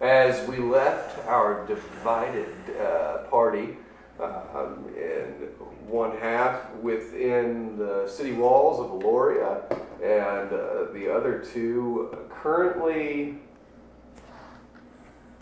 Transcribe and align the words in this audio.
As 0.00 0.46
we 0.48 0.58
left 0.58 1.26
our 1.26 1.66
divided 1.66 2.54
uh, 2.80 3.18
party 3.28 3.76
um, 4.20 4.84
in 4.96 5.48
one 5.88 6.16
half 6.18 6.72
within 6.76 7.76
the 7.76 8.06
city 8.06 8.32
walls 8.32 8.78
of 8.78 9.00
Aloria, 9.00 9.62
and 10.00 10.52
uh, 10.52 10.92
the 10.92 11.12
other 11.12 11.40
two 11.40 12.16
currently 12.30 13.38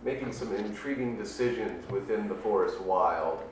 making 0.03 0.33
some 0.33 0.55
intriguing 0.55 1.19
decisions 1.19 1.87
within 1.91 2.27
the 2.27 2.35
forest 2.37 2.81
wild. 2.81 3.43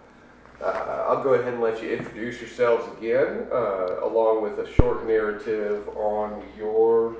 Uh, 0.63 1.05
I'll 1.09 1.23
go 1.23 1.35
ahead 1.35 1.53
and 1.53 1.63
let 1.63 1.83
you 1.83 1.91
introduce 1.91 2.41
yourselves 2.41 2.87
again, 2.97 3.47
uh, 3.53 4.03
along 4.05 4.43
with 4.43 4.59
a 4.59 4.73
short 4.73 5.07
narrative 5.07 5.87
on 5.91 6.43
your. 6.57 7.17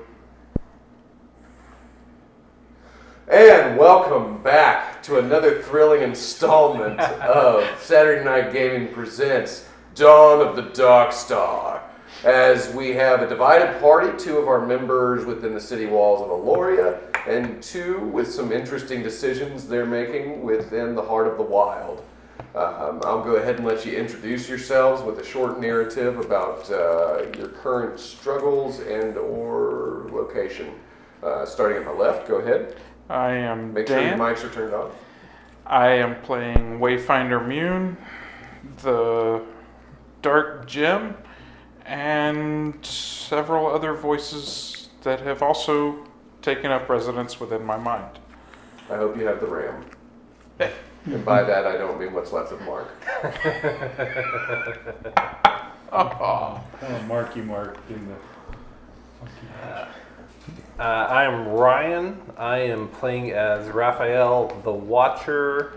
And 3.27 3.75
welcome 3.75 4.43
back 4.43 5.01
to 5.01 5.17
another 5.17 5.59
thrilling 5.63 6.03
installment 6.03 6.99
of 6.99 7.67
Saturday 7.81 8.23
Night 8.23 8.53
Gaming 8.53 8.93
Presents 8.93 9.67
Dawn 9.95 10.45
of 10.45 10.55
the 10.55 10.61
Dark 10.61 11.11
Star. 11.11 11.81
As 12.23 12.71
we 12.75 12.89
have 12.89 13.23
a 13.23 13.27
divided 13.27 13.81
party, 13.81 14.15
two 14.23 14.37
of 14.37 14.47
our 14.47 14.63
members 14.63 15.25
within 15.25 15.55
the 15.55 15.59
city 15.59 15.87
walls 15.87 16.21
of 16.21 16.27
Aloria, 16.27 16.99
and 17.27 17.63
two 17.63 17.99
with 18.13 18.31
some 18.31 18.51
interesting 18.51 19.01
decisions 19.01 19.67
they're 19.67 19.87
making 19.87 20.43
within 20.43 20.93
the 20.93 21.01
heart 21.01 21.25
of 21.25 21.37
the 21.37 21.43
wild. 21.43 22.05
Um, 22.53 23.01
I'll 23.05 23.23
go 23.23 23.37
ahead 23.37 23.55
and 23.55 23.65
let 23.65 23.87
you 23.87 23.97
introduce 23.97 24.47
yourselves 24.47 25.01
with 25.01 25.17
a 25.17 25.25
short 25.25 25.59
narrative 25.59 26.19
about 26.19 26.69
uh, 26.69 27.23
your 27.35 27.47
current 27.47 27.99
struggles 27.99 28.81
and 28.81 29.17
or 29.17 30.11
location. 30.11 30.75
Uh, 31.23 31.43
starting 31.43 31.77
at 31.79 31.85
my 31.85 31.91
left, 31.91 32.27
go 32.27 32.35
ahead. 32.35 32.75
I 33.09 33.31
am 33.33 33.73
Make 33.73 33.87
sure 33.87 33.99
your 33.99 34.09
Dan. 34.11 34.19
mics 34.19 34.43
are 34.43 34.49
turned 34.53 34.73
on. 34.73 34.91
I 35.65 35.87
am 35.93 36.21
playing 36.21 36.79
Wayfinder 36.79 37.45
Mune, 37.47 37.97
the 38.81 39.41
Dark 40.21 40.65
Gem, 40.67 41.15
and 41.85 42.83
several 42.85 43.67
other 43.67 43.93
voices 43.93 44.89
that 45.03 45.19
have 45.21 45.41
also 45.41 46.03
taken 46.41 46.71
up 46.71 46.89
residence 46.89 47.39
within 47.39 47.63
my 47.63 47.77
mind. 47.77 48.19
I 48.89 48.95
hope 48.97 49.17
you 49.17 49.25
have 49.25 49.39
the 49.39 49.47
RAM. 49.47 49.85
Eh. 50.59 50.69
And 51.05 51.23
by 51.23 51.43
that, 51.43 51.67
I 51.67 51.77
don't 51.77 51.99
mean 51.99 52.13
what's 52.13 52.31
left 52.31 52.51
of 52.51 52.61
Mark. 52.61 52.87
Oh, 55.91 56.61
Oh, 56.81 57.01
Marky 57.07 57.41
Mark 57.41 57.77
in 57.89 58.07
the. 58.07 58.15
Uh, 60.77 61.07
I 61.09 61.23
am 61.23 61.47
Ryan. 61.47 62.19
I 62.37 62.57
am 62.57 62.89
playing 62.89 63.31
as 63.31 63.69
Raphael 63.69 64.47
the 64.65 64.73
Watcher. 64.73 65.71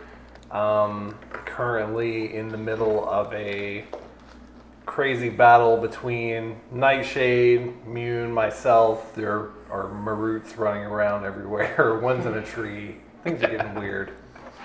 Um, 0.51 1.15
currently 1.31 2.35
in 2.35 2.49
the 2.49 2.57
middle 2.57 3.09
of 3.09 3.33
a 3.33 3.85
crazy 4.87 5.29
battle 5.29 5.77
between 5.77 6.59
Nightshade, 6.73 7.87
Mune, 7.87 8.33
myself. 8.33 9.15
There 9.15 9.51
are 9.71 9.85
Maroots 9.85 10.59
running 10.59 10.83
around 10.83 11.25
everywhere. 11.25 12.01
One's 12.03 12.27
in 12.27 12.35
a 12.35 12.45
tree. 12.45 12.97
Things 13.23 13.41
are 13.45 13.51
getting 13.51 13.75
weird. 13.77 14.11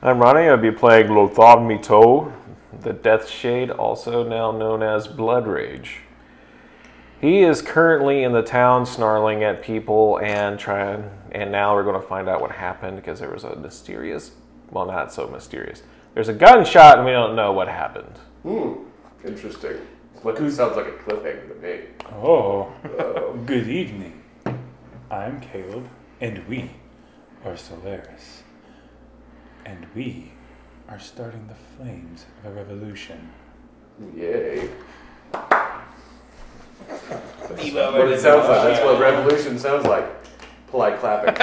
I'm 0.00 0.20
Ronnie. 0.20 0.48
I'll 0.48 0.58
be 0.58 0.70
playing 0.70 1.08
Lothar 1.08 1.56
Mito, 1.56 2.32
the 2.82 2.92
Death 2.92 3.28
Shade, 3.28 3.72
also 3.72 4.22
now 4.22 4.52
known 4.52 4.84
as 4.84 5.08
Blood 5.08 5.48
Rage. 5.48 6.02
He 7.20 7.40
is 7.42 7.62
currently 7.62 8.22
in 8.24 8.32
the 8.32 8.42
town 8.42 8.84
snarling 8.86 9.42
at 9.42 9.62
people 9.62 10.18
and 10.18 10.58
trying, 10.58 11.08
and 11.32 11.50
now 11.50 11.74
we're 11.74 11.82
going 11.84 12.00
to 12.00 12.06
find 12.06 12.28
out 12.28 12.40
what 12.40 12.50
happened 12.52 12.96
because 12.96 13.20
there 13.20 13.30
was 13.30 13.44
a 13.44 13.56
mysterious, 13.56 14.32
well, 14.70 14.86
not 14.86 15.12
so 15.12 15.26
mysterious. 15.26 15.82
There's 16.14 16.28
a 16.28 16.34
gunshot 16.34 16.98
and 16.98 17.06
we 17.06 17.12
don't 17.12 17.34
know 17.34 17.52
what 17.52 17.68
happened. 17.68 18.18
Hmm, 18.42 18.74
interesting. 19.26 19.76
Look, 20.24 20.38
who 20.38 20.50
sounds 20.50 20.76
like 20.76 20.86
a 20.86 20.92
cliffhanger 20.92 21.48
to 21.48 21.54
me. 21.66 21.84
Oh, 22.14 22.72
Uh, 22.98 23.32
good 23.44 23.68
evening. 23.68 24.22
I'm 25.10 25.40
Caleb, 25.40 25.88
and 26.20 26.46
we 26.48 26.70
are 27.44 27.56
Solaris. 27.56 28.42
And 29.64 29.86
we 29.94 30.32
are 30.88 30.98
starting 30.98 31.48
the 31.48 31.54
flames 31.54 32.26
of 32.44 32.52
a 32.52 32.54
revolution. 32.54 33.30
yay. 34.14 34.68
That's 36.88 37.50
what 37.50 38.08
it 38.08 38.20
sounds 38.20 38.48
like. 38.48 38.62
That's 38.68 38.84
what 38.84 39.00
revolution 39.00 39.58
sounds 39.58 39.86
like. 39.86 40.04
Polite 40.68 40.98
clapping. 40.98 41.34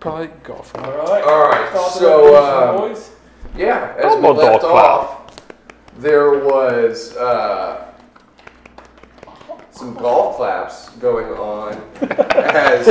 probably 0.00 0.28
golf. 0.42 0.72
All 0.76 0.82
right. 0.90 1.22
All 1.24 1.48
right, 1.48 1.68
Start 1.70 1.92
the 1.94 1.98
so, 1.98 2.32
revolution, 2.34 2.68
um, 2.68 2.76
boys. 2.76 3.10
Yeah, 3.56 3.94
as 3.98 4.04
we 4.04 4.10
Elbow 4.26 4.32
left 4.32 4.62
dog 4.62 4.72
off, 4.72 5.36
there 5.98 6.30
was 6.38 7.14
uh, 7.16 7.92
some 9.70 9.94
golf 9.94 10.36
claps 10.36 10.88
going 10.96 11.26
on 11.26 11.74
as 12.10 12.88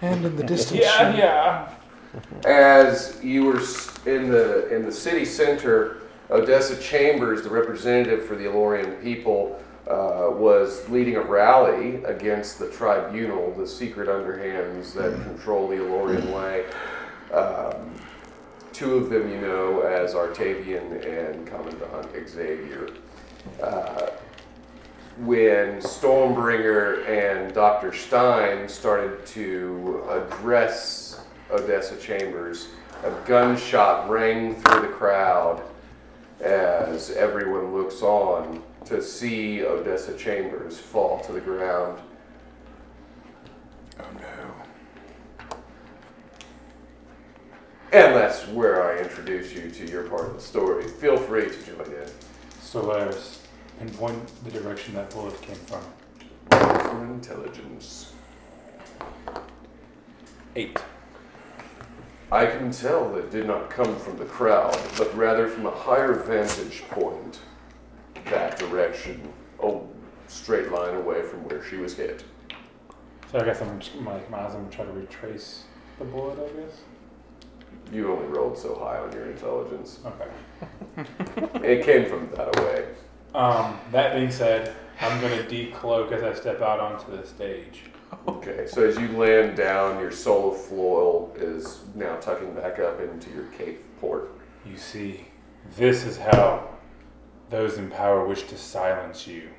And 0.00 0.24
in 0.26 0.36
the 0.36 0.42
distance, 0.44 0.80
Yeah, 0.82 1.16
yeah. 1.16 1.68
as 2.46 3.18
you 3.22 3.44
were 3.44 3.58
s- 3.60 3.98
in 4.06 4.30
the 4.30 4.68
in 4.74 4.84
the 4.84 4.92
city 4.92 5.24
center. 5.24 5.98
Odessa 6.30 6.76
Chambers, 6.80 7.42
the 7.42 7.50
representative 7.50 8.24
for 8.24 8.34
the 8.34 8.46
Elorian 8.46 8.92
people, 9.02 9.60
uh, 9.88 10.28
was 10.30 10.88
leading 10.88 11.16
a 11.16 11.20
rally 11.20 12.02
against 12.04 12.58
the 12.58 12.68
tribunal, 12.70 13.52
the 13.54 13.66
secret 13.66 14.08
underhands 14.08 14.94
that 14.94 15.12
control 15.24 15.68
the 15.68 15.76
Elorian 15.76 16.32
way. 16.32 16.64
Um, 17.32 17.90
two 18.72 18.96
of 18.96 19.10
them 19.10 19.30
you 19.30 19.40
know 19.40 19.82
as 19.82 20.14
Artavian 20.14 21.04
and 21.06 21.46
Commandant 21.46 22.28
Xavier. 22.28 22.88
Uh, 23.62 24.10
when 25.18 25.80
Stormbringer 25.80 27.06
and 27.06 27.54
Dr. 27.54 27.92
Stein 27.92 28.68
started 28.68 29.24
to 29.26 30.02
address 30.10 31.20
Odessa 31.50 31.96
Chambers, 31.98 32.68
a 33.04 33.10
gunshot 33.26 34.08
rang 34.08 34.54
through 34.56 34.80
the 34.80 34.88
crowd 34.88 35.62
as 36.44 37.10
everyone 37.12 37.74
looks 37.74 38.02
on 38.02 38.62
to 38.84 39.02
see 39.02 39.64
Odessa 39.64 40.16
Chambers 40.16 40.78
fall 40.78 41.20
to 41.20 41.32
the 41.32 41.40
ground. 41.40 41.98
Oh 43.98 44.04
no. 44.20 45.56
And 47.92 48.14
that's 48.14 48.46
where 48.48 48.82
I 48.82 49.02
introduce 49.02 49.52
you 49.54 49.70
to 49.70 49.86
your 49.90 50.04
part 50.08 50.26
of 50.26 50.34
the 50.34 50.40
story. 50.40 50.86
Feel 50.86 51.16
free 51.16 51.48
to 51.48 51.62
join 51.64 51.86
in. 51.86 52.10
Solaris, 52.60 53.42
pinpoint 53.78 54.44
the 54.44 54.50
direction 54.50 54.94
that 54.94 55.10
bullet 55.10 55.40
came 55.40 55.56
from. 55.56 55.82
For 56.50 57.04
intelligence. 57.04 58.12
Eight. 60.56 60.78
I 62.32 62.46
can 62.46 62.70
tell 62.70 63.12
that 63.12 63.24
it 63.24 63.30
did 63.30 63.46
not 63.46 63.70
come 63.70 63.96
from 63.96 64.16
the 64.16 64.24
crowd, 64.24 64.78
but 64.96 65.14
rather 65.16 65.48
from 65.48 65.66
a 65.66 65.70
higher 65.70 66.14
vantage 66.14 66.82
point. 66.88 67.40
That 68.26 68.58
direction, 68.58 69.32
a 69.62 69.78
straight 70.28 70.70
line 70.70 70.94
away 70.94 71.22
from 71.22 71.44
where 71.44 71.62
she 71.64 71.76
was 71.76 71.94
hit. 71.94 72.24
So 73.30 73.40
I 73.40 73.44
guess 73.44 73.60
I'm 73.60 73.78
just, 73.78 73.94
my, 73.96 74.18
my 74.30 74.40
eyes, 74.40 74.54
I'm 74.54 74.62
gonna 74.62 74.70
try 74.70 74.84
to 74.84 74.92
retrace 74.92 75.64
the 75.98 76.04
bullet, 76.04 76.38
I 76.38 76.60
guess. 76.60 76.80
You 77.92 78.12
only 78.12 78.26
rolled 78.26 78.56
so 78.56 78.74
high 78.76 78.98
on 78.98 79.12
your 79.12 79.26
intelligence. 79.26 80.00
Okay. 80.06 80.30
It 81.64 81.84
came 81.84 82.06
from 82.06 82.30
that 82.36 82.58
away. 82.58 82.86
Um, 83.34 83.78
that 83.90 84.14
being 84.14 84.30
said, 84.30 84.74
I'm 85.00 85.20
gonna 85.20 85.42
decloak 85.42 86.12
as 86.12 86.22
I 86.22 86.32
step 86.34 86.62
out 86.62 86.78
onto 86.78 87.16
the 87.16 87.26
stage. 87.26 87.82
Okay, 88.28 88.66
so 88.66 88.86
as 88.86 88.98
you 88.98 89.08
land 89.08 89.56
down, 89.56 90.00
your 90.00 90.10
soul 90.10 90.52
of 90.52 90.60
floil 90.60 91.32
is 91.36 91.80
now 91.94 92.16
tucking 92.16 92.54
back 92.54 92.78
up 92.78 93.00
into 93.00 93.30
your 93.30 93.46
cape 93.46 93.82
port. 94.00 94.32
You 94.66 94.76
see, 94.76 95.28
this 95.76 96.04
is 96.04 96.16
how 96.16 96.68
those 97.50 97.78
in 97.78 97.90
power 97.90 98.26
wish 98.26 98.44
to 98.44 98.56
silence 98.56 99.26
you. 99.26 99.50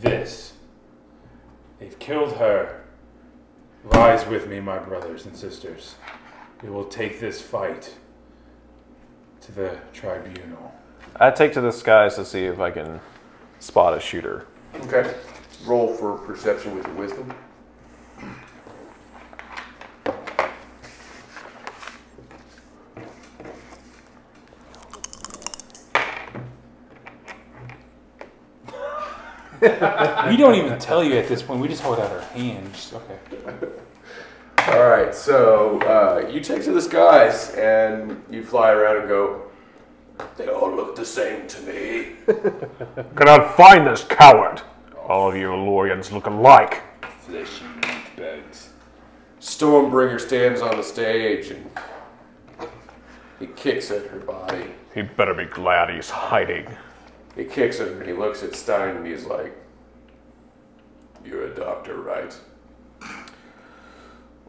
This. 0.00 0.54
They've 1.78 1.98
killed 1.98 2.36
her. 2.36 2.84
Rise 3.82 4.26
with 4.26 4.46
me, 4.48 4.60
my 4.60 4.78
brothers 4.78 5.26
and 5.26 5.34
sisters. 5.36 5.94
We 6.62 6.68
will 6.68 6.84
take 6.84 7.18
this 7.18 7.40
fight 7.40 7.94
to 9.40 9.52
the 9.52 9.78
tribunal. 9.92 10.74
I 11.16 11.30
take 11.30 11.54
to 11.54 11.60
the 11.60 11.72
skies 11.72 12.16
to 12.16 12.24
see 12.24 12.44
if 12.44 12.60
I 12.60 12.70
can 12.70 13.00
spot 13.58 13.96
a 13.96 14.00
shooter. 14.00 14.46
Okay 14.74 15.14
roll 15.64 15.94
for 15.94 16.16
perception 16.18 16.74
with 16.74 16.86
your 16.86 16.96
wisdom. 16.96 17.34
we 29.60 30.36
don't 30.36 30.54
even 30.54 30.78
tell 30.78 31.04
you 31.04 31.16
at 31.16 31.28
this 31.28 31.42
point. 31.42 31.60
We 31.60 31.68
just 31.68 31.82
hold 31.82 31.98
out 31.98 32.10
our 32.10 32.20
hands. 32.20 32.94
Okay. 32.94 33.72
All 34.68 34.88
right. 34.88 35.14
So 35.14 35.80
uh, 35.80 36.28
you 36.30 36.40
take 36.40 36.62
to 36.64 36.72
the 36.72 36.80
skies 36.80 37.54
and 37.54 38.22
you 38.30 38.44
fly 38.44 38.70
around 38.70 38.98
and 38.98 39.08
go. 39.08 39.42
They 40.36 40.48
all 40.48 40.74
look 40.74 40.96
the 40.96 41.04
same 41.04 41.46
to 41.48 41.62
me. 41.62 42.12
Cannot 43.16 43.56
find 43.56 43.86
this 43.86 44.04
coward? 44.04 44.62
All 45.10 45.28
of 45.28 45.34
you 45.34 45.48
Elorians 45.48 46.12
look 46.12 46.26
alike. 46.26 46.84
Fleshy 47.22 47.64
meat 47.64 48.16
bags. 48.16 48.68
Stormbringer 49.40 50.20
stands 50.20 50.60
on 50.60 50.76
the 50.76 50.84
stage 50.84 51.50
and 51.50 51.68
he 53.40 53.48
kicks 53.48 53.90
at 53.90 54.06
her 54.06 54.20
body. 54.20 54.66
He 54.94 55.02
better 55.02 55.34
be 55.34 55.46
glad 55.46 55.90
he's 55.92 56.10
hiding. 56.10 56.68
He 57.34 57.42
kicks 57.42 57.80
at 57.80 57.88
her 57.88 57.94
and 57.94 58.06
he 58.06 58.12
looks 58.12 58.44
at 58.44 58.54
Stein 58.54 58.98
and 58.98 59.04
he's 59.04 59.24
like, 59.24 59.52
You're 61.24 61.46
a 61.46 61.56
doctor, 61.56 62.00
right? 62.00 62.32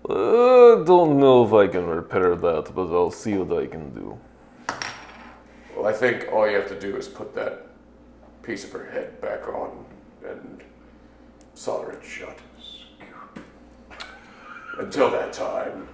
Uh, 0.08 0.84
don't 0.84 1.18
know 1.18 1.44
if 1.44 1.54
I 1.54 1.72
can 1.72 1.88
repair 1.88 2.36
that, 2.36 2.72
but 2.76 2.94
I'll 2.94 3.10
see 3.10 3.36
what 3.36 3.64
I 3.64 3.66
can 3.66 3.96
do. 3.96 4.20
Well, 5.76 5.88
I 5.88 5.94
think 5.94 6.28
all 6.32 6.48
you 6.48 6.56
have 6.56 6.70
to 6.70 6.80
do 6.80 6.96
is 6.98 7.08
put 7.08 7.34
that 7.34 7.66
piece 8.44 8.64
of 8.64 8.72
her 8.74 8.92
head 8.92 9.20
back 9.22 9.48
on 9.48 9.86
and 10.28 10.64
solder 11.54 11.92
it 11.92 12.04
shut. 12.04 12.38
Until 14.80 15.12
that 15.12 15.34
time, 15.34 15.88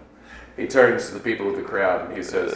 he 0.55 0.67
turns 0.67 1.07
to 1.07 1.13
the 1.13 1.19
people 1.19 1.49
of 1.49 1.55
the 1.55 1.61
crowd 1.61 2.07
and 2.07 2.17
he 2.17 2.23
says, 2.23 2.53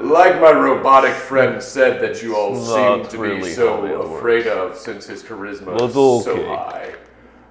Like 0.00 0.40
my 0.40 0.52
robotic 0.52 1.14
friend 1.14 1.62
said 1.62 2.00
that 2.00 2.22
you 2.22 2.36
all 2.36 2.54
seem 2.54 3.02
not 3.02 3.10
to 3.10 3.18
really 3.18 3.40
be 3.42 3.48
how 3.50 3.54
so 3.54 4.02
afraid 4.02 4.46
of 4.46 4.76
since 4.76 5.06
his 5.06 5.22
charisma 5.22 5.74
is 5.80 5.94
so 6.24 6.46
high. 6.46 6.94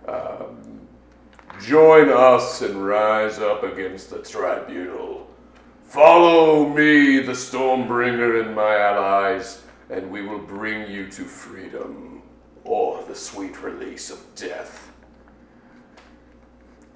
Um, 0.08 0.88
join 1.62 2.10
us 2.10 2.62
and 2.62 2.86
rise 2.86 3.40
up 3.40 3.64
against 3.64 4.10
the 4.10 4.20
tribunal. 4.20 5.28
Follow 5.84 6.68
me, 6.68 7.20
the 7.20 7.34
Stormbringer, 7.34 8.44
and 8.44 8.56
my 8.56 8.78
allies, 8.78 9.62
and 9.90 10.10
we 10.10 10.24
will 10.24 10.40
bring 10.40 10.90
you 10.90 11.10
to 11.12 11.24
freedom 11.24 12.13
or 12.66 13.04
the 13.08 13.16
sweet 13.16 13.62
release 13.62 14.10
of 14.10 14.20
death. 14.36 14.92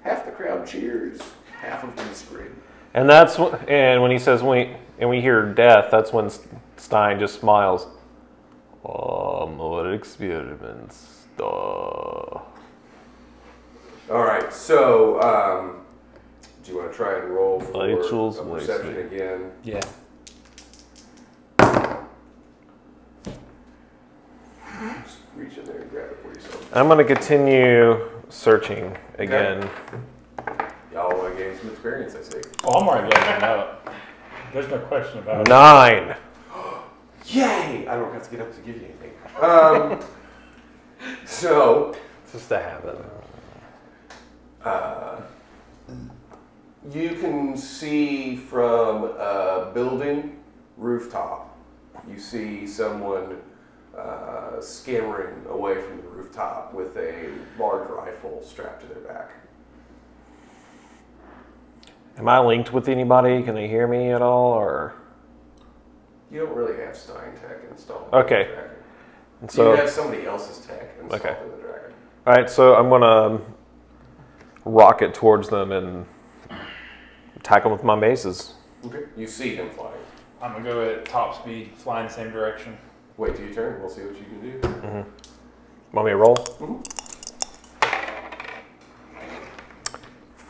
Half 0.02 0.24
the 0.26 0.30
crowd 0.32 0.66
cheers, 0.66 1.20
half 1.60 1.84
of 1.84 1.94
them 1.96 2.12
scream. 2.14 2.60
And 2.94 3.08
that's 3.08 3.36
wh- 3.36 3.54
and 3.68 4.00
when 4.00 4.10
he 4.10 4.18
says 4.18 4.42
we 4.42 4.74
and 4.98 5.08
we 5.10 5.20
hear 5.20 5.44
death, 5.52 5.90
that's 5.90 6.12
when 6.12 6.30
Stein 6.76 7.18
just 7.18 7.40
smiles. 7.40 7.86
Oh, 8.84 9.46
more 9.46 9.92
experiments. 9.92 11.26
Duh. 11.36 11.44
All 11.44 12.44
right, 14.10 14.50
so 14.52 15.20
um, 15.20 15.80
do 16.64 16.72
you 16.72 16.78
want 16.78 16.90
to 16.90 16.96
try 16.96 17.18
and 17.18 17.28
roll 17.28 17.60
for 17.60 17.86
Rachel's 17.86 18.38
a 18.38 18.42
perception 18.44 18.94
waiting. 18.96 19.12
again? 19.12 19.52
Yeah. 19.62 19.80
Just 25.38 25.56
reach 25.56 25.58
in 25.58 25.72
there 25.72 25.82
and 25.82 25.90
grab 25.90 26.10
it 26.10 26.18
for 26.22 26.28
yourself. 26.28 26.76
I'm 26.76 26.88
gonna 26.88 27.04
continue 27.04 28.08
searching 28.28 28.96
again. 29.18 29.68
Y'all 30.92 31.16
want 31.16 31.36
to 31.36 31.42
gain 31.42 31.56
some 31.58 31.70
experience, 31.70 32.14
I 32.16 32.22
see. 32.22 32.40
Oh, 32.64 32.80
I'm 32.80 32.88
already 32.88 33.14
leveling 33.14 33.42
up. 33.42 33.94
There's 34.52 34.68
no 34.68 34.78
question 34.78 35.18
about 35.18 35.42
it. 35.42 35.48
Nine. 35.48 36.16
Yay! 37.26 37.86
I 37.86 37.96
don't 37.96 38.12
have 38.12 38.24
to 38.24 38.30
get 38.30 38.40
up 38.40 38.54
to 38.54 38.60
give 38.62 38.76
you 38.76 38.88
anything. 38.88 39.12
Um, 39.40 40.00
so, 41.26 41.94
It's 42.24 42.32
just 42.32 42.50
a 42.50 42.58
habit. 42.58 42.98
uh, 44.64 45.20
you 46.90 47.10
can 47.10 47.56
see 47.56 48.34
from 48.36 49.04
a 49.04 49.70
building 49.74 50.40
rooftop, 50.76 51.56
you 52.08 52.18
see 52.18 52.66
someone 52.66 53.40
uh, 53.98 54.60
scampering 54.60 55.44
away 55.48 55.80
from 55.80 55.96
the 55.98 56.08
rooftop 56.08 56.72
with 56.74 56.96
a 56.96 57.28
large 57.58 57.88
rifle 57.90 58.42
strapped 58.44 58.82
to 58.82 58.86
their 58.88 59.02
back. 59.02 59.30
Am 62.16 62.28
I 62.28 62.40
linked 62.40 62.72
with 62.72 62.88
anybody? 62.88 63.42
Can 63.42 63.54
they 63.54 63.68
hear 63.68 63.86
me 63.86 64.10
at 64.10 64.22
all? 64.22 64.52
Or 64.52 64.94
You 66.30 66.40
don't 66.40 66.54
really 66.56 66.80
have 66.84 66.96
Stein 66.96 67.32
tech 67.34 67.58
installed. 67.70 68.08
Okay. 68.12 68.48
The 68.52 68.68
and 69.42 69.50
so 69.50 69.70
you 69.72 69.76
have 69.76 69.90
somebody 69.90 70.26
else's 70.26 70.66
tech 70.66 70.90
installed 71.00 71.22
Okay. 71.24 71.36
in 71.44 71.50
the 71.52 71.56
Dragon. 71.58 71.92
all 72.26 72.32
right. 72.34 72.50
So 72.50 72.74
I'm 72.74 72.88
gonna 72.88 73.40
rocket 74.64 75.14
towards 75.14 75.48
them 75.48 75.70
and 75.70 76.06
attack 77.36 77.62
them 77.62 77.70
with 77.72 77.84
my 77.84 77.94
maces. 77.94 78.54
Okay. 78.84 79.04
You 79.16 79.26
see 79.28 79.54
him 79.54 79.70
flying. 79.70 79.94
I'm 80.42 80.52
gonna 80.52 80.64
go 80.64 80.82
at 80.82 81.04
top 81.04 81.40
speed, 81.40 81.72
fly 81.76 82.00
in 82.00 82.06
the 82.08 82.12
same 82.12 82.30
direction. 82.32 82.76
Wait 83.18 83.34
till 83.34 83.46
you 83.46 83.52
turn. 83.52 83.80
We'll 83.80 83.90
see 83.90 84.02
what 84.02 84.16
you 84.16 84.24
can 84.24 84.40
do. 84.40 84.60
Mm-hmm. 84.60 85.96
Want 85.96 86.06
me 86.06 86.12
to 86.12 86.16
roll? 86.16 86.36
Mhm. 86.36 86.84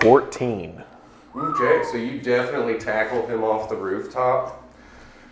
Fourteen. 0.01 0.85
Okay, 1.35 1.83
so 1.91 1.97
you 1.97 2.21
definitely 2.21 2.79
tackle 2.79 3.27
him 3.27 3.43
off 3.43 3.69
the 3.69 3.77
rooftop. 3.77 4.63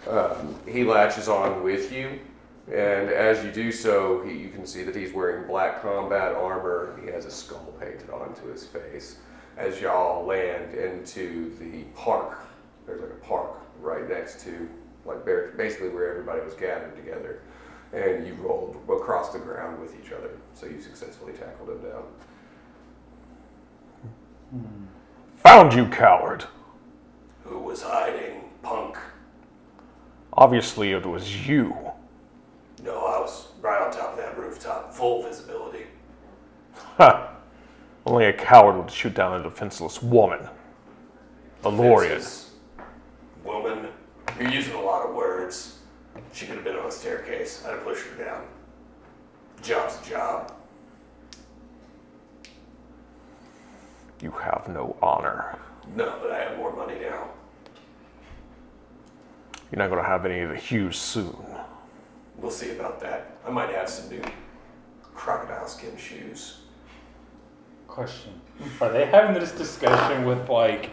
Um, 0.08 0.54
he 0.66 0.84
latches 0.84 1.28
on 1.28 1.62
with 1.62 1.92
you, 1.92 2.20
and 2.68 3.10
as 3.10 3.44
you 3.44 3.50
do 3.50 3.70
so, 3.70 4.22
he, 4.22 4.32
you 4.36 4.48
can 4.48 4.66
see 4.66 4.82
that 4.84 4.94
he's 4.94 5.12
wearing 5.12 5.46
black 5.46 5.82
combat 5.82 6.32
armor. 6.32 6.98
He 7.04 7.10
has 7.10 7.26
a 7.26 7.30
skull 7.30 7.74
painted 7.80 8.08
onto 8.10 8.50
his 8.50 8.64
face. 8.64 9.18
As 9.56 9.80
y'all 9.80 10.24
land 10.24 10.74
into 10.74 11.54
the 11.58 11.82
park, 11.94 12.38
there's 12.86 13.00
like 13.00 13.10
a 13.10 13.26
park 13.26 13.58
right 13.80 14.08
next 14.08 14.40
to, 14.44 14.68
like 15.06 15.25
basically 15.56 15.88
where 15.88 16.11
everybody 16.11 16.41
was 16.41 16.55
gathered 16.55 16.97
together, 16.97 17.41
and 17.93 18.26
you 18.26 18.35
rolled 18.35 18.76
across 18.88 19.32
the 19.32 19.39
ground 19.39 19.81
with 19.81 19.94
each 20.01 20.13
other. 20.13 20.31
So 20.55 20.67
you 20.67 20.81
successfully 20.81 21.32
tackled 21.32 21.70
him 21.70 21.82
down. 21.82 22.03
Hmm. 24.51 24.84
Found 25.36 25.75
you, 25.75 25.86
coward. 25.86 26.44
Who 27.44 27.58
was 27.58 27.82
hiding, 27.82 28.44
punk? 28.63 28.98
Obviously, 30.32 30.93
it 30.93 31.06
was 31.06 31.46
you. 31.46 31.77
No, 32.82 32.96
I 32.98 33.20
was 33.20 33.48
right 33.60 33.81
on 33.81 33.93
top 33.93 34.13
of 34.13 34.17
that 34.19 34.36
rooftop, 34.36 34.93
full 34.93 35.22
visibility. 35.22 35.86
Ha! 36.98 37.32
Only 38.05 38.27
a 38.27 38.32
coward 38.32 38.77
would 38.77 38.91
shoot 38.91 39.15
down 39.15 39.41
a 39.41 39.43
defenseless 39.43 40.03
woman. 40.03 40.48
A 41.65 41.69
Lorian. 41.69 42.13
Fences. 42.13 42.51
Woman, 43.44 43.89
you're 44.38 44.50
using 44.50 44.74
a 44.74 44.81
lot 44.81 45.06
of 45.06 45.14
words. 45.14 45.78
She 46.32 46.46
could 46.46 46.56
have 46.56 46.64
been 46.64 46.76
on 46.76 46.86
a 46.86 46.93
staircase. 46.93 47.62
I'd 47.66 47.72
have 47.72 47.84
pushed 47.84 48.06
her 48.06 48.24
down. 48.24 48.46
Job's 49.62 49.98
a 50.05 50.10
job. 50.10 50.52
You 54.22 54.31
have 54.31 54.69
no 54.69 54.96
honor. 55.02 55.58
No, 55.94 56.19
but 56.22 56.31
I 56.31 56.38
have 56.38 56.56
more 56.56 56.74
money 56.74 56.98
now. 57.00 57.28
You're 59.70 59.78
not 59.78 59.90
going 59.90 60.02
to 60.02 60.08
have 60.08 60.24
any 60.24 60.40
of 60.40 60.50
the 60.50 60.56
hues 60.56 60.96
soon. 60.96 61.36
We'll 62.38 62.50
see 62.50 62.70
about 62.70 63.00
that. 63.00 63.36
I 63.46 63.50
might 63.50 63.70
have 63.70 63.88
some 63.88 64.10
new 64.10 64.22
crocodile 65.02 65.66
skin 65.66 65.96
shoes. 65.96 66.58
Question: 67.88 68.40
Are 68.81 68.90
they 68.90 69.06
having 69.06 69.34
this 69.40 69.52
discussion 69.52 70.24
with 70.24 70.48
like 70.48 70.90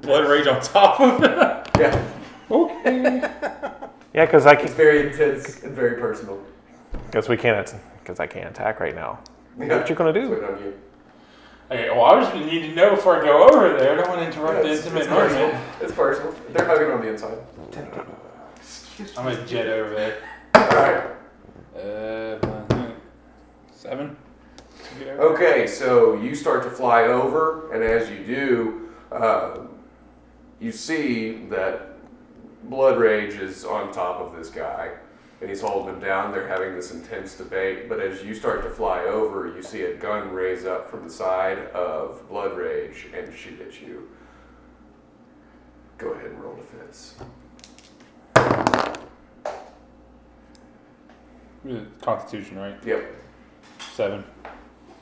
blood 0.00 0.28
rage 0.28 0.46
on 0.46 0.60
top 0.60 1.00
of 1.00 1.22
it? 1.22 1.64
Yeah, 1.78 2.04
okay. 2.50 3.20
Yeah, 4.14 4.24
because 4.24 4.46
I 4.46 4.54
it's 4.54 4.64
can. 4.64 4.72
very 4.74 5.06
intense 5.12 5.62
and 5.62 5.74
very 5.76 6.00
personal. 6.00 6.42
Because 7.06 7.28
we 7.28 7.36
can't. 7.36 7.72
Because 8.02 8.18
I 8.18 8.26
can't 8.26 8.48
attack 8.48 8.80
right 8.80 8.94
now. 8.94 9.20
Yeah. 9.58 9.78
What 9.78 9.88
you 9.88 9.94
gonna 9.94 10.12
do? 10.12 10.28
Put 10.28 10.38
it 10.38 10.44
on 10.44 10.58
you. 10.62 10.74
Okay. 11.70 11.90
Well, 11.90 12.04
I 12.06 12.20
just 12.22 12.34
need 12.34 12.62
to 12.62 12.74
know 12.74 12.96
before 12.96 13.20
I 13.22 13.24
go 13.24 13.48
over 13.48 13.78
there. 13.78 13.92
I 13.92 13.96
don't 13.96 14.08
want 14.08 14.20
to 14.22 14.26
interrupt 14.26 14.56
Yeah, 14.56 14.62
the 14.62 14.70
it's, 14.76 14.82
intimate 14.86 15.02
it's 15.02 15.08
personal. 15.12 15.46
moment. 15.48 15.64
It's 15.82 15.92
personal. 15.92 16.34
They're 16.52 16.66
hugging 16.66 16.90
on 16.90 17.00
the 17.02 17.08
inside. 17.08 17.38
Excuse 18.56 19.16
I'm 19.16 19.24
gonna 19.24 19.46
jet 19.46 19.66
over 19.66 19.94
there. 19.94 20.16
All 20.54 20.66
right. 20.68 21.04
Uh, 21.80 22.38
seven. 23.72 24.16
Get 24.98 25.08
over. 25.10 25.34
Okay, 25.34 25.66
so 25.68 26.14
you 26.20 26.34
start 26.34 26.64
to 26.64 26.70
fly 26.70 27.04
over, 27.04 27.70
and 27.72 27.84
as 27.84 28.10
you 28.10 28.24
do, 28.24 28.88
uh, 29.12 29.58
you 30.60 30.72
see 30.72 31.44
that 31.46 31.96
Blood 32.64 32.98
Rage 32.98 33.34
is 33.34 33.64
on 33.64 33.92
top 33.92 34.20
of 34.20 34.36
this 34.36 34.50
guy, 34.50 34.90
and 35.40 35.48
he's 35.48 35.60
holding 35.60 35.94
him 35.94 36.00
down. 36.00 36.32
They're 36.32 36.48
having 36.48 36.74
this 36.74 36.92
intense 36.92 37.36
debate, 37.36 37.88
but 37.88 38.00
as 38.00 38.24
you 38.24 38.34
start 38.34 38.62
to 38.64 38.70
fly 38.70 39.02
over, 39.04 39.46
you 39.54 39.62
see 39.62 39.82
a 39.82 39.96
gun 39.96 40.30
raise 40.32 40.64
up 40.64 40.90
from 40.90 41.04
the 41.04 41.10
side 41.10 41.58
of 41.68 42.28
Blood 42.28 42.56
Rage 42.56 43.06
and 43.14 43.32
shoot 43.34 43.60
at 43.60 43.80
you. 43.80 44.08
Go 45.96 46.10
ahead 46.10 46.30
and 46.30 46.40
roll 46.42 46.56
defense. 46.56 47.14
Constitution, 52.00 52.58
right? 52.58 52.76
Yep. 52.84 53.14
Seven. 53.92 54.24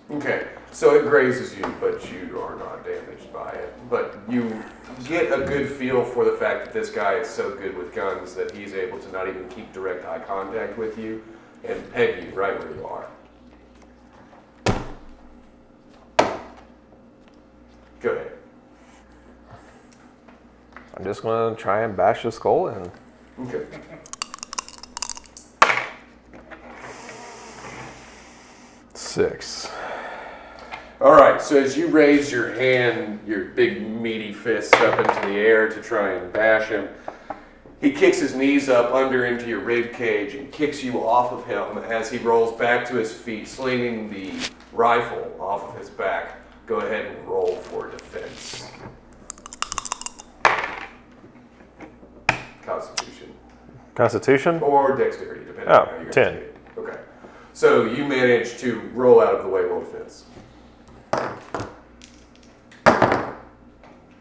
Okay, 0.08 0.46
so 0.70 0.94
it 0.94 1.02
grazes 1.08 1.56
you, 1.56 1.64
but 1.80 2.12
you 2.12 2.40
are 2.40 2.54
not 2.54 2.84
damaged 2.84 3.32
by 3.32 3.50
it. 3.50 3.74
But 3.90 4.16
you 4.28 4.62
get 5.04 5.32
a 5.32 5.44
good 5.44 5.68
feel 5.68 6.04
for 6.04 6.24
the 6.24 6.32
fact 6.32 6.64
that 6.64 6.72
this 6.72 6.90
guy 6.90 7.14
is 7.14 7.28
so 7.28 7.56
good 7.56 7.76
with 7.76 7.92
guns 7.92 8.32
that 8.36 8.52
he's 8.52 8.72
able 8.72 9.00
to 9.00 9.10
not 9.10 9.26
even 9.26 9.48
keep 9.48 9.72
direct 9.72 10.06
eye 10.06 10.20
contact 10.20 10.78
with 10.78 10.96
you 10.96 11.24
and 11.64 11.92
peg 11.92 12.22
you 12.22 12.30
right 12.34 12.56
where 12.56 12.72
you 12.72 12.86
are. 12.86 13.08
Go 18.00 18.12
ahead. 18.12 18.32
I'm 20.96 21.02
just 21.02 21.22
gonna 21.22 21.56
try 21.56 21.82
and 21.82 21.96
bash 21.96 22.22
his 22.22 22.36
skull 22.36 22.68
in. 22.68 22.92
Okay. 23.40 23.66
Six. 28.94 29.72
All 31.00 31.12
right, 31.12 31.42
so 31.42 31.58
as 31.62 31.76
you 31.76 31.88
raise 31.88 32.32
your 32.32 32.52
hand, 32.54 33.20
your 33.26 33.46
big 33.46 33.86
meaty 33.86 34.32
fist 34.32 34.74
up 34.76 34.98
into 34.98 35.28
the 35.28 35.34
air 35.34 35.68
to 35.68 35.82
try 35.82 36.12
and 36.14 36.32
bash 36.32 36.68
him, 36.68 36.88
he 37.82 37.92
kicks 37.92 38.18
his 38.18 38.34
knees 38.34 38.70
up 38.70 38.94
under 38.94 39.26
into 39.26 39.46
your 39.46 39.60
rib 39.60 39.92
cage 39.92 40.34
and 40.34 40.50
kicks 40.50 40.82
you 40.82 41.04
off 41.06 41.32
of 41.32 41.44
him 41.44 41.84
as 41.84 42.10
he 42.10 42.16
rolls 42.16 42.58
back 42.58 42.88
to 42.88 42.94
his 42.94 43.12
feet, 43.12 43.46
slinging 43.46 44.08
the 44.10 44.32
rifle 44.72 45.36
off 45.38 45.64
of 45.64 45.78
his 45.78 45.90
back. 45.90 46.38
Go 46.66 46.76
ahead 46.76 47.04
and 47.04 47.28
roll 47.28 47.56
for 47.56 47.90
defense. 47.90 48.70
Constitution. 52.64 53.34
Constitution? 53.94 54.60
Or 54.62 54.96
dexterity, 54.96 55.44
depending 55.44 55.68
Oh, 55.68 55.80
on 55.82 55.88
how 55.88 55.96
you're 56.00 56.10
10. 56.10 56.24
gonna 56.24 56.40
take 56.40 56.48
it. 56.48 56.56
Okay. 56.78 56.98
So 57.52 57.84
you 57.84 58.04
manage 58.06 58.56
to 58.58 58.80
roll 58.94 59.20
out 59.20 59.34
of 59.34 59.42
the 59.42 59.48
way, 59.48 59.60
roll 59.60 59.80
defense. 59.80 60.24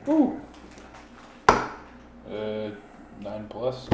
Ooh. 0.07 0.39
Uh, 1.47 2.69
nine 3.21 3.47
plus. 3.49 3.89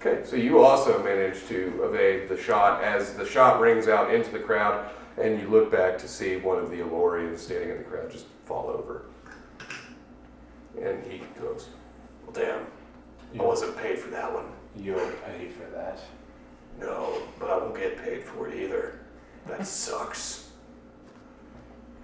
Okay, 0.00 0.24
so 0.24 0.36
you 0.36 0.60
also 0.60 1.02
manage 1.02 1.46
to 1.48 1.82
evade 1.84 2.28
the 2.28 2.36
shot 2.36 2.82
as 2.82 3.14
the 3.14 3.26
shot 3.26 3.60
rings 3.60 3.86
out 3.88 4.14
into 4.14 4.30
the 4.30 4.38
crowd, 4.38 4.88
and 5.18 5.38
you 5.38 5.48
look 5.48 5.70
back 5.70 5.98
to 5.98 6.08
see 6.08 6.36
one 6.36 6.58
of 6.58 6.70
the 6.70 6.76
Elorians 6.76 7.38
standing 7.38 7.70
in 7.70 7.78
the 7.78 7.84
crowd 7.84 8.10
just 8.10 8.26
fall 8.46 8.68
over. 8.68 9.02
And 10.80 11.04
he 11.04 11.20
goes, 11.38 11.68
Well, 12.24 12.32
damn, 12.32 12.66
I 13.38 13.44
wasn't 13.44 13.76
paid 13.76 13.98
for 13.98 14.10
that 14.10 14.32
one. 14.32 14.46
You'll 14.76 15.10
pay 15.26 15.48
for 15.48 15.68
that. 15.74 16.00
No, 16.80 17.20
but 17.38 17.50
I 17.50 17.58
won't 17.58 17.76
get 17.76 18.02
paid 18.02 18.24
for 18.24 18.48
it 18.48 18.54
either. 18.58 19.00
That 19.46 19.66
sucks. 19.66 20.49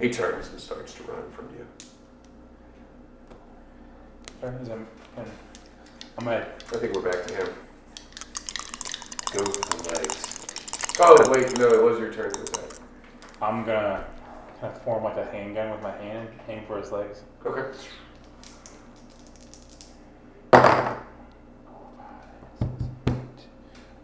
He 0.01 0.11
turns 0.11 0.49
and 0.49 0.61
starts 0.61 0.93
to 0.95 1.03
run 1.05 1.31
from 1.33 1.49
you. 1.57 1.67
Turns 4.41 4.69
him. 4.69 4.87
and 5.17 5.27
I'm 6.19 6.25
gonna 6.25 6.47
I 6.73 6.77
think 6.77 6.95
we're 6.95 7.03
back 7.11 7.27
to 7.27 7.35
him. 7.35 7.49
go 9.33 9.45
for 9.45 9.83
the 9.83 9.91
legs. 9.99 10.97
Oh, 11.01 11.31
wait, 11.31 11.59
no, 11.59 11.69
it 11.69 11.83
was 11.83 11.99
your 11.99 12.13
turn 12.13 12.33
to 12.33 12.41
attack. 12.43 12.79
I'm 13.41 13.65
gonna 13.65 14.07
kind 14.61 14.75
of 14.75 14.83
form 14.83 15.05
like 15.05 15.17
a 15.17 15.25
handgun 15.27 15.71
with 15.71 15.83
my 15.83 15.93
hand, 15.97 16.29
aim 16.49 16.65
for 16.67 16.79
his 16.79 16.93
legs. 16.93 17.23
Okay. 17.45 17.71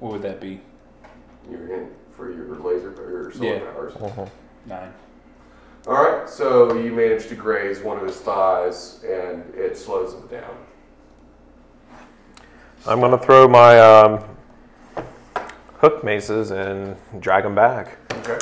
What 0.01 0.13
would 0.13 0.23
that 0.23 0.41
be? 0.41 0.61
You're 1.51 1.73
in 1.75 1.91
for 2.13 2.31
your 2.33 2.47
laser 2.57 2.93
or 3.01 3.11
your 3.11 3.33
sword 3.33 3.45
Yeah. 3.45 3.61
powers. 3.73 3.93
Mhm. 3.95 4.31
Nine. 4.67 4.93
All 5.85 5.95
right, 5.95 6.31
so 6.31 6.77
you 6.77 6.93
manage 6.93 7.27
to 7.27 7.35
graze 7.35 7.81
one 7.81 7.97
of 7.97 8.07
his 8.07 8.17
thighs, 8.17 9.03
and 9.05 9.53
it 9.53 9.77
slows 9.77 10.15
him 10.15 10.29
down. 10.29 10.55
I'm 12.87 13.01
gonna 13.01 13.19
throw 13.19 13.49
my 13.49 13.81
um, 13.81 14.25
hook 15.79 16.05
maces 16.05 16.53
and 16.53 16.97
drag 17.19 17.45
him 17.45 17.57
back. 17.57 17.99
Okay. 18.13 18.39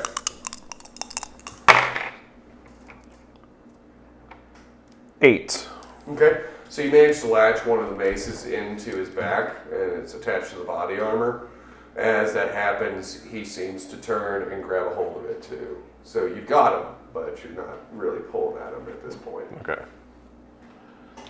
Eight. 5.22 5.66
Okay. 6.10 6.42
So 6.68 6.82
you 6.82 6.90
manage 6.90 7.20
to 7.20 7.26
latch 7.26 7.64
one 7.64 7.78
of 7.78 7.88
the 7.88 7.96
maces 7.96 8.44
into 8.44 8.90
his 8.96 9.08
back, 9.08 9.56
and 9.72 9.92
it's 9.92 10.12
attached 10.12 10.50
to 10.50 10.58
the 10.58 10.64
body 10.64 11.00
armor. 11.00 11.48
As 11.96 12.34
that 12.34 12.54
happens, 12.54 13.24
he 13.24 13.46
seems 13.46 13.86
to 13.86 13.96
turn 13.96 14.52
and 14.52 14.62
grab 14.62 14.86
a 14.88 14.94
hold 14.94 15.24
of 15.24 15.24
it 15.24 15.42
too. 15.42 15.78
So 16.04 16.26
you've 16.26 16.46
got 16.46 16.80
him, 16.80 16.86
but 17.12 17.42
you're 17.42 17.52
not 17.52 17.78
really 17.92 18.20
pulling 18.20 18.62
at 18.62 18.72
him 18.72 18.86
at 18.88 19.02
this 19.04 19.16
point. 19.16 19.46
Okay. 19.60 19.82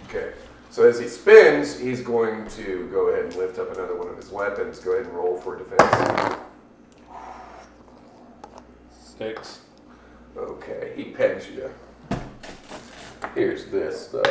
Okay. 0.09 0.33
So 0.71 0.89
as 0.89 1.01
he 1.01 1.09
spins, 1.09 1.79
he's 1.79 2.01
going 2.01 2.49
to 2.51 2.89
go 2.93 3.09
ahead 3.09 3.25
and 3.25 3.35
lift 3.35 3.59
up 3.59 3.73
another 3.73 3.97
one 3.97 4.09
of 4.09 4.17
his 4.17 4.31
weapons. 4.31 4.79
Go 4.79 4.93
ahead 4.93 5.07
and 5.07 5.15
roll 5.15 5.37
for 5.37 5.57
defense. 5.57 6.37
Six. 9.19 9.61
Okay, 10.37 10.93
he 10.97 11.05
pegs 11.05 11.49
you. 11.51 11.71
Here's 13.35 13.67
this 13.67 14.07
though. 14.07 14.23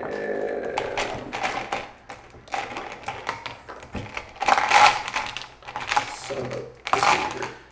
And 0.00 0.78
son 6.14 6.38
of 6.38 6.52
a. 6.52 6.64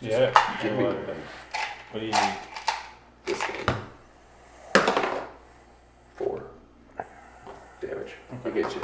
Yeah. 0.01 0.33
give 0.61 0.77
me 0.77 0.83
what, 0.83 0.95
what 1.91 1.99
do 1.99 2.05
you 2.05 2.11
need? 2.11 2.37
This 3.25 3.41
thing. 3.43 3.75
Four. 6.15 6.43
Damage. 7.81 8.13
He 8.43 8.51
gets 8.51 8.75
you 8.75 8.81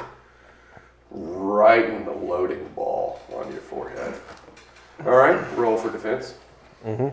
right 1.11 1.85
in 1.89 2.05
the 2.05 2.11
loading 2.11 2.67
ball 2.75 3.21
on 3.33 3.51
your 3.51 3.61
forehead. 3.61 4.15
All 5.05 5.15
right, 5.15 5.39
roll 5.57 5.77
for 5.77 5.91
defense. 5.91 6.35
Mm-hmm. 6.85 7.09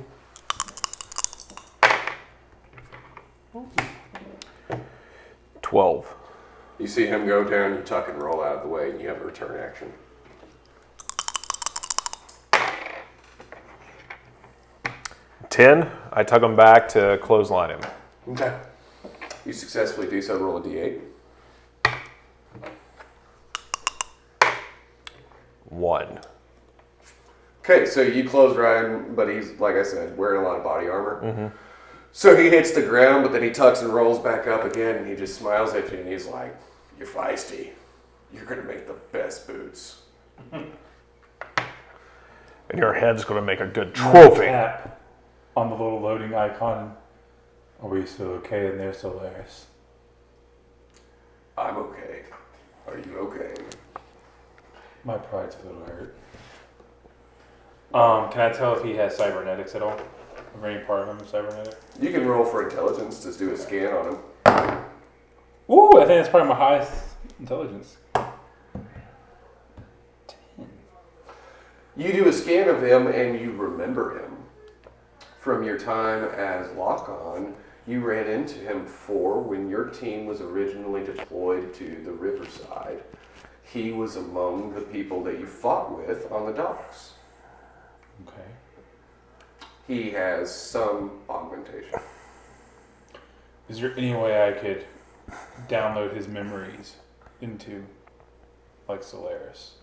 Twelve. 5.63 6.15
You 6.79 6.87
see 6.87 7.07
him 7.07 7.27
go 7.27 7.42
down, 7.53 7.75
you 7.75 7.83
tuck 7.83 8.09
and 8.09 8.21
roll 8.21 8.43
out 8.43 8.57
of 8.57 8.63
the 8.63 8.69
way, 8.69 8.91
and 8.91 9.01
you 9.01 9.09
have 9.09 9.21
a 9.21 9.25
return 9.25 9.61
action. 9.61 9.93
Ten. 15.51 15.91
I 16.13 16.25
tug 16.25 16.43
him 16.43 16.57
back 16.57 16.89
to 16.91 17.19
clothesline 17.23 17.71
him. 17.71 17.81
Okay. 18.31 18.59
You 19.45 19.53
successfully 19.53 20.09
do 20.09 20.23
so. 20.23 20.39
Roll 20.39 20.57
a 20.57 20.63
d8. 20.63 21.01
One. 25.67 26.21
Okay, 27.61 27.87
so 27.87 28.01
you 28.01 28.29
close 28.29 28.57
Ryan, 28.57 29.15
but 29.15 29.29
he's 29.29 29.53
like 29.61 29.77
I 29.77 29.83
said, 29.83 30.17
wearing 30.17 30.41
a 30.43 30.45
lot 30.49 30.57
of 30.57 30.65
body 30.65 30.89
armor. 30.89 31.21
Mm-hmm. 31.23 31.57
So 32.13 32.37
he 32.37 32.49
hits 32.49 32.73
the 32.73 32.83
ground, 32.83 33.23
but 33.23 33.33
then 33.33 33.43
he 33.43 33.51
tucks 33.51 33.83
and 33.83 33.93
rolls 33.93 34.19
back 34.19 34.47
up 34.47 34.65
again, 34.65 34.97
and 34.97 35.07
he 35.07 35.15
just 35.15 35.39
smiles 35.39 35.75
at 35.75 35.91
you, 35.93 35.99
and 35.99 36.09
he's 36.09 36.27
like, 36.27 36.55
"You're 37.03 37.11
feisty. 37.11 37.71
You're 38.33 38.45
gonna 38.45 38.63
make 38.63 38.87
the 38.87 38.97
best 39.13 39.47
boots." 39.47 40.03
And 42.71 42.79
your 42.81 42.95
head's 42.95 43.23
gonna 43.25 43.43
make 43.43 43.61
a 43.61 43.67
good 43.67 43.95
trophy. 43.95 44.47
Tap 44.47 44.99
on 45.55 45.69
the 45.69 45.75
little 45.75 46.01
loading 46.01 46.33
icon. 46.33 46.97
Are 47.83 47.89
we 47.89 48.07
still 48.07 48.29
okay 48.29 48.69
in 48.69 48.79
there, 48.79 48.95
Solaris? 48.95 49.67
I'm 51.59 51.77
okay. 51.77 52.23
Are 52.87 52.97
you 52.97 53.19
okay? 53.19 53.53
My 55.05 55.19
pride's 55.19 55.57
a 55.63 55.67
little 55.67 55.85
hurt. 55.85 56.17
Um, 57.93 58.31
can 58.31 58.41
I 58.41 58.53
tell 58.53 58.75
if 58.75 58.83
he 58.85 58.95
has 58.95 59.15
cybernetics 59.19 59.75
at 59.75 59.83
all? 59.83 60.01
Or 60.59 60.67
any 60.67 60.83
part 60.85 61.07
of 61.07 61.09
him 61.09 61.23
is 61.23 61.31
cybernetic? 61.31 61.75
You 62.01 62.11
can 62.11 62.27
roll 62.27 62.47
for 62.47 62.67
intelligence 62.67 63.23
to 63.25 63.33
do 63.37 63.53
a 63.53 63.57
scan 63.59 63.93
on 63.93 64.15
him. 64.15 64.85
Ooh, 65.73 65.93
I 65.99 66.05
think 66.05 66.19
that's 66.19 66.29
probably 66.29 66.50
my 66.50 66.55
highest 66.55 66.93
intelligence. 67.41 67.97
You 71.97 72.12
do 72.12 72.29
a 72.29 72.33
scan 72.33 72.69
of 72.69 72.83
him, 72.83 73.07
and 73.07 73.41
you 73.41 73.52
remember 73.52 74.23
him 74.23 74.37
from 75.38 75.62
your 75.62 75.79
time 75.79 76.25
as 76.25 76.71
Lock-On. 76.73 77.55
You 77.87 78.00
ran 78.00 78.26
into 78.29 78.59
him 78.59 78.85
for 78.85 79.41
when 79.41 79.71
your 79.71 79.85
team 79.87 80.26
was 80.26 80.43
originally 80.43 81.05
deployed 81.05 81.73
to 81.75 82.02
the 82.05 82.12
Riverside. 82.12 83.02
He 83.62 83.93
was 83.93 84.17
among 84.17 84.75
the 84.75 84.83
people 84.83 85.25
that 85.25 85.41
you 85.41 85.47
fought 85.47 85.97
with 85.97 86.31
on 86.31 86.45
the 86.45 86.52
docks. 86.52 87.14
Okay. 88.26 88.50
He 89.88 90.11
has 90.11 90.55
some 90.55 91.12
augmentation. 91.31 91.99
Is 93.71 93.81
there 93.81 93.95
any 93.97 94.14
way 94.14 94.49
I 94.49 94.52
could 94.52 94.85
download 95.69 96.15
his 96.15 96.29
memories 96.29 96.97
into 97.41 97.85
like 98.89 99.03
Solaris? 99.03 99.75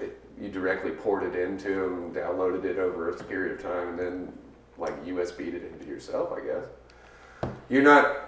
It, 0.00 0.20
you 0.40 0.48
directly 0.48 0.90
ported 0.90 1.36
into 1.36 1.84
him, 1.84 2.12
downloaded 2.12 2.64
it 2.64 2.78
over 2.78 3.10
a 3.10 3.24
period 3.24 3.58
of 3.58 3.62
time, 3.62 3.90
and 3.90 3.98
then 3.98 4.32
like 4.76 5.04
USB'd 5.04 5.54
it 5.54 5.72
into 5.72 5.86
yourself, 5.86 6.32
I 6.32 6.40
guess. 6.44 7.52
You're 7.68 7.82
not. 7.82 8.20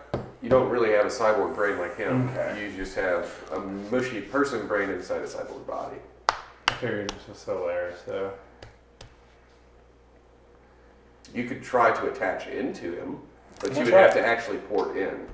You 0.43 0.51
don't 0.51 0.69
really 0.69 0.93
have 0.93 1.07
a 1.07 1.09
cyborg 1.09 1.55
brain 1.55 1.79
like 1.79 1.97
him. 1.97 2.29
Okay. 2.31 2.63
You 2.63 2.77
just 2.77 2.95
have 2.95 3.33
a 3.53 3.61
mushy 3.61 4.21
person 4.21 4.67
brain 4.67 4.91
inside 4.91 5.23
a 5.23 5.27
cyborg 5.27 5.67
body. 5.67 5.97
I 6.29 6.73
figured 6.75 7.13
was 7.29 7.39
Solaris, 7.39 7.99
so. 8.05 8.33
You 11.35 11.45
could 11.45 11.63
try 11.63 11.91
to 11.91 12.07
attach 12.11 12.47
into 12.47 12.95
him, 12.97 13.19
but 13.61 13.75
you 13.75 13.85
would 13.85 13.93
have 13.93 14.15
to 14.15 14.25
actually 14.25 14.59
port 14.59 14.97
in. 14.97 15.27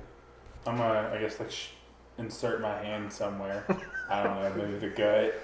I'm 0.66 0.76
gonna, 0.76 1.10
I 1.14 1.18
guess, 1.20 1.38
like, 1.40 1.50
sh- 1.50 1.68
insert 2.18 2.60
my 2.60 2.76
hand 2.82 3.12
somewhere. 3.12 3.64
I 4.10 4.22
don't 4.22 4.36
know, 4.42 4.52
maybe 4.64 4.78
the 4.78 4.88
gut. 4.88 5.34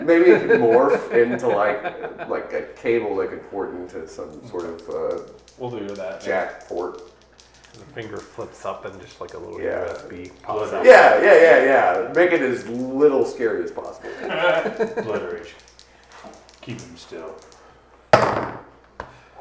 Maybe 0.04 0.30
it 0.30 0.46
could 0.46 0.60
morph 0.60 1.10
into 1.12 1.48
like 1.48 2.28
like 2.28 2.52
a 2.52 2.62
cable 2.76 3.16
that 3.16 3.30
could 3.30 3.48
port 3.50 3.70
into 3.74 4.06
some 4.06 4.46
sort 4.48 4.64
of 4.66 4.88
uh, 4.90 5.22
We'll 5.58 5.70
do 5.70 5.86
that. 5.94 6.20
jack 6.20 6.66
port. 6.68 7.00
The 7.72 7.84
finger 7.94 8.18
flips 8.18 8.66
up 8.66 8.84
and 8.84 9.00
just 9.00 9.18
like 9.20 9.32
a 9.32 9.38
little 9.38 9.58
Yeah. 9.60 9.86
USB 9.86 10.30
pops 10.42 10.72
out. 10.74 10.84
Yeah, 10.84 11.22
yeah, 11.22 11.34
yeah, 11.40 11.64
yeah. 12.04 12.12
Make 12.14 12.32
it 12.32 12.42
as 12.42 12.68
little 12.68 13.24
scary 13.24 13.64
as 13.64 13.70
possible. 13.70 14.10
Blood 15.04 15.32
rage. 15.32 15.54
Keep 16.60 16.80
him 16.82 16.96
still. 16.98 17.34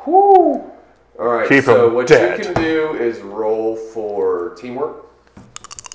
Whoo! 0.06 0.72
All 1.20 1.28
right. 1.28 1.48
Keep 1.50 1.66
so 1.66 1.88
'em 1.90 1.94
what 1.94 2.08
dead. 2.08 2.40
you 2.40 2.46
can 2.46 2.54
do 2.63 2.94
is 2.96 3.20
roll 3.20 3.75
for 3.75 4.56
teamwork. 4.56 5.08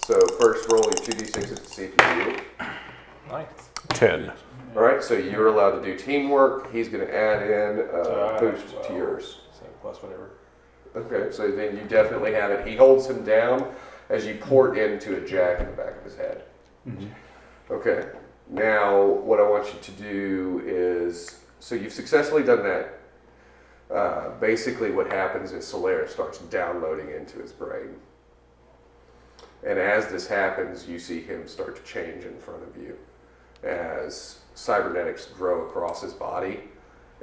So 0.06 0.24
first 0.38 0.70
rolling 0.70 0.94
two 0.94 1.10
d 1.10 1.24
sixes 1.24 1.58
to 1.58 1.68
see 1.68 1.82
if 1.82 1.90
you 1.90 2.24
do 2.24 2.30
it. 2.30 2.44
Nice. 3.28 3.48
10. 3.88 4.30
All 4.76 4.82
right. 4.82 5.02
So 5.02 5.14
you're 5.14 5.48
allowed 5.48 5.80
to 5.80 5.84
do 5.84 5.98
teamwork. 5.98 6.72
He's 6.72 6.88
going 6.88 7.04
to 7.04 7.12
add 7.12 7.42
in 7.42 7.88
So 7.88 8.24
I 8.24 8.28
a 8.28 8.32
have 8.34 8.40
boost 8.40 8.84
to 8.84 8.92
yours. 8.92 9.38
So 9.50 9.64
plus 9.82 10.00
whatever. 10.04 10.30
Okay. 10.94 11.32
So 11.32 11.50
then 11.50 11.76
you 11.76 11.82
definitely 11.88 12.32
have 12.34 12.52
it. 12.52 12.64
He 12.64 12.76
holds 12.76 13.08
him 13.08 13.24
down 13.24 13.74
as 14.08 14.24
you 14.24 14.36
port 14.36 14.78
into 14.78 15.16
a 15.16 15.26
jack 15.26 15.58
in 15.58 15.66
the 15.66 15.72
back 15.72 15.96
of 15.96 16.04
his 16.04 16.14
head. 16.14 16.44
Mm-hmm. 16.88 17.72
Okay. 17.72 18.08
Now, 18.48 19.02
what 19.02 19.40
I 19.40 19.50
want 19.50 19.66
you 19.74 19.80
to 19.80 19.90
do 19.90 20.62
is 20.64 21.40
so 21.58 21.74
you've 21.74 21.92
successfully 21.92 22.44
done 22.44 22.62
that. 22.62 23.00
Uh, 23.92 24.38
basically, 24.38 24.92
what 24.92 25.12
happens 25.12 25.50
is 25.50 25.66
Solaris 25.66 26.12
starts 26.12 26.38
downloading 26.38 27.10
into 27.10 27.40
his 27.40 27.50
brain. 27.50 27.96
And 29.64 29.78
as 29.78 30.08
this 30.08 30.26
happens, 30.26 30.88
you 30.88 30.98
see 30.98 31.20
him 31.20 31.46
start 31.48 31.76
to 31.76 31.82
change 31.82 32.24
in 32.24 32.38
front 32.38 32.62
of 32.62 32.76
you 32.76 32.96
as 33.62 34.40
cybernetics 34.54 35.26
grow 35.26 35.66
across 35.66 36.02
his 36.02 36.12
body. 36.12 36.60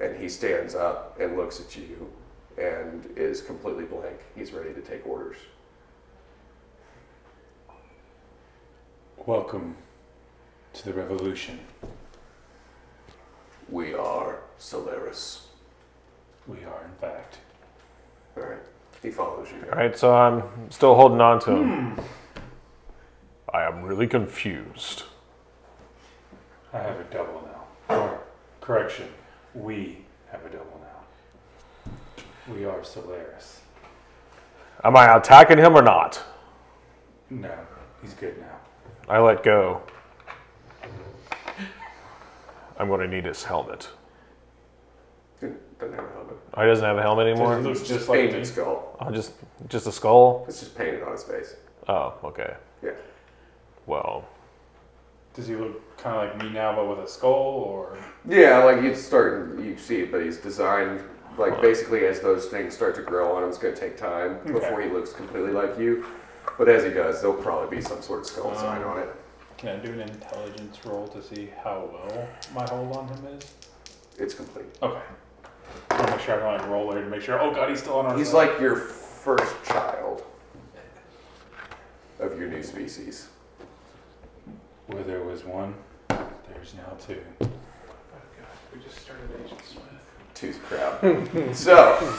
And 0.02 0.18
he 0.18 0.28
stands 0.28 0.76
up 0.76 1.20
and 1.20 1.38
looks 1.38 1.60
at 1.60 1.76
you 1.76 2.12
and 2.58 3.08
is 3.16 3.42
completely 3.42 3.86
blank. 3.86 4.20
He's 4.36 4.52
ready 4.52 4.74
to 4.74 4.82
take 4.82 5.06
orders. 5.06 5.38
Welcome 9.26 9.76
to 10.74 10.86
the 10.86 10.94
revolution. 10.94 11.60
We 13.70 13.94
are 13.94 14.40
Solaris. 14.58 15.48
We 16.48 16.58
are, 16.66 16.84
in 16.84 16.94
fact. 17.00 17.38
All 18.36 18.44
right. 18.44 18.60
He 19.02 19.12
follows 19.12 19.48
you. 19.50 19.66
All 19.72 19.78
right, 19.78 19.98
so 19.98 20.14
I'm 20.14 20.44
still 20.72 20.96
holding 20.96 21.22
on 21.22 21.40
to 21.42 21.52
him. 21.52 21.92
Hmm. 21.92 22.02
I 23.54 23.64
am 23.64 23.84
really 23.84 24.08
confused. 24.08 25.04
I 26.74 26.80
have 26.80 27.00
a 27.00 27.04
double 27.06 27.48
now. 27.88 27.96
Or, 27.96 28.20
correction, 28.62 29.08
we 29.54 30.00
have 30.32 30.44
a 30.44 30.50
double 30.50 30.82
now. 30.82 31.94
We 32.54 32.66
are 32.66 32.84
Solaris. 32.84 33.62
Am 34.84 34.98
I 34.98 35.16
attacking 35.16 35.60
him 35.60 35.76
or 35.76 35.84
not? 35.84 36.22
No, 37.30 37.52
he's 38.02 38.16
good 38.16 38.40
now. 38.40 38.58
I 39.08 39.20
let 39.20 39.44
go. 39.44 39.82
I'm 42.80 42.88
going 42.88 43.02
to 43.02 43.08
need 43.08 43.26
his 43.26 43.44
helmet. 43.44 43.88
Doesn't 45.40 45.60
have 45.80 46.06
a 46.06 46.12
helmet. 46.14 46.38
Oh, 46.56 46.62
he 46.62 46.68
doesn't 46.68 46.86
have 46.86 46.98
a 46.98 47.02
helmet 47.02 47.28
He 47.28 47.32
anymore? 47.34 47.60
looks 47.60 47.82
It's 47.82 47.90
just 47.90 48.10
like 48.10 48.20
painted 48.22 48.40
me. 48.40 48.46
skull. 48.46 48.98
Oh, 49.00 49.12
just 49.12 49.34
just 49.68 49.86
a 49.86 49.92
skull? 49.92 50.46
It's 50.48 50.60
just 50.62 50.76
painted 50.76 51.04
on 51.04 51.12
his 51.12 51.24
face. 51.24 51.56
Oh, 51.88 52.14
okay. 52.24 52.56
Yeah. 53.88 53.94
Well, 53.94 54.28
Does 55.34 55.48
he 55.48 55.56
look 55.56 55.98
kind 55.98 56.16
of 56.16 56.40
like 56.40 56.44
me 56.44 56.54
now, 56.54 56.76
but 56.76 56.88
with 56.88 57.00
a 57.00 57.08
skull, 57.08 57.32
or 57.32 57.98
Yeah, 58.28 58.64
like 58.64 58.84
you 58.84 58.96
start, 58.96 59.60
you 59.60 59.78
see 59.78 60.02
it, 60.02 60.12
but 60.12 60.24
he's 60.24 60.38
designed 60.38 61.02
like 61.38 61.62
basically 61.62 62.06
as 62.06 62.20
those 62.20 62.46
things 62.48 62.76
start 62.76 62.96
to 62.96 63.02
grow 63.02 63.36
on 63.36 63.44
him, 63.44 63.50
it's 63.50 63.58
going 63.58 63.74
to 63.74 63.80
take 63.80 63.98
time 63.98 64.40
before 64.46 64.82
he 64.82 64.90
looks 64.90 65.14
completely 65.14 65.52
like 65.52 65.78
you. 65.80 66.06
But 66.58 66.70
as 66.70 66.84
he 66.84 66.92
does, 66.92 67.22
there'll 67.22 67.42
probably 67.42 67.78
be 67.78 67.82
some 67.82 68.02
sort 68.02 68.22
of 68.22 68.26
skull 68.28 68.52
um, 68.52 68.58
sign 68.58 68.84
on 68.84 69.00
it. 69.00 69.10
can 69.58 69.80
I 69.80 69.84
do 69.84 69.92
an 69.94 70.02
intelligence 70.02 70.80
roll 70.86 71.08
to 71.08 71.24
see 71.24 71.50
how 71.64 71.90
well 71.92 72.28
my 72.54 72.68
hold 72.70 72.96
on 72.96 73.08
him 73.08 73.38
is? 73.38 73.54
It's 74.20 74.34
complete. 74.34 74.66
Okay. 74.84 75.02
I'll 75.90 76.12
make 76.12 76.20
sure 76.20 76.36
I 76.36 76.58
can 76.58 76.62
like 76.62 76.70
roll 76.70 76.92
there 76.92 77.04
to 77.04 77.10
make 77.10 77.22
sure. 77.22 77.40
Oh 77.40 77.52
god, 77.52 77.70
he's 77.70 77.80
still 77.80 77.98
on 77.98 78.06
our. 78.06 78.18
He's 78.18 78.30
side. 78.30 78.50
like 78.50 78.60
your 78.60 78.76
first 78.76 79.56
child 79.66 80.24
of 82.20 82.38
your 82.40 82.50
new 82.50 82.62
species. 82.62 83.30
Where 84.94 85.04
there 85.04 85.24
was 85.24 85.44
one, 85.44 85.74
there's 86.10 86.76
now 86.76 86.96
two. 87.04 87.20
Oh 87.42 87.46
God! 87.46 87.50
We 88.72 88.80
just 88.84 89.00
started 89.00 89.28
Agent 89.44 89.62
Smith. 89.66 89.84
Two's 90.36 90.58
crowd. 90.58 91.56
so, 91.56 92.16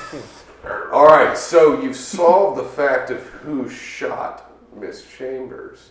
all 0.92 1.06
right. 1.06 1.38
So 1.38 1.80
you've 1.80 1.94
solved 1.96 2.58
the 2.58 2.64
fact 2.64 3.10
of 3.10 3.20
who 3.22 3.68
shot 3.68 4.50
Miss 4.74 5.06
Chambers, 5.08 5.90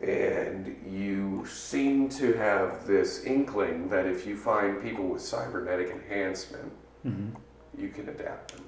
and 0.00 0.76
you 0.88 1.44
seem 1.46 2.08
to 2.10 2.32
have 2.34 2.86
this 2.86 3.24
inkling 3.24 3.88
that 3.88 4.06
if 4.06 4.24
you 4.26 4.36
find 4.36 4.80
people 4.80 5.06
with 5.08 5.20
cybernetic 5.22 5.90
enhancement, 5.90 6.70
you 7.04 7.88
can 7.88 8.08
adapt 8.08 8.52
them. 8.54 8.64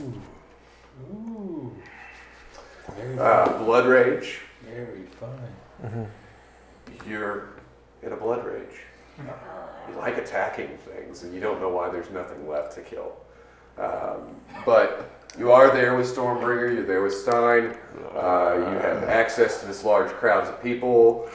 Ooh. 0.00 0.22
Ooh. 1.12 1.72
Very, 2.96 3.18
Uh, 3.18 3.58
blood 3.64 3.86
rage. 3.86 4.38
very 4.64 5.02
fun. 5.82 6.08
You're 7.08 7.50
in 8.02 8.12
a 8.12 8.16
blood 8.16 8.44
rage. 8.44 8.80
You 9.88 9.94
like 9.98 10.18
attacking 10.18 10.76
things, 10.78 11.22
and 11.22 11.32
you 11.32 11.38
don't 11.40 11.60
know 11.60 11.68
why 11.68 11.88
there's 11.88 12.10
nothing 12.10 12.48
left 12.48 12.74
to 12.74 12.80
kill. 12.80 13.12
Um, 13.78 14.34
but 14.64 15.08
you 15.38 15.52
are 15.52 15.70
there 15.70 15.96
with 15.96 16.06
Stormbringer. 16.12 16.74
You're 16.74 16.84
there 16.84 17.02
with 17.02 17.14
Stein. 17.14 17.76
Uh, 18.14 18.54
you 18.56 18.78
have 18.80 19.04
access 19.04 19.60
to 19.60 19.66
this 19.66 19.84
large 19.84 20.10
crowds 20.10 20.48
of 20.48 20.60
people. 20.60 21.28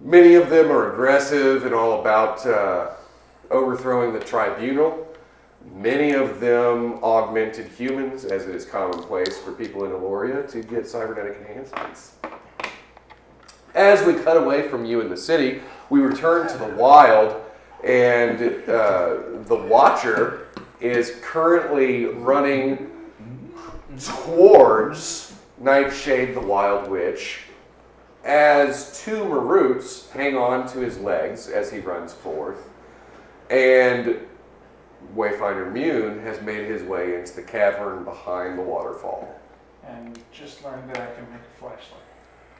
Many 0.00 0.34
of 0.34 0.50
them 0.50 0.70
are 0.70 0.92
aggressive 0.92 1.64
and 1.64 1.74
all 1.74 2.00
about 2.00 2.44
uh, 2.44 2.90
overthrowing 3.50 4.12
the 4.12 4.20
tribunal. 4.20 5.06
Many 5.74 6.12
of 6.12 6.38
them 6.38 7.02
augmented 7.02 7.66
humans, 7.66 8.24
as 8.24 8.46
it 8.46 8.54
is 8.54 8.64
commonplace 8.66 9.38
for 9.38 9.52
people 9.52 9.84
in 9.84 9.90
Eloria 9.90 10.48
to 10.50 10.62
get 10.62 10.86
cybernetic 10.86 11.38
enhancements. 11.38 12.16
As 13.76 14.02
we 14.06 14.14
cut 14.14 14.38
away 14.38 14.68
from 14.68 14.86
you 14.86 15.02
in 15.02 15.10
the 15.10 15.16
city, 15.18 15.60
we 15.90 16.00
return 16.00 16.48
to 16.48 16.56
the 16.56 16.74
wild, 16.76 17.42
and 17.84 18.40
uh, 18.66 19.18
the 19.44 19.66
Watcher 19.68 20.46
is 20.80 21.18
currently 21.20 22.06
running 22.06 22.90
towards 24.02 25.34
Nightshade 25.58 26.34
the 26.34 26.40
Wild 26.40 26.90
Witch 26.90 27.40
as 28.24 28.98
two 29.04 29.24
Maroots 29.24 30.10
hang 30.10 30.38
on 30.38 30.66
to 30.68 30.80
his 30.80 30.98
legs 30.98 31.46
as 31.48 31.70
he 31.70 31.78
runs 31.80 32.14
forth. 32.14 32.70
And 33.50 34.20
Wayfinder 35.14 35.70
Mune 35.70 36.20
has 36.20 36.40
made 36.40 36.64
his 36.64 36.82
way 36.82 37.14
into 37.14 37.36
the 37.36 37.42
cavern 37.42 38.04
behind 38.04 38.58
the 38.58 38.62
waterfall. 38.62 39.38
And 39.86 40.18
just 40.32 40.64
learned 40.64 40.88
that 40.90 40.98
I 40.98 41.14
can 41.14 41.30
make 41.30 41.42
a 41.42 41.60
flashlight. 41.60 42.05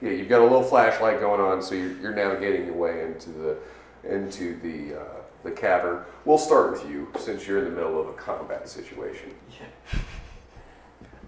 Yeah, 0.01 0.11
you've 0.11 0.29
got 0.29 0.41
a 0.41 0.45
little 0.45 0.63
flashlight 0.63 1.21
going 1.21 1.41
on, 1.41 1.63
so 1.63 1.75
you're, 1.75 1.97
you're 1.99 2.15
navigating 2.15 2.67
your 2.67 2.75
way 2.75 3.03
into 3.03 3.31
the 3.31 3.57
into 4.05 4.59
the 4.61 5.01
uh, 5.01 5.23
the 5.43 5.51
cavern. 5.51 6.05
We'll 6.25 6.39
start 6.39 6.73
with 6.73 6.91
you 6.91 7.11
since 7.19 7.47
you're 7.47 7.59
in 7.59 7.65
the 7.65 7.71
middle 7.71 8.01
of 8.01 8.09
a 8.09 8.13
combat 8.13 8.69
situation. 8.69 9.35
Yeah. 9.59 10.01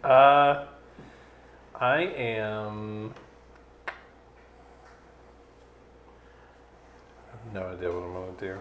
Uh, 0.04 0.66
I 1.74 2.02
am. 2.02 3.12
I 3.88 3.92
have 7.32 7.52
no 7.52 7.62
idea 7.66 7.90
what 7.90 8.04
I'm 8.04 8.36
to 8.36 8.40
do. 8.40 8.58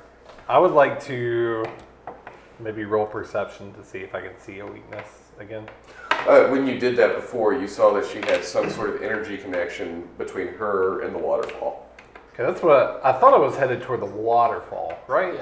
I 0.49 0.57
would 0.57 0.71
like 0.71 0.99
to 1.03 1.63
maybe 2.59 2.85
roll 2.85 3.05
perception 3.05 3.71
to 3.73 3.83
see 3.83 3.99
if 3.99 4.15
I 4.15 4.21
can 4.21 4.39
see 4.39 4.59
a 4.59 4.65
weakness 4.65 5.07
again. 5.39 5.67
Uh, 6.25 6.47
when 6.47 6.65
you 6.67 6.79
did 6.79 6.95
that 6.97 7.15
before, 7.15 7.53
you 7.53 7.67
saw 7.67 7.93
that 7.93 8.05
she 8.05 8.17
had 8.19 8.43
some 8.43 8.69
sort 8.69 8.89
of 8.89 9.01
energy 9.01 9.37
connection 9.37 10.07
between 10.17 10.47
her 10.47 11.01
and 11.01 11.13
the 11.13 11.19
waterfall. 11.19 11.85
Okay, 12.33 12.43
that's 12.43 12.61
what 12.61 12.99
I 13.03 13.13
thought 13.13 13.33
I 13.33 13.37
was 13.37 13.55
headed 13.55 13.81
toward 13.81 14.01
the 14.01 14.05
waterfall, 14.05 14.97
right? 15.07 15.33
Yeah. 15.33 15.41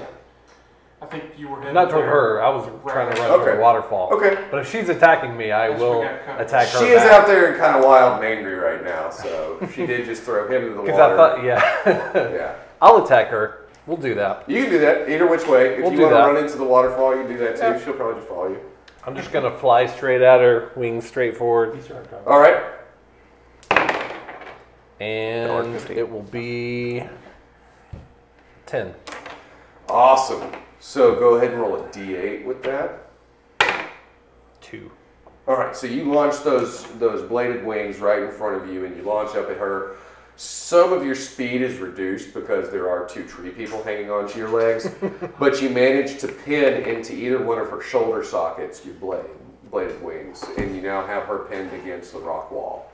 I 1.02 1.06
think 1.06 1.24
you 1.36 1.48
were 1.48 1.58
headed 1.58 1.74
Not 1.74 1.90
toward 1.90 2.04
there. 2.04 2.10
her. 2.10 2.42
I 2.42 2.48
was 2.48 2.66
trying 2.90 3.14
to 3.14 3.20
run 3.20 3.28
toward 3.30 3.40
Okay. 3.48 3.56
the 3.56 3.62
waterfall. 3.62 4.14
Okay. 4.14 4.38
But 4.50 4.60
if 4.60 4.70
she's 4.70 4.88
attacking 4.88 5.36
me, 5.36 5.50
I 5.52 5.68
Yes, 5.68 5.78
we 5.80 5.84
will 5.86 6.02
got 6.02 6.24
covered. 6.24 6.40
attack 6.46 6.68
her. 6.68 6.78
She 6.78 6.86
is 6.86 7.02
out 7.02 7.26
there 7.26 7.48
and 7.52 7.60
kind 7.60 7.76
of 7.76 7.84
wild 7.84 8.14
and 8.16 8.24
angry 8.24 8.54
right 8.54 8.82
now, 8.82 9.10
so 9.10 9.58
she 9.74 9.84
did 9.86 10.06
just 10.06 10.22
throw 10.22 10.46
him 10.46 10.52
into 10.52 10.74
the 10.74 10.82
Because 10.82 10.98
water. 10.98 11.14
I 11.14 11.16
thought, 11.16 11.44
yeah. 11.44 12.32
yeah. 12.34 12.54
I'll 12.80 13.04
attack 13.04 13.28
her. 13.28 13.66
We'll 13.86 13.96
do 13.98 14.14
that. 14.14 14.48
You 14.48 14.62
can 14.62 14.70
do 14.70 14.78
that 14.80 15.08
either 15.08 15.26
which 15.26 15.46
way. 15.46 15.74
If 15.74 15.82
We'll 15.82 15.92
you 15.92 15.98
do 15.98 16.02
want 16.04 16.12
to 16.14 16.16
that. 16.18 16.26
run 16.32 16.36
into 16.44 16.56
the 16.56 16.64
waterfall, 16.64 17.14
you 17.14 17.22
can 17.24 17.32
do 17.32 17.38
that 17.38 17.56
too. 17.56 17.62
Yeah. 17.62 17.84
She'll 17.84 17.92
probably 17.94 18.16
just 18.16 18.28
follow 18.28 18.48
you. 18.48 18.60
I'm 19.06 19.14
just 19.14 19.30
gonna 19.30 19.56
fly 19.56 19.86
straight 19.86 20.20
at 20.20 20.40
her, 20.40 20.72
wings 20.74 21.06
straight 21.06 21.36
forward, 21.36 21.78
All 22.26 22.40
right. 22.40 22.60
and 24.98 25.76
it 25.90 26.10
will 26.10 26.22
be 26.24 27.04
ten. 28.66 28.94
Awesome. 29.88 30.50
So 30.80 31.14
go 31.14 31.36
ahead 31.36 31.52
and 31.52 31.60
roll 31.60 31.76
a 31.76 31.88
d8 31.88 32.44
with 32.44 32.62
that. 32.64 33.08
Two. 34.60 34.90
All 35.46 35.56
right. 35.56 35.76
So 35.76 35.86
you 35.86 36.12
launch 36.12 36.42
those 36.42 36.84
those 36.98 37.22
bladed 37.22 37.64
wings 37.64 37.98
right 38.00 38.24
in 38.24 38.32
front 38.32 38.60
of 38.60 38.72
you, 38.72 38.84
and 38.84 38.96
you 38.96 39.02
launch 39.04 39.36
up 39.36 39.48
at 39.48 39.56
her. 39.56 39.94
Some 40.36 40.92
of 40.92 41.04
your 41.04 41.14
speed 41.14 41.62
is 41.62 41.78
reduced 41.78 42.34
because 42.34 42.70
there 42.70 42.90
are 42.90 43.08
two 43.08 43.26
tree 43.26 43.50
people 43.50 43.82
hanging 43.82 44.10
onto 44.10 44.38
your 44.38 44.50
legs, 44.50 44.90
but 45.38 45.62
you 45.62 45.70
manage 45.70 46.18
to 46.18 46.28
pin 46.28 46.82
into 46.84 47.14
either 47.14 47.42
one 47.42 47.58
of 47.58 47.70
her 47.70 47.82
shoulder 47.82 48.22
sockets 48.22 48.84
your 48.84 48.94
blade 48.94 49.24
bladed 49.70 50.00
wings, 50.02 50.44
and 50.58 50.76
you 50.76 50.82
now 50.82 51.04
have 51.06 51.24
her 51.24 51.40
pinned 51.50 51.72
against 51.72 52.12
the 52.12 52.18
rock 52.18 52.50
wall. 52.50 52.92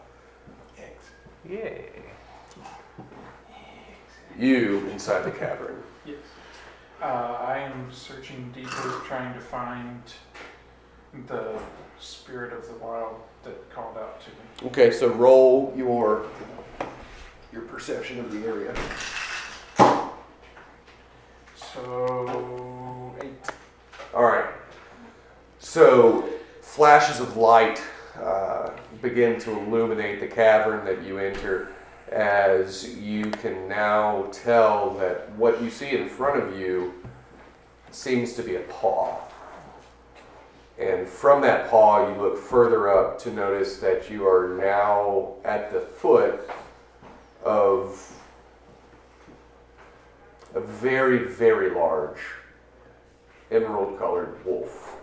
Yay. 1.48 1.86
You 4.38 4.88
inside 4.90 5.24
the 5.24 5.30
cavern. 5.32 5.82
Yes. 6.06 6.16
Uh, 7.00 7.04
I 7.04 7.58
am 7.58 7.92
searching 7.92 8.52
deeper, 8.54 9.02
trying 9.04 9.34
to 9.34 9.40
find 9.40 10.00
the 11.26 11.58
spirit 11.98 12.52
of 12.52 12.66
the 12.68 12.74
wild 12.74 13.16
that 13.42 13.70
called 13.70 13.98
out 13.98 14.20
to 14.22 14.30
me. 14.30 14.70
Okay, 14.70 14.90
so 14.90 15.08
roll 15.08 15.74
your 15.76 16.26
your 17.52 17.62
perception 17.62 18.18
of 18.20 18.32
the 18.32 18.46
area. 18.46 18.74
So 21.54 23.14
eight. 23.22 23.30
All 24.14 24.24
right. 24.24 24.50
So 25.58 26.28
flashes 26.60 27.20
of 27.20 27.36
light 27.36 27.82
uh, 28.20 28.70
begin 29.00 29.38
to 29.40 29.50
illuminate 29.58 30.20
the 30.20 30.26
cavern 30.26 30.84
that 30.84 31.02
you 31.02 31.18
enter 31.18 31.72
as 32.10 32.94
you 32.96 33.30
can 33.30 33.68
now 33.68 34.28
tell 34.32 34.90
that 34.94 35.30
what 35.32 35.62
you 35.62 35.70
see 35.70 35.90
in 35.90 36.08
front 36.08 36.42
of 36.42 36.58
you 36.58 36.92
seems 37.90 38.34
to 38.34 38.42
be 38.42 38.56
a 38.56 38.60
paw. 38.60 39.16
And 40.78 41.06
from 41.06 41.42
that 41.42 41.70
paw, 41.70 42.08
you 42.08 42.20
look 42.20 42.38
further 42.38 42.90
up 42.90 43.18
to 43.20 43.32
notice 43.32 43.78
that 43.78 44.10
you 44.10 44.26
are 44.26 44.58
now 44.60 45.34
at 45.44 45.72
the 45.72 45.80
foot 45.80 46.50
of 47.44 48.12
a 50.54 50.60
very, 50.60 51.18
very 51.24 51.70
large 51.70 52.18
emerald 53.50 53.98
colored 53.98 54.44
wolf. 54.44 54.96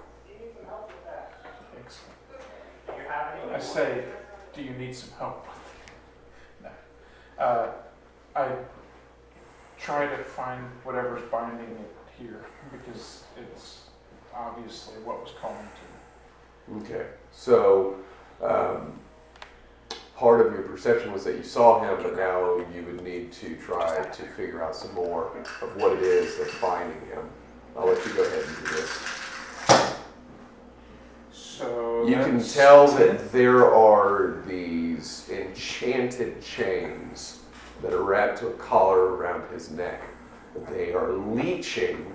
Excellent. 1.78 3.54
I 3.54 3.60
say, 3.60 4.04
do 4.54 4.62
you 4.62 4.72
need 4.72 4.96
some 4.96 5.12
help? 5.18 5.46
No. 6.62 6.70
Uh, 7.44 7.72
I 8.36 8.50
try 9.78 10.08
to 10.08 10.24
find 10.24 10.66
whatever's 10.84 11.24
binding 11.32 11.70
it 11.70 11.96
here 12.18 12.46
because 12.72 13.24
it's 13.38 13.84
obviously 14.36 14.96
what 15.04 15.22
was 15.22 15.32
calling 15.40 15.58
to 15.58 16.74
me. 16.74 16.82
Okay, 16.84 17.08
so 17.32 17.96
um, 18.44 19.00
part 20.20 20.46
of 20.46 20.52
your 20.52 20.64
perception 20.64 21.14
was 21.14 21.24
that 21.24 21.38
you 21.38 21.44
saw 21.44 21.82
him, 21.82 22.04
but 22.04 22.18
now 22.18 22.58
you 22.76 22.84
would 22.86 23.02
need 23.02 23.32
to 23.32 23.56
try 23.56 24.04
to 24.04 24.24
figure 24.36 24.62
out 24.62 24.76
some 24.76 24.94
more 24.94 25.32
of 25.62 25.76
what 25.78 25.94
it 25.94 26.04
is 26.04 26.38
that's 26.38 26.54
binding 26.60 27.00
him. 27.08 27.24
I'll 27.78 27.88
let 27.88 28.06
you 28.06 28.14
go 28.14 28.24
ahead 28.24 28.44
and 28.44 28.56
do 28.58 28.72
this. 28.76 29.06
So 31.32 32.06
You 32.06 32.16
can 32.16 32.44
tell 32.44 32.88
that 32.98 33.32
there 33.32 33.74
are 33.74 34.44
these 34.46 35.30
enchanted 35.32 36.42
chains 36.42 37.40
that 37.82 37.94
are 37.94 38.04
wrapped 38.04 38.40
to 38.40 38.48
a 38.48 38.54
collar 38.54 39.16
around 39.16 39.50
his 39.54 39.72
neck. 39.72 40.02
They 40.70 40.92
are 40.92 41.14
leeching 41.14 42.14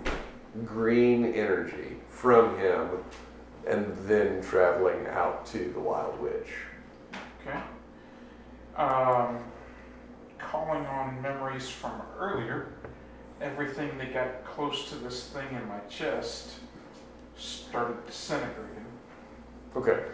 green 0.66 1.32
energy 1.32 1.96
from 2.10 2.58
him 2.58 2.90
and 3.66 3.96
then 4.06 4.42
traveling 4.42 5.06
out 5.06 5.46
to 5.46 5.70
the 5.72 5.80
Wild 5.80 6.20
Witch. 6.20 6.48
Okay. 7.40 7.58
Um, 8.76 9.38
calling 10.38 10.84
on 10.86 11.20
memories 11.22 11.68
from 11.68 12.00
earlier, 12.18 12.72
everything 13.40 13.96
that 13.98 14.12
got 14.12 14.44
close 14.44 14.88
to 14.90 14.96
this 14.96 15.28
thing 15.28 15.46
in 15.56 15.66
my 15.68 15.78
chest 15.88 16.54
started 17.36 18.04
disintegrating. 18.06 18.84
Okay, 19.76 20.04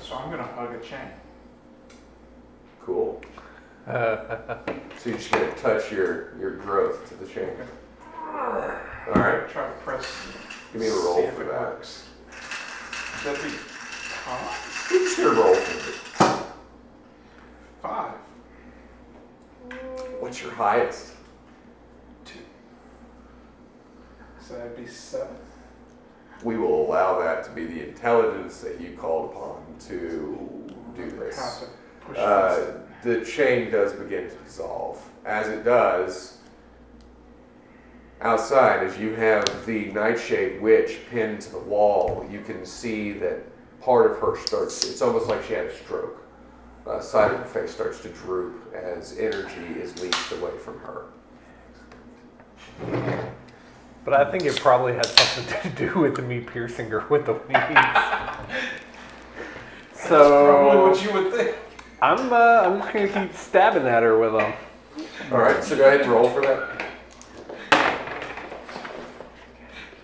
So 0.00 0.16
I'm 0.16 0.30
gonna 0.30 0.42
hug 0.42 0.74
a 0.74 0.80
chain. 0.80 1.08
cool. 2.84 3.20
So 4.98 5.10
you're 5.10 5.18
just 5.18 5.30
gonna 5.30 5.52
touch 5.56 5.92
your, 5.92 6.36
your 6.38 6.56
growth 6.56 7.08
to 7.10 7.14
the 7.16 7.26
chain. 7.26 7.50
All 8.26 8.32
right, 9.14 9.48
Try 9.48 9.66
to 9.68 9.74
press. 9.84 10.06
give 10.72 10.80
me 10.80 10.88
a 10.88 10.90
see 10.90 10.96
roll 10.96 11.18
if 11.20 11.34
for 11.34 11.42
it 11.42 11.50
that. 11.52 11.60
works. 11.60 12.06
That'd 13.24 13.42
be 13.44 13.50
five. 13.50 14.88
You're 14.90 15.00
just 15.04 15.16
gonna 15.18 15.40
roll 15.40 15.54
for 15.54 15.90
it. 15.90 15.95
Five. 17.86 18.14
What's 20.18 20.42
your 20.42 20.50
highest? 20.50 21.12
Two. 22.24 22.40
So 24.40 24.54
that'd 24.54 24.76
be 24.76 24.86
seven. 24.86 25.36
We 26.42 26.56
will 26.56 26.84
allow 26.84 27.20
that 27.20 27.44
to 27.44 27.50
be 27.50 27.64
the 27.64 27.88
intelligence 27.88 28.60
that 28.60 28.80
you 28.80 28.96
called 28.96 29.30
upon 29.30 29.62
to 29.88 30.68
do 30.96 31.10
this. 31.10 31.66
Uh, 32.16 32.82
this. 33.02 33.04
the 33.04 33.24
chain 33.24 33.70
does 33.70 33.92
begin 33.92 34.28
to 34.28 34.36
dissolve. 34.36 35.00
As 35.24 35.48
it 35.48 35.64
does, 35.64 36.38
outside, 38.20 38.84
as 38.84 38.98
you 38.98 39.14
have 39.14 39.44
the 39.64 39.86
Nightshade 39.92 40.60
Witch 40.60 40.98
pinned 41.08 41.40
to 41.42 41.52
the 41.52 41.58
wall, 41.58 42.26
you 42.30 42.40
can 42.40 42.66
see 42.66 43.12
that 43.12 43.44
part 43.80 44.10
of 44.10 44.18
her 44.18 44.36
starts, 44.44 44.84
it's 44.84 45.02
almost 45.02 45.28
like 45.28 45.44
she 45.44 45.54
had 45.54 45.66
a 45.66 45.76
stroke. 45.76 46.25
Uh, 46.86 47.00
side 47.00 47.32
of 47.32 47.38
her 47.38 47.44
face 47.44 47.72
starts 47.74 48.00
to 48.00 48.08
droop 48.10 48.72
as 48.72 49.18
energy 49.18 49.80
is 49.80 50.00
leached 50.00 50.30
away 50.32 50.56
from 50.56 50.78
her. 50.80 51.06
But 54.04 54.14
I 54.14 54.30
think 54.30 54.44
it 54.44 54.54
probably 54.60 54.92
had 54.94 55.06
something 55.06 55.72
to 55.72 55.88
do 55.88 55.98
with 55.98 56.24
me 56.24 56.40
piercing 56.40 56.88
her 56.90 57.04
with 57.08 57.26
the 57.26 57.32
wings. 57.32 57.50
Probably 59.94 60.08
so 60.08 60.88
what 60.88 61.02
you 61.02 61.12
would 61.12 61.32
think. 61.32 61.56
I'm 62.00 62.32
uh, 62.32 62.36
I'm 62.36 62.78
just 62.80 62.92
gonna 62.92 63.26
keep 63.26 63.36
stabbing 63.36 63.86
at 63.86 64.04
her 64.04 64.16
with 64.16 64.34
them. 64.34 64.52
All 65.32 65.38
right, 65.38 65.64
so 65.64 65.76
go 65.76 65.88
ahead 65.88 66.02
and 66.02 66.10
roll 66.10 66.30
for 66.30 66.42
that. 66.42 66.84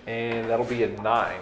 And 0.09 0.51
that'll 0.51 0.65
be 0.65 0.83
a 0.83 0.89
nine. 1.03 1.39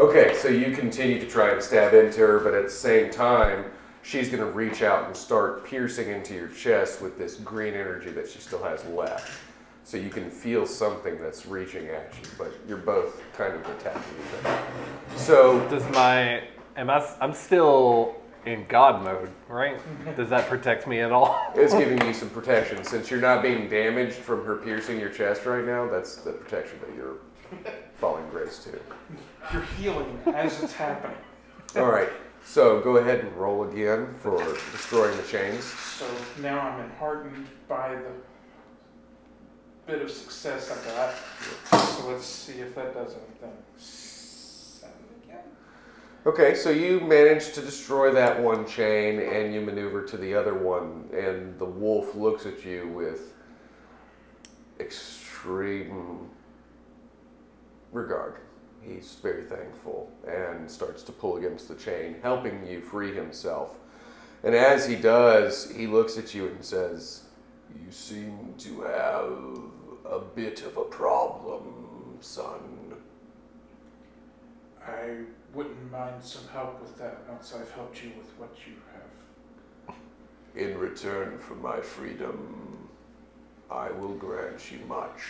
Okay, 0.00 0.34
so 0.34 0.48
you 0.48 0.74
continue 0.74 1.20
to 1.20 1.26
try 1.28 1.50
and 1.52 1.62
stab 1.62 1.94
into 1.94 2.18
her, 2.20 2.40
but 2.40 2.52
at 2.52 2.64
the 2.64 2.70
same 2.70 3.10
time, 3.10 3.66
she's 4.06 4.28
going 4.28 4.40
to 4.40 4.50
reach 4.50 4.82
out 4.82 5.06
and 5.06 5.16
start 5.16 5.66
piercing 5.66 6.10
into 6.10 6.32
your 6.32 6.48
chest 6.48 7.02
with 7.02 7.18
this 7.18 7.34
green 7.36 7.74
energy 7.74 8.10
that 8.10 8.30
she 8.30 8.38
still 8.38 8.62
has 8.62 8.84
left. 8.86 9.40
So 9.82 9.96
you 9.96 10.10
can 10.10 10.30
feel 10.30 10.66
something 10.66 11.20
that's 11.20 11.46
reaching 11.46 11.88
at 11.88 12.14
you, 12.20 12.28
but 12.38 12.52
you're 12.68 12.76
both 12.76 13.20
kind 13.36 13.54
of 13.54 13.60
attacking 13.62 14.02
each 14.20 14.44
other. 14.44 14.62
So, 15.16 15.68
Does 15.68 15.88
my 15.90 16.42
am 16.76 16.90
I? 16.90 17.06
I'm 17.20 17.32
still 17.32 18.16
in 18.46 18.64
God 18.68 19.02
mode, 19.02 19.30
right? 19.48 19.80
Does 20.16 20.30
that 20.30 20.48
protect 20.48 20.86
me 20.86 21.00
at 21.00 21.12
all? 21.12 21.52
it's 21.54 21.74
giving 21.74 22.04
you 22.04 22.14
some 22.14 22.30
protection. 22.30 22.82
Since 22.84 23.10
you're 23.10 23.20
not 23.20 23.42
being 23.42 23.68
damaged 23.68 24.16
from 24.16 24.44
her 24.44 24.56
piercing 24.56 24.98
your 24.98 25.10
chest 25.10 25.46
right 25.46 25.64
now, 25.64 25.88
that's 25.88 26.16
the 26.16 26.32
protection 26.32 26.78
that 26.80 26.96
you're 26.96 27.16
falling 27.98 28.28
grace 28.30 28.64
to. 28.64 28.78
You're 29.52 29.62
healing 29.78 30.20
as 30.34 30.62
it's 30.62 30.72
happening. 30.72 31.16
All 31.76 31.86
right, 31.86 32.08
so 32.46 32.80
go 32.80 32.96
ahead 32.96 33.20
and 33.20 33.32
roll 33.36 33.68
again 33.68 34.14
for 34.20 34.38
destroying 34.72 35.16
the 35.16 35.22
chains. 35.24 35.64
So 35.64 36.06
now 36.40 36.60
I'm 36.60 36.80
enheartened 36.80 37.46
by 37.68 37.96
the 37.96 38.12
bit 39.86 40.00
of 40.02 40.10
success 40.10 40.70
I 40.70 40.76
got. 40.90 41.86
So 41.86 42.08
let's 42.08 42.24
see 42.24 42.60
if 42.60 42.74
that 42.74 42.94
does 42.94 43.14
anything. 43.14 43.56
Seven 43.76 44.94
again. 45.24 45.44
Okay, 46.24 46.54
so 46.54 46.70
you 46.70 47.00
manage 47.00 47.52
to 47.52 47.60
destroy 47.60 48.12
that 48.12 48.40
one 48.40 48.66
chain 48.66 49.20
and 49.20 49.54
you 49.54 49.60
maneuver 49.60 50.02
to 50.04 50.16
the 50.16 50.34
other 50.34 50.54
one, 50.54 51.08
and 51.12 51.58
the 51.58 51.64
wolf 51.64 52.14
looks 52.14 52.46
at 52.46 52.64
you 52.64 52.88
with 52.88 53.34
extreme 54.80 56.30
regard. 57.92 58.40
He's 58.86 59.16
very 59.22 59.44
thankful 59.44 60.10
and 60.26 60.70
starts 60.70 61.02
to 61.04 61.12
pull 61.12 61.36
against 61.36 61.68
the 61.68 61.74
chain, 61.74 62.16
helping 62.22 62.66
you 62.66 62.80
free 62.80 63.14
himself. 63.14 63.76
And 64.44 64.54
as 64.54 64.86
he 64.86 64.96
does, 64.96 65.70
he 65.70 65.86
looks 65.86 66.18
at 66.18 66.34
you 66.34 66.46
and 66.46 66.64
says, 66.64 67.24
You 67.74 67.90
seem 67.90 68.54
to 68.58 68.82
have 68.82 70.12
a 70.12 70.20
bit 70.20 70.62
of 70.62 70.76
a 70.76 70.84
problem, 70.84 72.18
son. 72.20 72.94
I 74.86 75.22
wouldn't 75.52 75.90
mind 75.90 76.22
some 76.22 76.46
help 76.52 76.80
with 76.80 76.96
that 76.98 77.28
once 77.28 77.54
I've 77.58 77.70
helped 77.72 78.04
you 78.04 78.10
with 78.16 78.28
what 78.38 78.54
you 78.66 78.74
have. 78.92 79.96
In 80.54 80.78
return 80.78 81.38
for 81.38 81.54
my 81.54 81.80
freedom, 81.80 82.88
I 83.70 83.90
will 83.90 84.14
grant 84.14 84.70
you 84.70 84.78
much. 84.86 85.22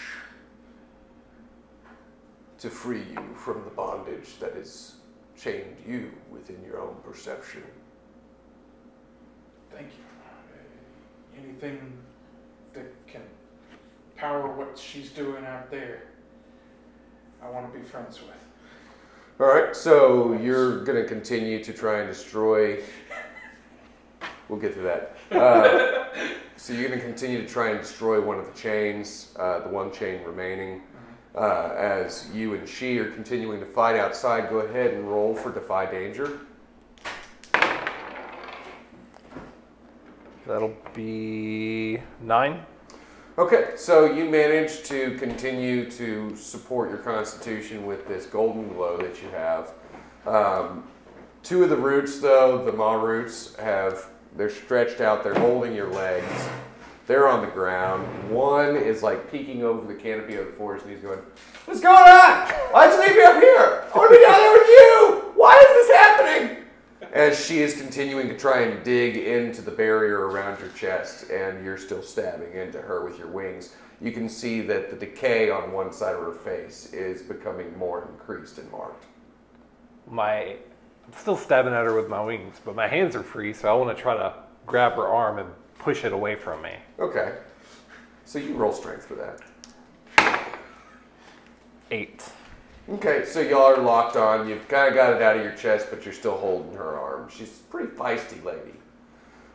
To 2.60 2.70
free 2.70 3.02
you 3.12 3.34
from 3.34 3.64
the 3.64 3.70
bondage 3.70 4.38
that 4.40 4.54
has 4.54 4.94
chained 5.38 5.76
you 5.86 6.10
within 6.30 6.62
your 6.64 6.80
own 6.80 6.96
perception. 7.04 7.62
Thank 9.70 9.88
you. 9.88 10.04
Uh, 10.24 11.42
anything 11.44 11.92
that 12.72 12.86
can 13.06 13.20
power 14.16 14.50
what 14.56 14.78
she's 14.78 15.10
doing 15.10 15.44
out 15.44 15.70
there, 15.70 16.04
I 17.42 17.50
want 17.50 17.70
to 17.70 17.78
be 17.78 17.84
friends 17.84 18.20
with. 18.22 18.30
All 19.38 19.54
right, 19.54 19.76
so 19.76 20.32
you're 20.32 20.82
going 20.84 21.02
to 21.02 21.06
continue 21.06 21.62
to 21.62 21.74
try 21.74 22.00
and 22.00 22.08
destroy. 22.08 22.82
We'll 24.48 24.58
get 24.58 24.72
to 24.74 24.80
that. 24.80 25.16
Uh, 25.30 26.06
so 26.56 26.72
you're 26.72 26.88
going 26.88 26.98
to 26.98 27.04
continue 27.04 27.42
to 27.42 27.48
try 27.48 27.68
and 27.68 27.80
destroy 27.80 28.18
one 28.18 28.38
of 28.38 28.46
the 28.46 28.58
chains, 28.58 29.34
uh, 29.38 29.58
the 29.58 29.68
one 29.68 29.92
chain 29.92 30.22
remaining. 30.24 30.80
Uh, 31.36 31.74
as 31.76 32.30
you 32.32 32.54
and 32.54 32.66
she 32.66 32.98
are 32.98 33.10
continuing 33.10 33.60
to 33.60 33.66
fight 33.66 33.96
outside, 33.96 34.48
go 34.48 34.60
ahead 34.60 34.94
and 34.94 35.06
roll 35.10 35.34
for 35.34 35.52
Defy 35.52 35.84
Danger. 35.84 36.40
That'll 40.46 40.76
be 40.94 42.00
nine. 42.22 42.64
Okay, 43.36 43.72
so 43.76 44.10
you 44.10 44.24
manage 44.30 44.84
to 44.84 45.14
continue 45.18 45.90
to 45.90 46.34
support 46.36 46.88
your 46.88 46.98
constitution 46.98 47.84
with 47.84 48.08
this 48.08 48.24
golden 48.24 48.68
glow 48.68 48.96
that 48.96 49.20
you 49.20 49.28
have. 49.28 49.74
Um, 50.24 50.84
two 51.42 51.62
of 51.62 51.68
the 51.68 51.76
roots, 51.76 52.20
though, 52.20 52.64
the 52.64 52.72
maw 52.72 52.94
roots, 52.94 53.54
have 53.56 54.08
they're 54.36 54.48
stretched 54.48 55.00
out. 55.00 55.22
They're 55.22 55.38
holding 55.38 55.74
your 55.74 55.88
legs. 55.88 56.48
They're 57.06 57.28
on 57.28 57.40
the 57.40 57.50
ground. 57.50 58.30
One 58.30 58.76
is 58.76 59.02
like 59.02 59.30
peeking 59.30 59.62
over 59.62 59.86
the 59.86 59.98
canopy 59.98 60.34
of 60.36 60.46
the 60.46 60.52
forest, 60.52 60.84
and 60.84 60.94
he's 60.94 61.02
going, 61.02 61.20
"What's 61.64 61.80
going 61.80 61.96
on? 61.96 62.48
Why'd 62.72 62.92
you 62.92 63.00
leave 63.00 63.16
me 63.16 63.22
up 63.22 63.40
here? 63.40 63.84
I 63.94 63.98
want 63.98 64.10
to 64.10 64.16
be 64.16 64.24
down 64.24 64.40
there 64.40 64.52
with 64.52 64.66
you. 64.66 65.32
Why 65.36 65.54
is 65.54 65.86
this 65.86 65.96
happening?" 65.96 66.64
As 67.12 67.46
she 67.46 67.60
is 67.60 67.80
continuing 67.80 68.28
to 68.28 68.36
try 68.36 68.62
and 68.62 68.82
dig 68.84 69.16
into 69.16 69.62
the 69.62 69.70
barrier 69.70 70.26
around 70.26 70.58
your 70.60 70.68
chest, 70.70 71.30
and 71.30 71.64
you're 71.64 71.78
still 71.78 72.02
stabbing 72.02 72.52
into 72.52 72.80
her 72.80 73.04
with 73.04 73.18
your 73.18 73.28
wings, 73.28 73.76
you 74.00 74.10
can 74.10 74.28
see 74.28 74.60
that 74.62 74.90
the 74.90 74.96
decay 74.96 75.48
on 75.48 75.72
one 75.72 75.92
side 75.92 76.14
of 76.14 76.20
her 76.20 76.32
face 76.32 76.92
is 76.92 77.22
becoming 77.22 77.78
more 77.78 78.08
increased 78.12 78.58
and 78.58 78.70
marked. 78.70 79.06
My, 80.08 80.56
I'm 81.06 81.12
still 81.12 81.36
stabbing 81.36 81.72
at 81.72 81.84
her 81.84 81.94
with 81.94 82.08
my 82.08 82.22
wings, 82.22 82.60
but 82.64 82.74
my 82.74 82.88
hands 82.88 83.16
are 83.16 83.22
free, 83.22 83.52
so 83.52 83.70
I 83.70 83.74
want 83.74 83.96
to 83.96 84.02
try 84.02 84.14
to 84.14 84.34
grab 84.66 84.94
her 84.94 85.06
arm 85.06 85.38
and 85.38 85.48
push 85.78 86.04
it 86.04 86.12
away 86.12 86.34
from 86.34 86.62
me. 86.62 86.74
Okay. 86.98 87.34
So 88.24 88.38
you 88.38 88.54
roll 88.54 88.72
strength 88.72 89.06
for 89.06 89.14
that. 89.14 89.40
Eight. 91.90 92.22
Okay, 92.88 93.24
so 93.24 93.40
y'all 93.40 93.62
are 93.62 93.78
locked 93.78 94.16
on. 94.16 94.48
You've 94.48 94.66
kind 94.68 94.88
of 94.88 94.94
got 94.94 95.12
it 95.14 95.22
out 95.22 95.36
of 95.36 95.42
your 95.42 95.54
chest, 95.54 95.88
but 95.90 96.04
you're 96.04 96.14
still 96.14 96.36
holding 96.36 96.76
her 96.76 96.98
arm. 96.98 97.28
She's 97.28 97.60
a 97.60 97.70
pretty 97.70 97.88
feisty 97.88 98.42
lady. 98.44 98.74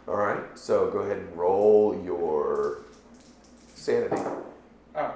All 0.08 0.16
right, 0.16 0.58
so 0.58 0.90
go 0.90 1.00
ahead 1.00 1.18
and 1.18 1.38
roll 1.38 2.02
your 2.04 2.84
sanity. 3.76 4.22
Oh, 4.96 5.14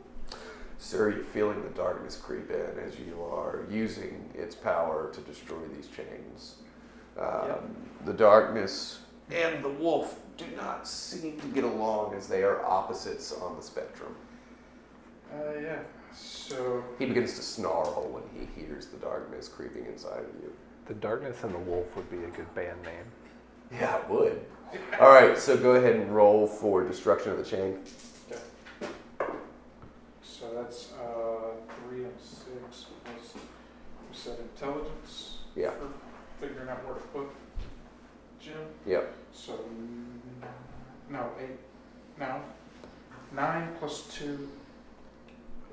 Sir, 0.90 1.12
you're 1.12 1.24
feeling 1.24 1.62
the 1.62 1.70
darkness 1.70 2.18
creep 2.18 2.50
in 2.50 2.80
as 2.84 2.98
you 2.98 3.22
are 3.22 3.60
using 3.70 4.28
its 4.34 4.56
power 4.56 5.12
to 5.14 5.22
destroy 5.22 5.60
these 5.76 5.88
chains. 5.88 6.56
Um, 7.16 7.76
The 8.06 8.14
darkness 8.14 9.02
and 9.30 9.64
the 9.64 9.70
wolf 9.70 10.20
do 10.36 10.46
not 10.58 10.88
seem 10.88 11.40
to 11.42 11.48
get 11.50 11.64
along 11.64 12.16
as 12.16 12.28
they 12.28 12.42
are 12.42 12.66
opposites 12.66 13.32
on 13.32 13.56
the 13.56 13.62
spectrum. 13.62 14.16
uh, 15.32 15.60
yeah. 15.62 15.78
So, 16.16 16.84
He 16.98 17.06
begins 17.06 17.36
to 17.36 17.44
snarl 17.44 18.10
when 18.10 18.24
he 18.34 18.60
hears 18.60 18.88
the 18.88 18.98
darkness 18.98 19.48
creeping 19.48 19.86
inside 19.86 20.22
of 20.22 20.42
you. 20.42 20.52
The 20.88 20.96
Darkness 20.96 21.44
and 21.44 21.54
the 21.54 21.60
Wolf 21.60 21.96
would 21.96 22.10
be 22.10 22.24
a 22.24 22.30
good 22.30 22.52
band 22.56 22.82
name. 22.82 23.06
Yeah, 23.72 23.98
it 23.98 24.10
would. 24.10 24.44
All 25.00 25.10
right, 25.10 25.38
so 25.38 25.56
go 25.56 25.76
ahead 25.76 25.98
and 25.98 26.16
roll 26.16 26.48
for 26.48 26.84
destruction 26.84 27.32
of 27.32 27.38
the 27.38 27.44
chain. 27.46 27.78
That's 30.60 30.92
uh, 30.94 31.52
three 31.88 32.04
and 32.04 32.20
six 32.20 32.86
plus 33.04 33.36
you 33.36 34.14
said 34.14 34.38
intelligence. 34.40 35.40
Yeah. 35.56 35.72
For 35.72 36.48
figuring 36.48 36.70
out 36.70 36.86
where 36.86 36.96
to 36.96 37.02
put 37.02 37.28
Jim. 38.40 38.54
Yep. 38.86 39.14
So 39.32 39.60
no 41.10 41.30
eight. 41.40 41.60
No, 42.20 42.42
nine 43.34 43.70
plus 43.80 44.14
two 44.14 44.50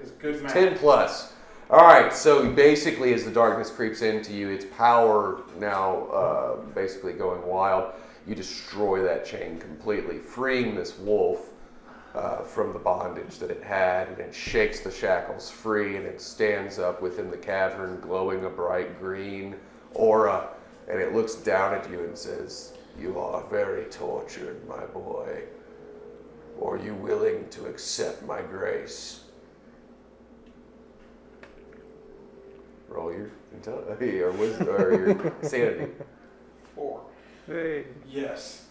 is 0.00 0.10
good 0.12 0.42
math. 0.42 0.52
10 0.52 0.78
plus. 0.78 1.32
All 1.68 1.84
right, 1.84 2.12
so 2.12 2.48
basically, 2.52 3.12
as 3.12 3.24
the 3.24 3.30
darkness 3.32 3.70
creeps 3.70 4.02
into 4.02 4.32
you, 4.32 4.50
its 4.50 4.64
power 4.76 5.40
now 5.58 6.06
uh, 6.06 6.56
basically 6.74 7.12
going 7.12 7.44
wild, 7.44 7.92
you 8.24 8.36
destroy 8.36 9.02
that 9.02 9.26
chain 9.26 9.58
completely, 9.58 10.18
freeing 10.18 10.76
this 10.76 10.96
wolf 10.96 11.50
uh, 12.16 12.42
from 12.42 12.72
the 12.72 12.78
bondage 12.78 13.38
that 13.38 13.50
it 13.50 13.62
had, 13.62 14.08
and 14.08 14.18
it 14.18 14.34
shakes 14.34 14.80
the 14.80 14.90
shackles 14.90 15.50
free, 15.50 15.96
and 15.96 16.06
it 16.06 16.20
stands 16.20 16.78
up 16.78 17.02
within 17.02 17.30
the 17.30 17.36
cavern, 17.36 18.00
glowing 18.00 18.46
a 18.46 18.48
bright 18.48 18.98
green 18.98 19.54
aura, 19.92 20.48
and 20.88 20.98
it 20.98 21.14
looks 21.14 21.34
down 21.34 21.74
at 21.74 21.90
you 21.90 22.00
and 22.00 22.16
says, 22.16 22.72
You 22.98 23.18
are 23.18 23.44
very 23.48 23.84
tortured, 23.84 24.66
my 24.66 24.84
boy. 24.86 25.42
Are 26.64 26.78
you 26.78 26.94
willing 26.94 27.46
to 27.50 27.66
accept 27.66 28.24
my 28.24 28.40
grace? 28.40 29.24
Roll 32.88 33.12
your 33.12 33.30
intelligence 33.52 34.00
or 34.22 34.32
wisdom 34.32 34.68
or 34.68 34.94
your 34.94 35.34
sanity. 35.42 35.92
Four. 36.74 37.02
Hey. 37.46 37.84
Yes. 38.08 38.64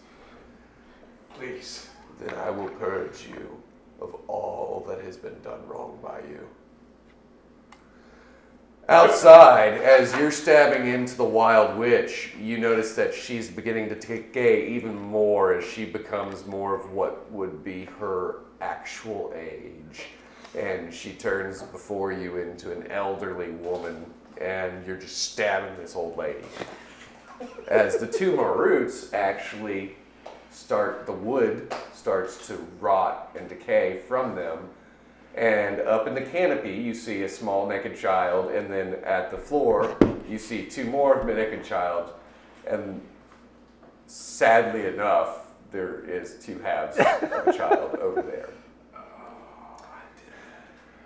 Please. 1.35 1.89
Then 2.19 2.33
I 2.35 2.49
will 2.49 2.69
purge 2.69 3.27
you 3.27 3.61
of 4.01 4.15
all 4.27 4.85
that 4.87 5.01
has 5.01 5.17
been 5.17 5.39
done 5.41 5.65
wrong 5.67 5.99
by 6.01 6.19
you. 6.29 6.47
Outside, 8.87 9.73
as 9.79 10.15
you're 10.15 10.29
stabbing 10.29 10.87
into 10.87 11.15
the 11.15 11.23
wild 11.23 11.75
witch, 11.75 12.35
you 12.39 12.59
notice 12.59 12.93
that 12.95 13.15
she's 13.15 13.49
beginning 13.49 13.89
to 13.89 13.95
decay 13.95 14.67
even 14.67 14.95
more 14.95 15.55
as 15.55 15.65
she 15.65 15.85
becomes 15.85 16.45
more 16.45 16.75
of 16.75 16.91
what 16.91 17.31
would 17.31 17.63
be 17.63 17.85
her 17.99 18.41
actual 18.61 19.33
age. 19.35 20.03
And 20.55 20.93
she 20.93 21.13
turns 21.13 21.63
before 21.63 22.11
you 22.11 22.37
into 22.37 22.71
an 22.71 22.85
elderly 22.91 23.49
woman, 23.49 24.05
and 24.39 24.85
you're 24.85 24.97
just 24.97 25.31
stabbing 25.31 25.75
this 25.77 25.95
old 25.95 26.15
lady. 26.15 26.45
As 27.67 27.97
the 27.97 28.07
two 28.07 28.33
Maruts 28.33 29.11
actually 29.13 29.95
start, 30.55 31.05
the 31.05 31.11
wood 31.11 31.73
starts 31.93 32.47
to 32.47 32.55
rot 32.79 33.35
and 33.37 33.49
decay 33.49 34.01
from 34.07 34.35
them. 34.35 34.59
And 35.35 35.81
up 35.81 36.07
in 36.07 36.15
the 36.15 36.21
canopy, 36.21 36.71
you 36.71 36.93
see 36.93 37.23
a 37.23 37.29
small 37.29 37.67
naked 37.67 37.97
child, 37.97 38.51
and 38.51 38.71
then 38.71 38.95
at 39.03 39.31
the 39.31 39.37
floor, 39.37 39.97
you 40.29 40.37
see 40.37 40.65
two 40.65 40.85
more 40.85 41.21
naked 41.25 41.65
child. 41.65 42.13
And 42.65 43.01
sadly 44.07 44.85
enough, 44.87 45.47
there 45.71 46.05
is 46.05 46.37
two 46.41 46.59
halves 46.59 46.97
of 46.97 47.47
a 47.47 47.53
child 47.57 47.95
over 47.95 48.21
there. 48.21 48.49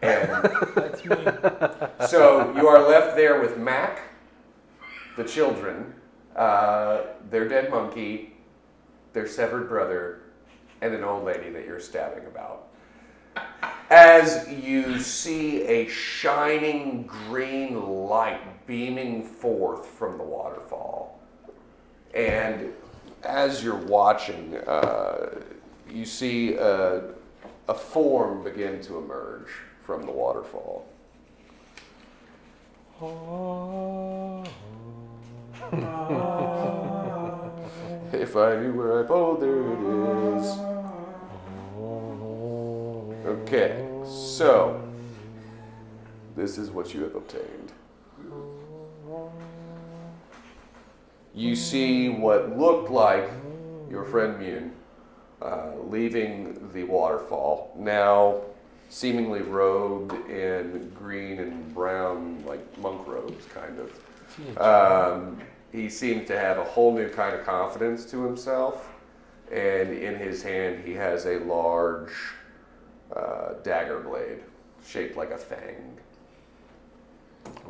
And 0.02 0.30
That's 0.76 1.04
me. 1.04 2.08
so 2.08 2.54
you 2.56 2.68
are 2.68 2.88
left 2.88 3.16
there 3.16 3.42
with 3.42 3.58
Mac, 3.58 4.02
the 5.18 5.24
children, 5.24 5.94
uh, 6.36 7.02
their 7.32 7.50
dead 7.50 7.72
monkey, 7.72 8.36
their 9.14 9.28
severed 9.28 9.68
brother, 9.70 10.22
and 10.82 10.94
an 10.94 11.04
old 11.04 11.26
lady 11.26 11.50
that 11.50 11.66
you're 11.66 11.80
stabbing 11.80 12.26
about. 12.26 12.68
As 13.90 14.48
you 14.50 15.00
see 15.00 15.64
a 15.64 15.88
shining 15.88 17.04
green 17.08 17.82
light 18.08 18.68
beaming 18.68 19.24
forth 19.24 19.88
from 19.88 20.18
the 20.18 20.24
waterfall. 20.24 21.20
And 22.14 22.72
as 23.24 23.64
you're 23.64 23.76
watching, 23.76 24.56
uh, 24.58 25.42
you 25.90 26.06
see 26.06 26.54
a, 26.54 27.04
a 27.68 27.74
form 27.74 28.44
begin 28.44 28.80
to 28.82 29.00
emerge 29.00 29.48
from 29.82 30.06
the 30.06 30.12
waterfall. 30.12 30.86
If 38.20 38.36
I 38.36 38.58
knew 38.58 38.74
where 38.74 39.00
I 39.00 39.08
there 39.40 39.62
it 39.62 39.80
is. 40.36 40.46
Okay, 43.26 43.88
so 44.06 44.82
this 46.36 46.58
is 46.58 46.70
what 46.70 46.94
you 46.94 47.04
have 47.04 47.16
obtained. 47.16 47.72
You 51.34 51.56
see 51.56 52.10
what 52.10 52.58
looked 52.58 52.92
like 52.92 53.30
your 53.90 54.04
friend 54.04 54.38
Mune 54.38 54.74
uh, 55.42 55.72
leaving 55.88 56.72
the 56.74 56.84
waterfall, 56.84 57.74
now 57.78 58.42
seemingly 58.90 59.44
robed 59.44 60.12
in 60.30 60.92
green 60.94 61.40
and 61.40 61.74
brown, 61.74 62.44
like 62.46 62.78
monk 62.80 63.08
robes, 63.08 63.46
kind 63.46 63.80
of. 63.80 64.58
Um, 64.58 65.40
he 65.72 65.90
seems 65.90 66.28
to 66.28 66.38
have 66.38 66.58
a 66.58 66.64
whole 66.64 66.94
new 66.94 67.10
kind 67.10 67.36
of 67.36 67.46
confidence 67.46 68.06
to 68.06 68.24
himself, 68.24 68.90
and 69.52 69.94
in 69.94 70.16
his 70.16 70.42
hand 70.44 70.84
he 70.86 70.94
has 70.94 71.26
a 71.26 71.40
large 71.40 72.14
uh, 73.16 73.54
dagger 73.64 74.00
blade 74.00 74.40
shaped 74.86 75.18
like 75.18 75.32
a 75.32 75.38
fang. 75.38 75.98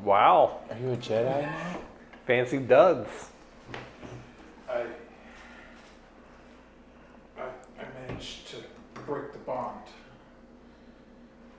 Wow. 0.04 0.60
Are 0.70 0.78
you 0.78 0.92
a 0.92 0.98
Jedi 0.98 1.42
now? 1.42 1.78
Fancy 2.26 2.60
duds. 2.60 3.30
I, 4.70 4.84
I, 7.38 7.42
I 7.42 8.08
managed 8.08 8.48
to 8.50 8.58
break 8.94 9.34
the 9.34 9.40
bond. 9.40 9.82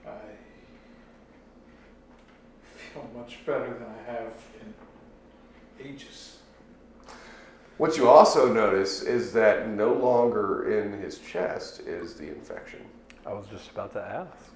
I 0.07 0.11
feel 2.77 3.11
much 3.17 3.39
better 3.45 3.75
than 3.75 3.87
I 3.87 4.13
have 4.13 4.33
in 4.61 4.75
ages. 5.85 6.39
What 7.79 7.97
you 7.97 8.09
also 8.09 8.53
notice 8.53 9.03
is 9.03 9.33
that 9.33 9.69
no 9.69 9.93
longer 9.93 10.79
in 10.79 10.93
his 11.01 11.19
chest 11.19 11.81
is 11.81 12.15
the 12.15 12.29
infection. 12.29 12.81
I 13.27 13.33
was 13.33 13.47
just 13.47 13.71
about 13.71 13.93
to 13.93 14.03
ask. 14.03 14.53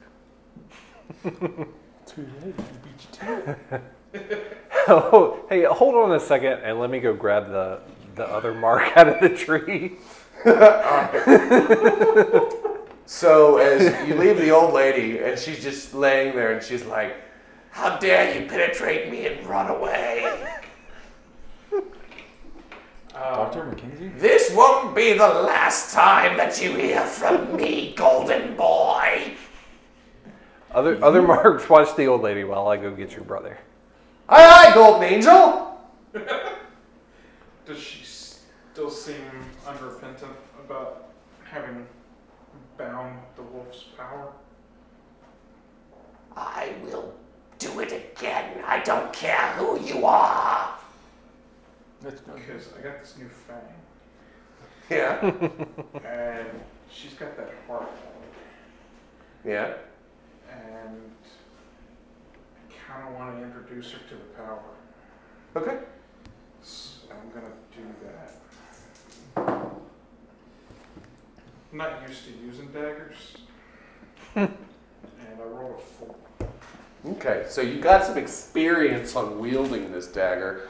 Too 2.06 2.26
late. 2.42 2.54
I 2.58 2.62
beat 2.82 3.00
you 3.00 3.08
to. 3.18 3.56
Oh, 4.86 5.40
hey, 5.48 5.64
hold 5.64 5.94
on 5.94 6.12
a 6.12 6.20
second 6.20 6.60
and 6.62 6.78
let 6.78 6.90
me 6.90 7.00
go 7.00 7.14
grab 7.14 7.48
the 7.48 7.80
the 8.16 8.28
other 8.28 8.52
mark 8.52 8.94
out 8.96 9.08
of 9.08 9.18
the 9.20 9.30
tree. 9.30 9.96
So 13.06 13.58
as 13.58 14.08
you 14.08 14.14
leave 14.14 14.38
the 14.38 14.50
old 14.50 14.72
lady, 14.72 15.18
and 15.18 15.38
she's 15.38 15.62
just 15.62 15.94
laying 15.94 16.34
there, 16.34 16.52
and 16.52 16.62
she's 16.62 16.84
like, 16.84 17.16
"How 17.70 17.98
dare 17.98 18.40
you 18.40 18.48
penetrate 18.48 19.10
me 19.10 19.26
and 19.26 19.46
run 19.46 19.70
away? 19.70 20.22
Um, 21.76 21.82
Dr. 23.14 23.62
McKenzie? 23.64 24.18
This 24.18 24.52
won't 24.52 24.94
be 24.94 25.12
the 25.12 25.28
last 25.28 25.94
time 25.94 26.36
that 26.36 26.60
you 26.60 26.74
hear 26.74 27.02
from 27.02 27.56
me, 27.56 27.94
golden 27.96 28.56
boy." 28.56 29.34
Other 30.72 31.02
other 31.04 31.20
mm-hmm. 31.20 31.28
marks, 31.28 31.68
watch 31.68 31.94
the 31.96 32.06
old 32.06 32.22
lady 32.22 32.42
while 32.44 32.66
I 32.66 32.76
go 32.76 32.90
get 32.90 33.12
your 33.12 33.24
brother. 33.24 33.56
Aye, 34.28 34.70
aye, 34.70 34.74
golden 34.74 35.04
angel. 35.04 35.78
Does 37.66 37.78
she 37.78 38.04
still 38.04 38.90
seem 38.90 39.30
unrepentant 39.66 40.32
about 40.64 41.12
having 41.44 41.86
bound 42.76 43.18
the 43.36 43.42
wolf's 43.42 43.84
power? 43.96 44.32
I 46.36 46.72
will 46.82 47.14
do 47.58 47.80
it 47.80 47.92
again. 47.92 48.62
I 48.66 48.80
don't 48.80 49.12
care 49.12 49.52
who 49.52 49.80
you 49.80 50.04
are. 50.04 50.76
Let's 52.04 52.20
go. 52.20 52.34
Because 52.34 52.68
I 52.78 52.82
got 52.82 53.00
this 53.00 53.16
new 53.16 53.28
fang, 53.28 53.56
Yeah, 54.90 55.20
and 56.04 56.48
she's 56.92 57.14
got 57.14 57.34
that 57.38 57.50
heart, 57.66 57.88
yeah. 59.42 59.72
and 60.52 61.00
I 62.58 62.92
kind 62.92 63.08
of 63.08 63.14
want 63.14 63.38
to 63.38 63.44
introduce 63.44 63.92
her 63.92 63.98
to 64.10 64.14
the 64.14 64.24
power. 64.36 64.62
Okay. 65.56 65.78
So 66.62 67.08
I'm 67.10 67.30
gonna 67.30 67.54
do 67.74 67.86
that. 68.04 68.36
I'm 71.72 71.78
not 71.78 72.06
used 72.06 72.24
to 72.26 72.30
using 72.32 72.66
daggers. 72.68 73.38
and 74.34 74.48
I 75.40 75.42
rolled 75.42 75.78
a 75.78 75.80
four. 75.80 76.14
Okay, 77.06 77.44
so 77.48 77.60
you 77.60 77.80
got 77.80 78.04
some 78.04 78.16
experience 78.18 79.16
on 79.16 79.38
wielding 79.38 79.92
this 79.92 80.06
dagger, 80.06 80.68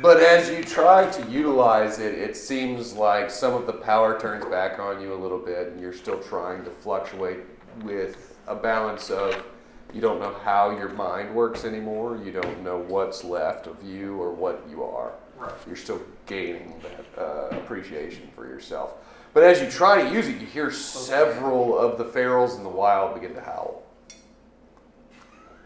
but 0.00 0.18
as 0.20 0.50
you 0.50 0.64
try 0.64 1.08
to 1.10 1.30
utilize 1.30 1.98
it, 1.98 2.14
it 2.14 2.36
seems 2.36 2.94
like 2.94 3.30
some 3.30 3.54
of 3.54 3.66
the 3.66 3.72
power 3.72 4.18
turns 4.18 4.44
back 4.46 4.78
on 4.78 5.00
you 5.00 5.12
a 5.12 5.16
little 5.16 5.38
bit, 5.38 5.68
and 5.68 5.80
you're 5.80 5.92
still 5.92 6.18
trying 6.18 6.64
to 6.64 6.70
fluctuate 6.70 7.40
with 7.82 8.38
a 8.46 8.54
balance 8.54 9.10
of 9.10 9.44
you 9.92 10.00
don't 10.00 10.20
know 10.20 10.34
how 10.42 10.70
your 10.70 10.88
mind 10.90 11.34
works 11.34 11.64
anymore, 11.64 12.18
you 12.24 12.32
don't 12.32 12.62
know 12.62 12.78
what's 12.78 13.24
left 13.24 13.66
of 13.66 13.82
you 13.84 14.20
or 14.20 14.32
what 14.32 14.64
you 14.70 14.82
are. 14.82 15.12
Right. 15.36 15.52
You're 15.66 15.76
still 15.76 16.00
gaining 16.26 16.80
that 16.82 17.22
uh, 17.22 17.48
appreciation 17.56 18.30
for 18.34 18.46
yourself. 18.46 18.94
But 19.34 19.42
as 19.44 19.60
you 19.60 19.70
try 19.70 20.02
to 20.02 20.14
use 20.14 20.28
it, 20.28 20.40
you 20.40 20.46
hear 20.46 20.70
several 20.70 21.78
of 21.78 21.98
the 21.98 22.04
ferals 22.04 22.56
in 22.56 22.62
the 22.62 22.68
wild 22.68 23.14
begin 23.14 23.34
to 23.34 23.40
howl. 23.40 23.82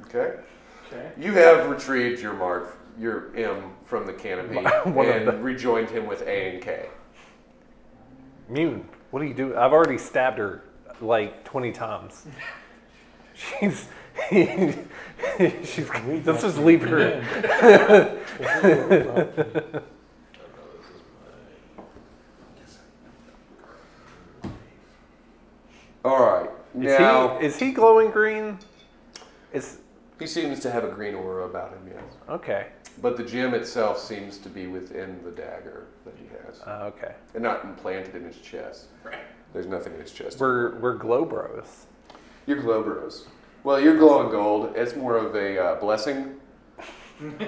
Okay? 0.02 0.40
Okay. 0.86 1.10
You 1.18 1.32
have 1.32 1.68
retrieved 1.68 2.22
your 2.22 2.32
mark, 2.32 2.78
your 2.98 3.35
M 3.37 3.72
from 3.85 4.06
the 4.06 4.12
canopy, 4.12 4.56
One 4.90 5.09
of 5.09 5.16
and 5.16 5.28
them. 5.28 5.42
rejoined 5.42 5.90
him 5.90 6.06
with 6.06 6.22
A 6.22 6.54
and 6.54 6.62
K. 6.62 6.88
Mune, 8.48 8.88
what 9.11 9.20
do 9.20 9.26
you 9.26 9.35
do? 9.35 9.56
I've 9.56 9.72
already 9.72 9.98
stabbed 9.98 10.38
her 10.38 10.62
like 11.00 11.44
twenty 11.44 11.72
times. 11.72 12.26
She's 13.35 13.88
she's. 14.30 15.90
Let's 16.24 16.42
just 16.42 16.56
leave 16.56 16.82
her. 16.82 17.22
All 26.04 26.18
right. 26.20 26.50
Is 26.74 26.82
Now 26.98 27.38
he 27.38 27.46
is 27.46 27.59
he 27.59 27.72
glowing 27.72 28.11
green? 28.11 28.59
Is 29.52 29.78
he 30.18 30.26
seems 30.26 30.61
to 30.61 30.70
have 30.70 30.85
a 30.85 30.88
green 30.88 31.14
aura 31.14 31.44
about 31.46 31.72
him, 31.72 31.80
yes. 31.92 32.02
okay. 32.28 32.68
But 33.02 33.16
the 33.16 33.24
gem 33.24 33.52
itself 33.54 33.98
seems 33.98 34.38
to 34.38 34.48
be 34.48 34.66
within 34.66 35.20
the 35.22 35.30
dagger 35.30 35.87
that 36.04 36.14
he 36.16 36.26
has, 36.46 36.61
Uh, 36.62 36.90
okay. 36.94 37.14
and 37.35 37.42
not 37.42 37.62
implanted 37.64 38.14
in 38.14 38.24
his 38.24 38.38
chest. 38.38 38.87
Right. 39.04 39.18
There's 39.52 39.66
nothing 39.66 39.92
in 39.94 40.00
his 40.00 40.12
chest. 40.12 40.40
We're 40.40 40.76
we're 40.78 40.94
glow 40.94 41.24
bros. 41.24 41.87
You're 42.46 42.62
Glowbros. 42.62 43.26
Well, 43.64 43.80
you're 43.80 43.96
glowing 43.96 44.30
gold. 44.30 44.72
It's 44.76 44.94
more 44.94 45.16
of 45.16 45.35
a 45.35 45.59
uh, 45.59 45.74
blessing. 45.80 46.37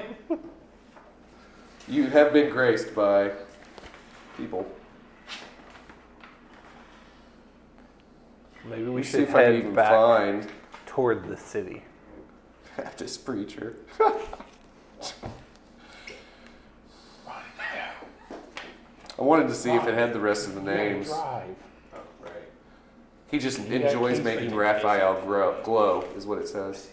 you 1.87 2.07
have 2.09 2.33
been 2.33 2.51
graced 2.51 2.93
by 2.97 3.31
people. 4.37 4.67
Maybe 8.65 8.83
we 8.87 8.97
Let's 8.97 9.09
see 9.11 9.19
should 9.19 9.29
if 9.29 9.35
I 9.37 9.45
can 9.45 9.53
head 9.53 9.61
even 9.61 9.75
back 9.75 9.89
find 9.91 10.49
toward 10.87 11.29
the 11.29 11.37
city. 11.37 11.85
Baptist 12.77 13.25
preacher. 13.25 13.77
I 19.19 19.23
wanted 19.23 19.49
to 19.49 19.55
see 19.55 19.71
if 19.71 19.87
it 19.87 19.95
had 19.95 20.13
the 20.13 20.21
rest 20.21 20.47
of 20.47 20.55
the 20.55 20.63
names. 20.63 21.09
Drive. 21.09 21.57
Oh, 21.93 21.99
right. 22.23 22.33
He 23.31 23.39
just 23.39 23.59
You 23.59 23.79
got 23.79 23.89
enjoys 23.89 24.21
making. 24.21 24.55
Raphael 24.55 25.21
grow, 25.23 25.61
glow, 25.65 26.05
is 26.17 26.25
what 26.25 26.39
it 26.39 26.49
says. 26.49 26.89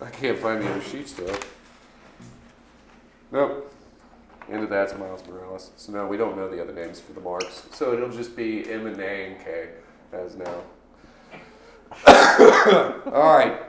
I 0.00 0.10
can't 0.10 0.38
find 0.38 0.62
the 0.62 0.70
other 0.70 0.82
sheets 0.82 1.12
though. 1.12 1.36
Nope. 3.32 3.70
Into 4.48 4.66
that's 4.66 4.96
Miles 4.96 5.26
Morales. 5.26 5.70
So 5.76 5.92
no, 5.92 6.06
we 6.06 6.16
don't 6.16 6.36
know 6.36 6.48
the 6.48 6.62
other 6.62 6.72
names 6.72 7.00
for 7.00 7.12
the 7.12 7.20
marks. 7.20 7.66
So 7.72 7.92
it'll 7.92 8.10
just 8.10 8.36
be 8.36 8.70
M 8.70 8.86
and 8.86 8.98
A 9.00 9.26
and 9.26 9.44
K 9.44 9.68
as 10.12 10.36
now. 10.36 10.62
All 13.12 13.34
right. 13.34 13.62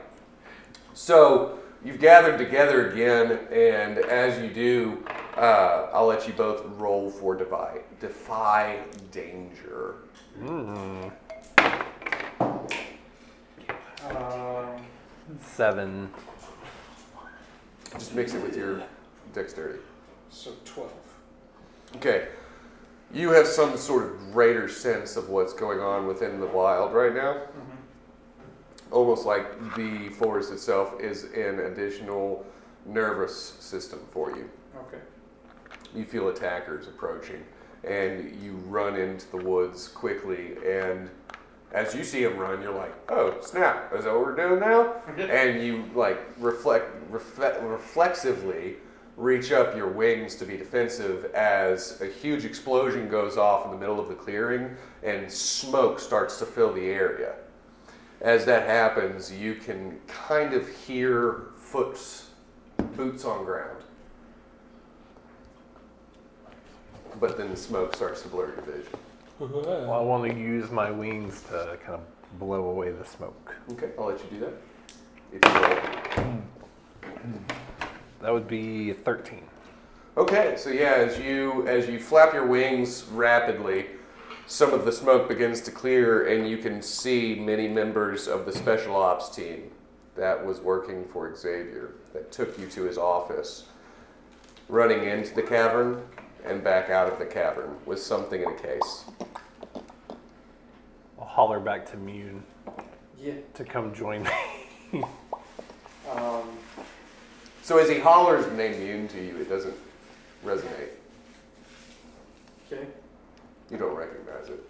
So 0.94 1.58
you've 1.84 2.00
gathered 2.00 2.38
together 2.38 2.90
again, 2.90 3.38
and 3.50 3.98
as 3.98 4.40
you 4.42 4.48
do, 4.50 5.04
uh, 5.36 5.88
I'll 5.92 6.06
let 6.06 6.26
you 6.26 6.32
both 6.34 6.64
roll 6.78 7.10
for 7.10 7.34
defy, 7.36 7.78
defy 8.00 8.78
danger. 9.12 9.96
Um, 10.44 11.12
Seven. 15.42 16.10
Just 17.98 18.14
mix 18.14 18.34
it 18.34 18.42
with 18.42 18.56
your 18.56 18.82
dexterity. 19.32 19.80
so 20.30 20.52
12. 20.64 20.92
Okay. 21.96 22.28
You 23.12 23.30
have 23.30 23.46
some 23.46 23.76
sort 23.76 24.04
of 24.04 24.32
greater 24.32 24.68
sense 24.68 25.16
of 25.16 25.28
what's 25.28 25.52
going 25.52 25.80
on 25.80 26.06
within 26.06 26.40
the 26.40 26.46
wild 26.46 26.92
right 26.92 27.14
now. 27.14 27.40
Almost 28.90 29.26
like 29.26 29.74
the 29.74 30.08
forest 30.10 30.52
itself 30.52 31.00
is 31.00 31.24
an 31.24 31.60
additional 31.60 32.44
nervous 32.86 33.56
system 33.60 34.00
for 34.12 34.30
you. 34.30 34.48
Okay. 34.76 35.02
You 35.94 36.04
feel 36.04 36.28
attackers 36.28 36.86
approaching, 36.86 37.44
and 37.84 38.36
you 38.42 38.52
run 38.68 38.96
into 38.96 39.28
the 39.30 39.38
woods 39.38 39.88
quickly. 39.88 40.56
And 40.64 41.10
as 41.72 41.94
you 41.94 42.04
see 42.04 42.22
them 42.22 42.36
run, 42.36 42.62
you're 42.62 42.72
like, 42.72 42.94
"Oh 43.08 43.40
snap! 43.40 43.92
Is 43.94 44.04
that 44.04 44.12
what 44.12 44.24
we're 44.24 44.36
doing 44.36 44.60
now?" 44.60 44.94
and 45.18 45.62
you 45.62 45.84
like 45.94 46.18
reflect, 46.38 46.94
reflect 47.10 47.62
reflexively 47.62 48.76
reach 49.16 49.50
up 49.50 49.74
your 49.74 49.88
wings 49.88 50.36
to 50.36 50.44
be 50.44 50.56
defensive 50.56 51.24
as 51.34 52.00
a 52.02 52.06
huge 52.06 52.44
explosion 52.44 53.08
goes 53.08 53.38
off 53.38 53.64
in 53.64 53.70
the 53.70 53.78
middle 53.78 53.98
of 53.98 54.08
the 54.08 54.14
clearing 54.14 54.76
and 55.02 55.30
smoke 55.30 55.98
starts 55.98 56.38
to 56.38 56.44
fill 56.44 56.72
the 56.72 56.86
area. 56.86 57.34
As 58.20 58.44
that 58.46 58.66
happens, 58.66 59.32
you 59.32 59.54
can 59.54 59.98
kind 60.06 60.54
of 60.54 60.68
hear 60.68 61.48
foots, 61.56 62.30
boots 62.96 63.24
on 63.24 63.44
ground. 63.44 63.82
But 67.20 67.36
then 67.36 67.50
the 67.50 67.56
smoke 67.56 67.94
starts 67.94 68.22
to 68.22 68.28
blur 68.28 68.54
your 68.54 68.62
vision. 68.62 68.92
Well, 69.38 69.92
I 69.92 70.00
want 70.00 70.30
to 70.30 70.38
use 70.38 70.70
my 70.70 70.90
wings 70.90 71.42
to 71.50 71.78
kind 71.84 71.94
of 71.94 72.38
blow 72.38 72.70
away 72.70 72.90
the 72.90 73.04
smoke. 73.04 73.54
Okay, 73.72 73.90
I'll 73.98 74.06
let 74.06 74.18
you 74.24 74.38
do 74.38 74.40
that. 74.40 74.54
If 75.32 75.44
you 75.44 76.22
roll. 76.22 76.42
That 78.22 78.32
would 78.32 78.48
be 78.48 78.92
13. 78.92 79.42
Okay, 80.16 80.54
so 80.56 80.70
yeah, 80.70 80.94
as 80.94 81.18
you 81.18 81.66
as 81.68 81.86
you 81.86 81.98
flap 82.00 82.32
your 82.32 82.46
wings 82.46 83.04
rapidly, 83.12 83.86
some 84.46 84.72
of 84.72 84.84
the 84.84 84.92
smoke 84.92 85.28
begins 85.28 85.60
to 85.62 85.70
clear, 85.70 86.28
and 86.28 86.48
you 86.48 86.58
can 86.58 86.80
see 86.82 87.34
many 87.34 87.68
members 87.68 88.28
of 88.28 88.46
the 88.46 88.52
special 88.52 88.94
ops 88.96 89.34
team 89.34 89.70
that 90.16 90.44
was 90.44 90.60
working 90.60 91.04
for 91.04 91.34
Xavier 91.34 91.90
that 92.12 92.30
took 92.32 92.58
you 92.58 92.66
to 92.68 92.84
his 92.84 92.96
office, 92.96 93.66
running 94.68 95.04
into 95.04 95.34
the 95.34 95.42
cavern 95.42 96.02
and 96.44 96.62
back 96.62 96.90
out 96.90 97.12
of 97.12 97.18
the 97.18 97.26
cavern 97.26 97.76
with 97.86 98.00
something 98.00 98.40
in 98.42 98.48
a 98.48 98.54
case. 98.54 99.04
I'll 101.18 101.26
holler 101.26 101.58
back 101.60 101.90
to 101.90 101.96
Mune 101.96 102.42
Yeah. 103.18 103.34
to 103.54 103.64
come 103.64 103.92
join 103.94 104.22
me. 104.92 105.02
Um, 106.08 106.44
So 107.62 107.78
as 107.78 107.88
he 107.88 107.98
hollers 107.98 108.46
name 108.52 108.78
Mune 108.78 109.08
to 109.08 109.20
you, 109.20 109.38
it 109.38 109.48
doesn't 109.48 109.74
resonate. 110.44 110.90
okay. 112.72 112.86
You 113.70 113.76
don't 113.78 113.96
recognize 113.96 114.48
it. 114.48 114.60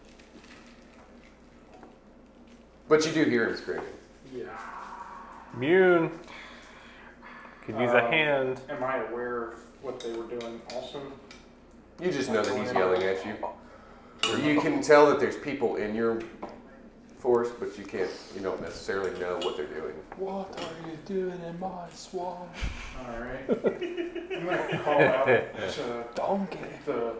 But 2.88 3.04
you 3.06 3.12
do 3.12 3.24
hear 3.28 3.48
him 3.48 3.56
screaming. 3.56 3.84
Yeah. 4.34 4.44
Mune! 5.56 6.10
Could 7.64 7.78
use 7.80 7.90
a 7.90 8.04
Um, 8.04 8.12
hand. 8.12 8.60
Am 8.68 8.82
I 8.84 8.98
aware 9.08 9.52
of 9.52 9.58
what 9.82 10.00
they 10.00 10.12
were 10.12 10.24
doing 10.24 10.60
also? 10.74 11.00
You 12.00 12.10
just 12.12 12.30
know 12.30 12.42
that 12.42 12.56
he's 12.56 12.72
yelling 12.72 13.02
at 13.02 13.24
you. 13.26 13.34
You 14.38 14.60
can 14.60 14.82
tell 14.82 15.06
that 15.10 15.18
there's 15.20 15.36
people 15.36 15.76
in 15.76 15.94
your 15.94 16.20
forest, 17.18 17.54
but 17.58 17.76
you 17.78 17.84
can't, 17.84 18.10
you 18.34 18.40
don't 18.40 18.60
necessarily 18.60 19.18
know 19.18 19.36
what 19.42 19.56
they're 19.56 19.66
doing. 19.66 19.94
What 20.16 20.58
are 20.60 20.88
you 20.88 20.96
doing 21.06 21.40
in 21.42 21.58
my 21.58 21.88
swamp? 21.92 22.48
All 23.00 23.18
right. 23.18 23.48
I'm 23.48 24.46
gonna 24.46 24.80
call 24.84 25.00
out 25.00 25.26
to 25.72 26.04
Donkey, 26.14 26.58
the 26.84 27.14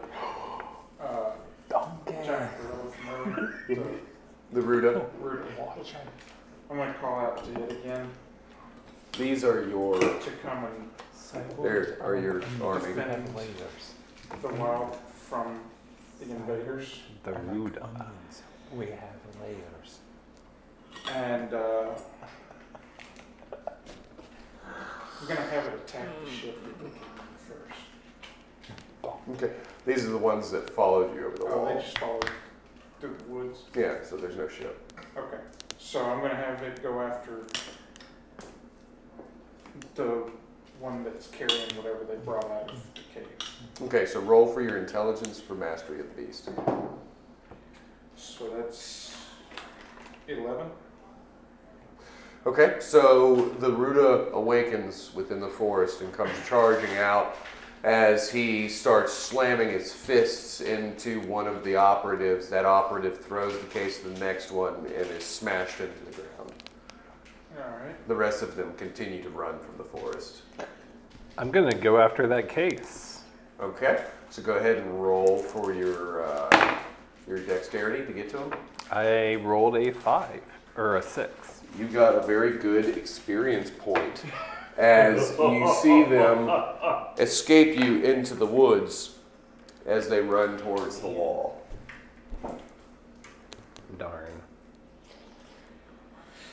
uh, 1.01 1.31
donkey. 1.69 2.13
giant 2.25 2.51
gorilla 2.61 2.91
from 2.91 3.51
earlier, 3.69 3.85
The 4.53 4.61
Ruda. 4.61 4.93
the 4.93 4.99
Ruda. 5.27 5.43
Watch 5.59 5.93
out. 5.95 6.01
I'm 6.69 6.77
gonna 6.77 6.93
call 6.95 7.19
out 7.19 7.43
to 7.45 7.63
it 7.63 7.71
again 7.71 8.09
These 9.17 9.43
are 9.43 9.67
your, 9.67 9.99
to 9.99 10.31
come 10.43 10.65
and 10.65 10.89
there 11.63 11.97
are 12.01 12.15
your 12.15 12.41
army. 12.61 12.93
defend 12.93 13.27
the 14.41 14.47
wild 14.55 14.95
from 14.95 15.59
the 16.19 16.25
invaders. 16.31 16.99
The 17.23 17.31
Ruda. 17.31 17.87
We 18.73 18.87
have 18.87 19.19
layers. 19.41 19.99
And 21.13 21.53
uh, 21.53 21.89
I'm 25.21 25.27
gonna 25.27 25.41
have 25.41 25.65
it 25.65 25.73
attack 25.85 26.07
the 26.25 26.31
ship 26.31 26.57
that 29.07 29.17
we 29.27 29.35
came 29.37 29.37
first. 29.37 29.43
Okay. 29.43 29.53
These 29.85 30.05
are 30.05 30.09
the 30.09 30.17
ones 30.17 30.51
that 30.51 30.69
followed 30.69 31.15
you 31.15 31.27
over 31.27 31.37
the 31.37 31.43
oh, 31.45 31.57
wall. 31.57 31.59
Oh, 31.59 31.67
they 31.67 31.73
wall. 31.73 31.81
just 31.81 31.97
followed 31.97 32.31
through 32.99 33.15
the 33.17 33.31
woods. 33.31 33.59
Yeah, 33.75 33.95
so 34.03 34.17
there's 34.17 34.37
no 34.37 34.47
ship. 34.47 34.81
Okay, 35.17 35.39
so 35.77 36.03
I'm 36.03 36.21
gonna 36.21 36.35
have 36.35 36.61
it 36.63 36.81
go 36.81 37.01
after 37.01 37.43
the 39.95 40.29
one 40.79 41.03
that's 41.03 41.27
carrying 41.27 41.69
whatever 41.75 42.03
they 42.07 42.15
brought 42.17 42.45
out 42.45 42.71
of 42.71 42.83
the 42.93 43.01
cave. 43.13 43.27
Okay, 43.81 44.05
so 44.05 44.19
roll 44.21 44.47
for 44.47 44.61
your 44.61 44.77
intelligence 44.77 45.39
for 45.39 45.55
mastery 45.55 45.99
of 45.99 46.15
the 46.15 46.21
beast. 46.21 46.49
So 48.15 48.49
that's 48.55 49.15
eleven. 50.27 50.67
Okay, 52.45 52.77
so 52.79 53.49
the 53.59 53.69
Ruda 53.69 54.31
awakens 54.31 55.11
within 55.13 55.39
the 55.39 55.49
forest 55.49 56.01
and 56.01 56.13
comes 56.13 56.31
charging 56.47 56.95
out 56.97 57.35
as 57.83 58.29
he 58.29 58.67
starts 58.69 59.13
slamming 59.13 59.69
his 59.69 59.93
fists 59.93 60.61
into 60.61 61.21
one 61.21 61.47
of 61.47 61.63
the 61.63 61.75
operatives. 61.75 62.49
That 62.49 62.65
operative 62.65 63.19
throws 63.19 63.57
the 63.59 63.67
case 63.67 64.01
to 64.01 64.09
the 64.09 64.19
next 64.19 64.51
one 64.51 64.75
and 64.75 65.07
is 65.07 65.23
smashed 65.23 65.79
into 65.79 66.05
the 66.05 66.11
ground. 66.11 66.53
All 67.57 67.85
right. 67.85 68.07
The 68.07 68.15
rest 68.15 68.41
of 68.41 68.55
them 68.55 68.73
continue 68.77 69.21
to 69.23 69.29
run 69.29 69.59
from 69.59 69.77
the 69.77 69.83
forest. 69.83 70.41
I'm 71.37 71.51
gonna 71.51 71.75
go 71.75 71.99
after 71.99 72.27
that 72.27 72.49
case. 72.49 73.21
Okay, 73.59 74.03
so 74.29 74.41
go 74.41 74.53
ahead 74.53 74.77
and 74.77 75.03
roll 75.03 75.37
for 75.37 75.73
your 75.73 76.25
uh, 76.25 76.77
your 77.27 77.39
dexterity 77.39 78.05
to 78.05 78.13
get 78.13 78.29
to 78.29 78.37
him. 78.37 78.53
I 78.91 79.35
rolled 79.35 79.77
a 79.77 79.91
five 79.91 80.41
or 80.75 80.97
a 80.97 81.01
six. 81.01 81.61
You 81.77 81.87
got 81.87 82.15
a 82.15 82.25
very 82.25 82.57
good 82.57 82.97
experience 82.97 83.69
point 83.69 84.23
as 84.77 85.35
you 85.39 85.75
see 85.81 86.03
them 86.03 86.49
escape 87.17 87.77
you 87.77 88.01
into 88.03 88.35
the 88.35 88.45
woods 88.45 89.15
as 89.85 90.07
they 90.07 90.21
run 90.21 90.57
towards 90.57 90.99
the 90.99 91.07
wall. 91.07 91.61
Darn. 93.97 94.31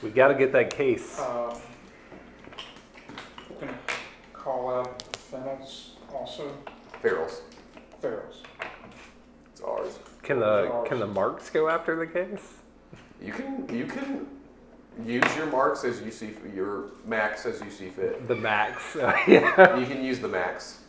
We 0.03 0.11
gotta 0.11 0.35
get 0.35 0.53
that 0.53 0.71
case. 0.71 1.19
Um, 1.19 1.59
gonna 3.61 3.79
call 4.33 4.71
out 4.71 5.13
the 5.13 5.19
fennels 5.19 5.97
also. 6.13 6.57
Ferals, 7.03 7.41
Ferals. 8.03 8.37
it's 9.53 9.61
ours. 9.61 9.99
Can 10.23 10.41
the 10.41 10.85
can 10.87 11.01
the 11.01 11.07
marks 11.07 11.51
go 11.51 11.69
after 11.69 11.97
the 11.97 12.07
case? 12.07 12.55
You 13.21 13.33
can 13.33 13.69
you 13.75 13.85
can 13.85 14.27
use 15.05 15.37
your 15.37 15.47
marks 15.47 15.85
as 15.85 16.01
you 16.01 16.11
see 16.11 16.31
your 16.55 16.87
max 17.05 17.47
as 17.47 17.61
you 17.61 17.71
see 17.71 17.89
fit. 17.89 18.27
The 18.29 18.37
max. 18.37 18.97
yeah. 19.27 19.77
You 19.79 19.87
can 19.87 20.05
use 20.05 20.21
the 20.21 20.29
max. 20.29 20.81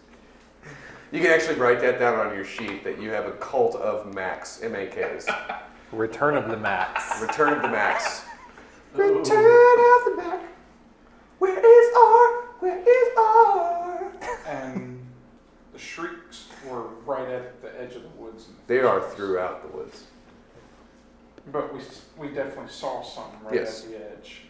You 1.12 1.22
can 1.22 1.32
actually 1.32 1.56
write 1.56 1.80
that 1.82 1.99
down 1.99 2.20
on 2.20 2.36
your 2.36 2.43
sheet 2.45 2.84
that 2.84 3.01
you 3.01 3.10
have 3.12 3.26
a 3.26 3.32
cult 3.34 3.76
of 3.76 4.14
max 4.14 4.62
M-A-Ks. 4.62 5.28
Return 5.91 6.36
of 6.36 6.49
the 6.49 6.58
max. 6.58 7.22
Return 7.22 7.53
of 7.53 7.62
the 7.62 7.70
max. 7.70 8.24
Return 8.93 9.16
of 9.16 10.06
the 10.06 10.14
max. 10.18 10.43
Where 11.39 11.58
is 11.58 11.95
R? 11.95 12.43
Where 12.60 12.80
is 12.80 13.18
R? 13.18 14.12
And 14.47 15.06
the 15.74 15.80
shrieks 15.80 16.47
were 16.68 16.88
right 17.06 17.28
at 17.28 17.62
the 17.62 17.80
edge 17.82 17.95
of 17.95 18.03
the 18.03 18.10
woods. 18.10 18.47
They 18.68 18.80
are 18.80 19.01
throughout 19.01 19.62
the 19.62 19.78
woods. 19.78 20.06
But 21.52 21.74
we, 21.74 21.80
s- 21.80 22.02
we 22.18 22.30
definitely 22.30 22.70
saw 22.72 23.02
some 23.04 23.26
right 23.43 23.56
Yes. 23.56 23.84
at 23.86 23.91
the 23.91 24.12
edge. 24.12 24.41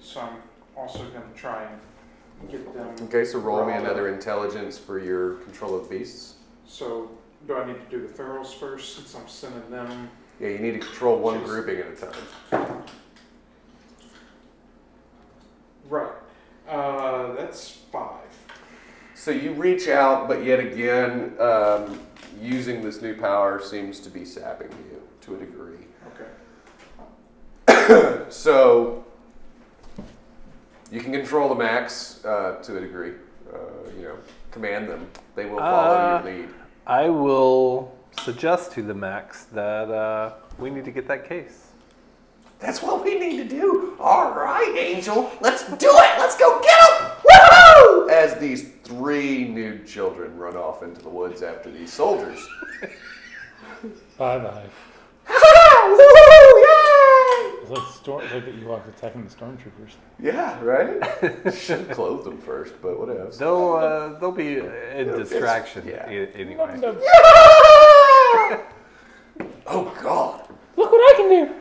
So 0.00 0.20
I'm 0.20 0.36
also 0.76 1.04
gonna 1.04 1.24
try 1.34 1.64
and 1.64 2.50
get 2.50 2.72
them. 2.74 2.94
Okay, 3.08 3.24
so 3.24 3.38
roll 3.38 3.64
me 3.64 3.72
another 3.74 4.08
intelligence 4.08 4.78
for 4.78 4.98
your 4.98 5.34
control 5.36 5.74
of 5.78 5.88
beasts. 5.90 6.34
So 6.66 7.10
do 7.46 7.56
I 7.56 7.66
need 7.66 7.76
to 7.90 7.96
do 7.98 8.06
the 8.06 8.12
ferals 8.12 8.54
first 8.58 8.96
since 8.96 9.14
I'm 9.14 9.28
sending 9.28 9.70
them? 9.70 10.10
Yeah, 10.40 10.48
you 10.48 10.58
need 10.58 10.72
to 10.72 10.78
control 10.78 11.18
one 11.18 11.42
grouping 11.44 11.78
at 11.78 11.88
a 11.88 11.96
time. 11.96 12.82
Right. 15.88 16.12
Uh, 16.68 17.32
that's 17.34 17.70
five. 17.92 18.16
So 19.14 19.30
you 19.30 19.52
reach 19.52 19.88
out, 19.88 20.28
but 20.28 20.44
yet 20.44 20.60
again, 20.60 21.34
um, 21.40 22.00
using 22.40 22.80
this 22.82 23.02
new 23.02 23.14
power 23.18 23.60
seems 23.60 24.00
to 24.00 24.08
be 24.10 24.24
sapping 24.24 24.70
you 24.90 25.02
to 25.22 25.34
a 25.34 25.38
degree. 25.38 25.79
Okay. 27.90 28.16
So 28.30 29.04
you 30.92 31.00
can 31.00 31.12
control 31.12 31.48
the 31.48 31.54
max 31.56 32.24
uh, 32.24 32.60
to 32.62 32.76
a 32.76 32.80
degree. 32.80 33.12
Uh, 33.52 33.56
you 33.98 34.04
know, 34.04 34.16
command 34.52 34.88
them. 34.88 35.08
They 35.34 35.46
will 35.46 35.58
follow 35.58 35.96
Uh, 35.96 36.22
your 36.24 36.32
lead. 36.36 36.48
I 36.86 37.08
will 37.08 37.92
suggest 38.22 38.70
to 38.72 38.82
the 38.82 38.94
Max 38.94 39.44
that 39.46 39.90
uh, 39.90 40.34
we 40.58 40.70
need 40.70 40.84
to 40.84 40.90
get 40.92 41.06
that 41.08 41.28
case. 41.28 41.66
That's 42.60 42.82
what 42.82 43.02
we 43.04 43.18
need 43.18 43.36
to 43.38 43.48
do. 43.48 43.96
All 43.98 44.30
right, 44.32 44.74
Angel, 44.78 45.30
let's 45.40 45.64
do 45.64 45.90
it. 45.90 46.18
Let's 46.18 46.36
go 46.36 46.60
get 46.60 46.80
him. 46.90 47.10
Woohoo! 47.30 48.10
As 48.10 48.36
these 48.38 48.70
three 48.84 49.48
nude 49.48 49.86
children 49.86 50.36
run 50.38 50.56
off 50.56 50.82
into 50.84 51.02
the 51.02 51.08
woods 51.08 51.42
after 51.42 51.70
these 51.70 51.92
soldiers. 51.92 52.38
Bye 54.18 54.38
bye. 54.38 54.66
Woohoo! 55.28 56.39
Yay! 57.70 57.76
It's 57.76 57.86
like, 57.86 57.94
storm, 57.94 58.22
it's 58.24 58.34
like 58.34 58.44
the 58.44 58.50
Ewoks 58.52 58.88
attacking 58.88 59.24
the 59.24 59.30
stormtroopers. 59.30 59.92
Yeah, 60.18 60.60
right. 60.62 61.54
Should 61.54 61.80
have 61.80 61.90
clothed 61.90 62.24
them 62.24 62.38
first, 62.38 62.74
but 62.82 62.98
whatever. 62.98 63.30
They'll 63.30 63.72
uh, 63.74 64.18
they'll 64.18 64.32
be 64.32 64.56
a 64.58 65.04
distraction 65.04 65.86
yeah. 65.86 66.08
a- 66.08 66.32
anyway. 66.36 66.80
Oh 69.72 69.96
God. 70.02 70.48
Look 70.76 70.90
what 70.90 70.98
I 70.98 71.14
can 71.16 71.28
do! 71.46 71.54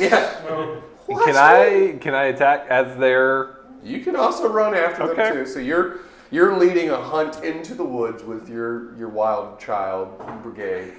Yeah. 0.00 0.80
Can 1.06 1.36
I 1.36 1.98
can 2.00 2.14
I 2.14 2.24
attack 2.24 2.66
as 2.70 2.96
they're 2.98 3.58
You 3.84 4.00
can 4.00 4.16
also 4.16 4.48
run 4.48 4.74
after 4.74 5.02
Okay. 5.04 5.22
them 5.34 5.44
too. 5.44 5.46
So 5.46 5.58
you're 5.58 6.00
you're 6.30 6.56
leading 6.56 6.90
a 6.90 6.96
hunt 7.00 7.44
into 7.44 7.74
the 7.74 7.84
woods 7.84 8.22
with 8.24 8.48
your 8.48 8.96
your 8.96 9.08
wild 9.08 9.60
child 9.60 10.20
brigade, 10.42 10.94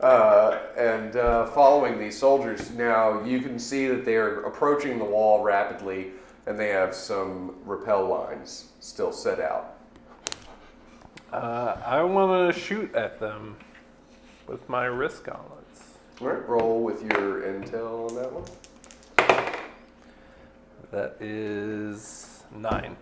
uh, 0.00 0.58
and 0.76 1.16
uh, 1.16 1.46
following 1.46 1.98
these 1.98 2.18
soldiers. 2.18 2.70
Now 2.70 3.22
you 3.24 3.40
can 3.40 3.58
see 3.58 3.86
that 3.88 4.04
they 4.04 4.16
are 4.16 4.42
approaching 4.42 4.98
the 4.98 5.04
wall 5.04 5.42
rapidly, 5.42 6.12
and 6.46 6.58
they 6.58 6.68
have 6.68 6.94
some 6.94 7.56
rappel 7.64 8.06
lines 8.08 8.70
still 8.80 9.12
set 9.12 9.40
out. 9.40 9.76
uh, 11.32 11.76
I 11.84 12.02
want 12.02 12.54
to 12.54 12.60
shoot 12.60 12.94
at 12.94 13.20
them 13.20 13.56
with 14.46 14.68
my 14.68 14.86
wrist 14.86 15.24
gauntlets. 15.24 15.98
All 16.20 16.28
right, 16.28 16.48
roll 16.48 16.82
with 16.82 17.02
your 17.02 17.42
intel 17.42 18.10
on 18.10 18.16
that 18.16 18.32
one. 18.32 18.44
That 20.90 21.16
is 21.20 22.42
nine. 22.54 22.96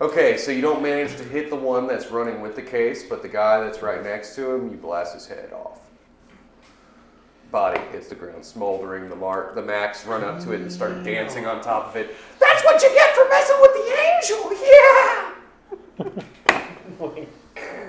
Okay, 0.00 0.36
so 0.36 0.52
you 0.52 0.60
don't 0.60 0.82
manage 0.82 1.16
to 1.16 1.24
hit 1.24 1.48
the 1.48 1.56
one 1.56 1.86
that's 1.86 2.10
running 2.10 2.42
with 2.42 2.54
the 2.54 2.62
case, 2.62 3.02
but 3.02 3.22
the 3.22 3.28
guy 3.28 3.64
that's 3.64 3.80
right 3.80 4.02
next 4.04 4.34
to 4.34 4.50
him, 4.52 4.70
you 4.70 4.76
blast 4.76 5.14
his 5.14 5.26
head 5.26 5.52
off. 5.54 5.80
Body 7.50 7.80
hits 7.92 8.08
the 8.08 8.14
ground, 8.14 8.44
smoldering. 8.44 9.08
The 9.08 9.16
mark, 9.16 9.54
the 9.54 9.62
Max 9.62 10.04
run 10.06 10.24
up 10.24 10.40
to 10.42 10.52
it 10.52 10.60
and 10.60 10.72
start 10.72 11.04
dancing 11.04 11.46
on 11.46 11.62
top 11.62 11.88
of 11.88 11.96
it. 11.96 12.16
That's 12.40 12.64
what 12.64 12.82
you 12.82 12.88
get 12.88 13.14
for 13.14 13.28
messing 13.28 13.56
with 13.60 13.72
the 13.74 13.86
angel. 14.02 14.52
Yeah. 17.06 17.22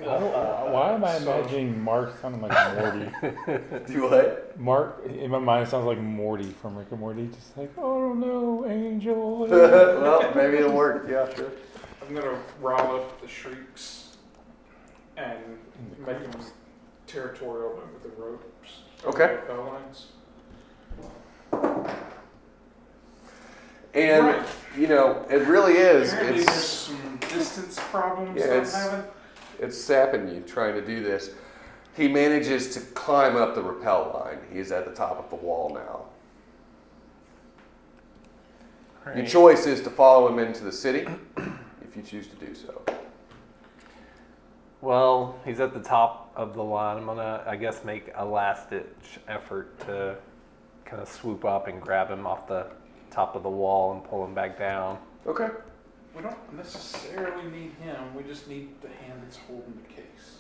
Uh, 0.08 0.70
why 0.70 0.93
am 0.93 1.03
I 1.03 1.18
imagining 1.18 1.84
Mark 1.84 2.18
sounding 2.22 2.41
like 2.41 2.76
Morty? 2.76 3.12
Do 3.93 4.03
what? 4.03 4.58
Mark, 4.58 5.05
in 5.05 5.30
my 5.30 5.39
mind, 5.39 5.68
it 5.68 5.70
sounds 5.70 5.86
like 5.86 5.99
Morty 5.99 6.55
from 6.62 6.78
Rick 6.78 6.88
and 6.91 6.99
Morty. 7.01 7.28
Just 7.28 7.58
like, 7.58 7.72
oh 7.78 8.14
no, 8.14 8.66
Angel. 8.66 9.39
well, 9.47 10.32
maybe 10.34 10.58
it'll 10.58 10.72
work. 10.72 11.08
Yeah, 11.10 11.34
sure. 11.36 11.51
I'm 12.01 12.16
gonna 12.16 12.39
rile 12.62 12.95
up 12.95 13.22
the 13.22 13.28
shrieks 13.28 14.18
and 15.18 15.39
make 16.05 16.32
them 16.32 16.41
territorial 17.05 17.82
with 17.93 18.03
the 18.03 18.22
ropes. 18.22 18.45
Okay. 19.08 19.39
Bell 19.47 19.74
lines. 19.74 20.08
And 23.93 24.26
Right. 24.28 24.45
you 24.78 24.88
know, 24.88 25.26
it 25.30 25.47
really 25.47 25.74
is. 25.78 26.14
Apparently 26.14 26.43
there's 26.43 26.58
It's 26.58 26.68
some 26.68 27.18
distance 27.30 27.80
problems 27.89 28.38
Yeah, 28.39 28.47
that 28.47 28.53
I'm 28.53 28.58
it's- 28.64 28.84
having. 28.89 29.03
it's 29.60 29.78
sapping 29.78 30.28
you 30.28 30.41
trying 30.41 30.74
to 30.76 30.82
do 30.86 31.01
this. 31.01 31.32
He 31.95 32.08
manages 32.08 32.74
to 32.76 32.80
climb 32.93 33.36
up 33.38 33.55
the 33.55 33.64
rappel 33.64 34.12
line. 34.14 34.39
He's 34.51 34.72
at 34.72 34.86
the 34.86 34.91
top 34.93 35.18
of 35.18 35.30
the 35.32 35.36
wall 35.43 35.70
now. 35.74 36.05
Your 39.16 39.26
choice 39.26 39.66
is 39.66 39.82
to 39.84 39.89
follow 39.89 40.28
him 40.28 40.38
into 40.38 40.66
the 40.66 40.72
city, 40.72 41.08
if 41.82 41.95
you 41.95 42.03
choose 42.03 42.28
to 42.28 42.36
do 42.36 42.53
so. 42.53 42.82
Well, 44.82 45.38
he's 45.45 45.62
at 45.62 45.74
the 45.74 45.80
top 45.80 46.26
of 46.38 46.53
the 46.53 46.63
line. 46.63 46.97
I'm 46.97 47.05
gonna, 47.05 47.43
I 47.45 47.55
guess, 47.55 47.83
make 47.83 48.11
a 48.15 48.23
last 48.23 48.69
ditch 48.69 49.19
effort 49.27 49.77
to 49.81 50.15
kind 50.85 51.01
of 51.01 51.09
swoop 51.09 51.43
up 51.43 51.67
and 51.67 51.81
grab 51.81 52.09
him 52.09 52.25
off 52.25 52.47
the 52.47 52.67
top 53.11 53.35
of 53.35 53.43
the 53.43 53.49
wall 53.49 53.93
and 53.93 54.03
pull 54.03 54.23
him 54.23 54.33
back 54.33 54.57
down. 54.57 54.99
Okay. 55.25 55.49
We 56.15 56.21
don't 56.21 56.53
necessarily 56.55 57.49
need 57.51 57.73
him. 57.81 58.15
We 58.15 58.23
just 58.23 58.47
need 58.47 58.69
the 58.81 58.88
hand 58.88 59.19
that's 59.23 59.38
holding 59.38 59.77
the 59.83 59.93
case. 59.93 60.38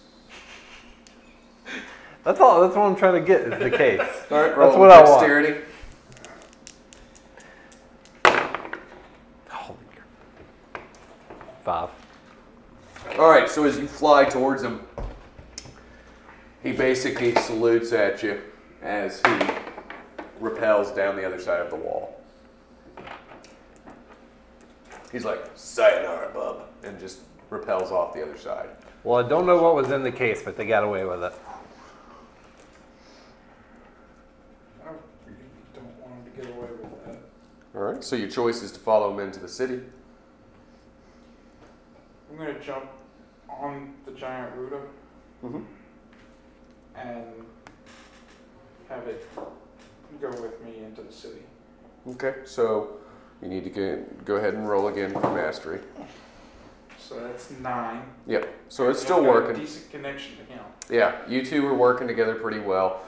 That's 2.23 2.39
all. 2.39 2.61
That's 2.61 2.75
what 2.75 2.85
I'm 2.85 2.95
trying 2.95 3.13
to 3.13 3.21
get 3.21 3.41
is 3.41 3.59
the 3.59 3.69
case. 3.69 4.01
All 4.31 4.41
right, 4.41 4.57
roll 4.57 4.69
That's 4.69 4.79
what 4.79 4.91
I 4.91 5.01
want. 5.01 5.21
dexterity. 5.21 5.61
Holy 9.49 9.79
crap. 9.93 11.63
Five. 11.63 11.89
All 13.19 13.29
right, 13.29 13.49
so 13.49 13.63
as 13.65 13.77
you 13.77 13.87
fly 13.87 14.25
towards 14.25 14.63
him, 14.63 14.81
he 16.67 16.73
basically 16.73 17.33
salutes 17.35 17.93
at 17.93 18.21
you 18.21 18.41
as 18.81 19.21
he 19.25 19.39
repels 20.41 20.91
down 20.91 21.15
the 21.15 21.25
other 21.25 21.39
side 21.39 21.61
of 21.61 21.69
the 21.69 21.77
wall. 21.77 22.19
He's 25.09 25.23
like, 25.23 25.49
sayonara, 25.55 26.29
bub, 26.33 26.67
and 26.83 26.99
just 26.99 27.19
repels 27.49 27.93
off 27.93 28.13
the 28.13 28.21
other 28.21 28.37
side. 28.37 28.67
Well, 29.05 29.25
I 29.25 29.29
don't 29.29 29.45
know 29.45 29.63
what 29.63 29.75
was 29.75 29.91
in 29.91 30.03
the 30.03 30.11
case, 30.11 30.43
but 30.43 30.57
they 30.57 30.65
got 30.65 30.83
away 30.83 31.05
with 31.05 31.23
it. 31.23 31.33
I 34.83 34.89
really 35.25 35.37
don't 35.73 35.85
want 36.01 36.15
him 36.15 36.33
to 36.33 36.41
get 36.41 36.51
away 36.53 36.67
with 36.81 37.05
that. 37.05 37.19
All 37.75 37.81
right, 37.83 38.03
so 38.03 38.17
your 38.17 38.29
choice 38.29 38.61
is 38.61 38.73
to 38.73 38.79
follow 38.81 39.13
him 39.13 39.25
into 39.25 39.39
the 39.39 39.47
city. 39.47 39.79
I'm 42.29 42.37
gonna 42.37 42.59
jump 42.59 42.89
on 43.49 43.93
the 44.05 44.11
giant 44.11 44.53
Ruda 44.57 44.81
Mhm. 45.43 45.63
And 46.97 47.25
have 48.89 49.07
it 49.07 49.27
go 50.21 50.29
with 50.41 50.63
me 50.63 50.83
into 50.83 51.01
the 51.01 51.13
city. 51.13 51.41
Okay, 52.09 52.35
so 52.45 52.97
you 53.41 53.47
need 53.47 53.63
to 53.63 53.69
get, 53.69 54.25
go 54.25 54.35
ahead 54.35 54.53
and 54.53 54.67
roll 54.67 54.87
again 54.87 55.11
for 55.11 55.31
mastery. 55.33 55.79
So 56.97 57.19
that's 57.21 57.51
nine. 57.59 58.03
Yep, 58.25 58.47
so 58.69 58.89
it's 58.89 59.01
still 59.01 59.23
working. 59.23 59.61
Decent 59.61 59.91
connection 59.91 60.37
to 60.37 60.43
him. 60.43 60.59
Yeah, 60.89 61.15
you 61.27 61.45
two 61.45 61.65
are 61.67 61.75
working 61.75 62.07
together 62.07 62.35
pretty 62.35 62.59
well. 62.59 63.01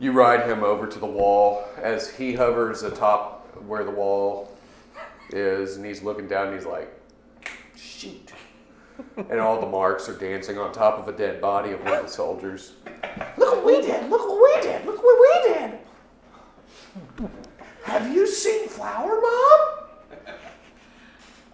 You 0.00 0.12
ride 0.12 0.48
him 0.48 0.62
over 0.62 0.86
to 0.86 0.98
the 0.98 1.06
wall 1.06 1.64
as 1.80 2.10
he 2.10 2.34
hovers 2.34 2.82
atop 2.82 3.46
where 3.66 3.84
the 3.84 3.90
wall 3.90 4.56
is, 5.30 5.76
and 5.76 5.84
he's 5.84 6.02
looking 6.02 6.28
down 6.28 6.48
and 6.48 6.56
he's 6.56 6.66
like, 6.66 6.92
shoot. 7.76 8.32
And 9.16 9.40
all 9.40 9.60
the 9.60 9.66
marks 9.66 10.08
are 10.08 10.16
dancing 10.16 10.58
on 10.58 10.72
top 10.72 10.98
of 10.98 11.12
a 11.12 11.16
dead 11.16 11.40
body 11.40 11.72
of 11.72 11.82
one 11.84 11.94
of 11.94 12.02
the 12.02 12.08
soldiers. 12.08 12.72
Look 13.36 13.56
what 13.56 13.64
we 13.64 13.80
did! 13.80 14.08
Look 14.10 14.28
what 14.28 14.40
we 14.40 14.62
did! 14.62 14.84
Look 14.86 15.02
what 15.02 15.20
we 15.20 15.52
did! 15.54 15.78
Have 17.84 18.12
you 18.12 18.26
seen 18.26 18.68
Flower 18.68 19.20
Mom? 19.20 19.60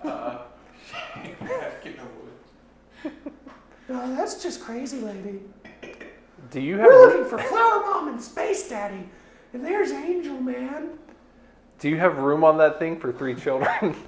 Uh, 0.04 0.38
get 1.82 1.98
over 1.98 2.28
it. 3.04 3.12
No, 3.88 4.14
that's 4.16 4.42
just 4.42 4.60
crazy, 4.62 5.00
lady. 5.00 5.40
Do 6.50 6.60
you 6.60 6.76
have 6.78 6.86
We're 6.86 7.06
ru- 7.06 7.18
looking 7.18 7.30
for 7.30 7.38
Flower 7.38 7.80
Mom 7.80 8.08
and 8.08 8.20
Space 8.22 8.68
Daddy, 8.68 9.08
and 9.52 9.64
there's 9.64 9.90
Angel 9.92 10.40
Man. 10.40 10.98
Do 11.78 11.88
you 11.88 11.96
have 11.98 12.18
room 12.18 12.44
on 12.44 12.58
that 12.58 12.78
thing 12.78 12.98
for 12.98 13.12
three 13.12 13.34
children? 13.34 13.94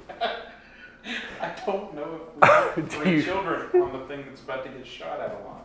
I 1.40 1.54
don't 1.64 1.94
know 1.94 2.20
if 2.26 2.34
we 2.42 2.48
have 2.48 2.74
Do 2.74 2.82
three 2.82 3.22
children 3.22 3.68
on 3.82 3.92
the 3.92 4.04
thing 4.06 4.24
that's 4.28 4.40
about 4.42 4.64
to 4.64 4.70
get 4.70 4.86
shot 4.86 5.20
at 5.20 5.32
a 5.32 5.46
lot. 5.46 5.62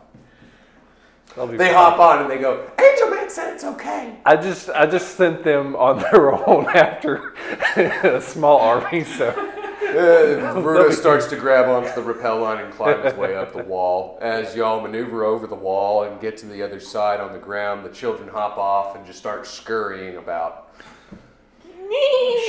They 1.56 1.68
fine. 1.68 1.74
hop 1.74 1.98
on 1.98 2.22
and 2.22 2.30
they 2.30 2.38
go, 2.38 2.70
Angel 2.78 3.08
Man 3.10 3.30
said 3.30 3.54
it's 3.54 3.64
okay. 3.64 4.16
I 4.26 4.36
just 4.36 4.68
I 4.70 4.84
just 4.86 5.16
sent 5.16 5.42
them 5.42 5.74
on 5.76 5.98
their 6.00 6.32
own 6.48 6.66
after 6.66 7.34
a 7.76 8.20
small 8.20 8.58
army, 8.60 9.04
so 9.04 9.28
Uh, 9.92 10.54
Ruda 10.54 10.90
starts 10.92 11.26
to 11.26 11.36
grab 11.36 11.68
onto 11.68 11.94
the 11.94 12.00
rappel 12.00 12.40
line 12.40 12.64
and 12.64 12.72
climb 12.72 13.02
his 13.02 13.12
way 13.14 13.36
up 13.36 13.52
the 13.52 13.62
wall. 13.62 14.16
As 14.22 14.56
y'all 14.56 14.80
maneuver 14.80 15.22
over 15.24 15.46
the 15.46 15.54
wall 15.54 16.04
and 16.04 16.18
get 16.18 16.38
to 16.38 16.46
the 16.46 16.62
other 16.62 16.80
side 16.80 17.20
on 17.20 17.32
the 17.34 17.38
ground, 17.38 17.84
the 17.84 17.90
children 17.90 18.28
hop 18.30 18.56
off 18.56 18.96
and 18.96 19.04
just 19.04 19.18
start 19.18 19.46
scurrying 19.46 20.16
about. 20.16 20.70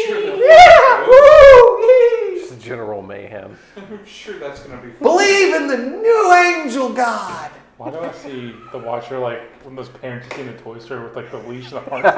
Sure 0.06 0.38
Yeah, 0.38 1.06
woo, 1.06 2.23
just 2.54 2.66
general 2.66 3.02
mayhem. 3.02 3.58
I'm 3.78 4.06
sure 4.06 4.40
that's 4.40 4.62
gonna 4.62 4.82
be 4.82 4.92
fun. 4.92 5.00
Believe 5.02 5.56
in 5.56 5.68
the 5.68 5.78
new 5.78 6.34
angel 6.34 6.92
god. 6.94 7.52
Why 7.78 7.92
do 7.92 8.00
I 8.00 8.12
see 8.12 8.54
the 8.72 8.78
Watcher 8.78 9.20
like 9.20 9.42
when 9.64 9.76
those 9.76 9.90
parents 9.90 10.28
you 10.30 10.36
see 10.36 10.42
in 10.44 10.50
a 10.50 10.58
toy 10.58 10.80
store 10.80 11.04
with 11.04 11.16
like 11.16 11.32
the 11.32 11.40
leash 11.40 11.72
and 11.72 11.86
the 11.86 11.90
harness? 11.90 12.14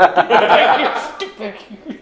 Get 1.19 1.39
back 1.39 1.57
here. 1.57 1.99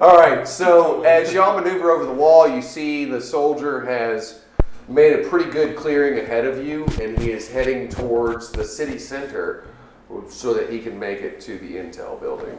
All 0.00 0.16
right, 0.16 0.46
so 0.46 1.02
as 1.02 1.32
y'all 1.32 1.58
maneuver 1.58 1.90
over 1.90 2.04
the 2.04 2.12
wall, 2.12 2.48
you 2.48 2.60
see 2.60 3.04
the 3.04 3.20
soldier 3.20 3.84
has 3.84 4.40
made 4.88 5.12
a 5.12 5.28
pretty 5.28 5.50
good 5.50 5.76
clearing 5.76 6.18
ahead 6.18 6.44
of 6.44 6.64
you, 6.64 6.84
and 7.00 7.18
he 7.18 7.30
is 7.30 7.48
heading 7.48 7.88
towards 7.88 8.50
the 8.50 8.64
city 8.64 8.98
center 8.98 9.64
so 10.28 10.52
that 10.54 10.70
he 10.70 10.80
can 10.80 10.98
make 10.98 11.20
it 11.20 11.40
to 11.42 11.58
the 11.58 11.76
Intel 11.76 12.20
building. 12.20 12.58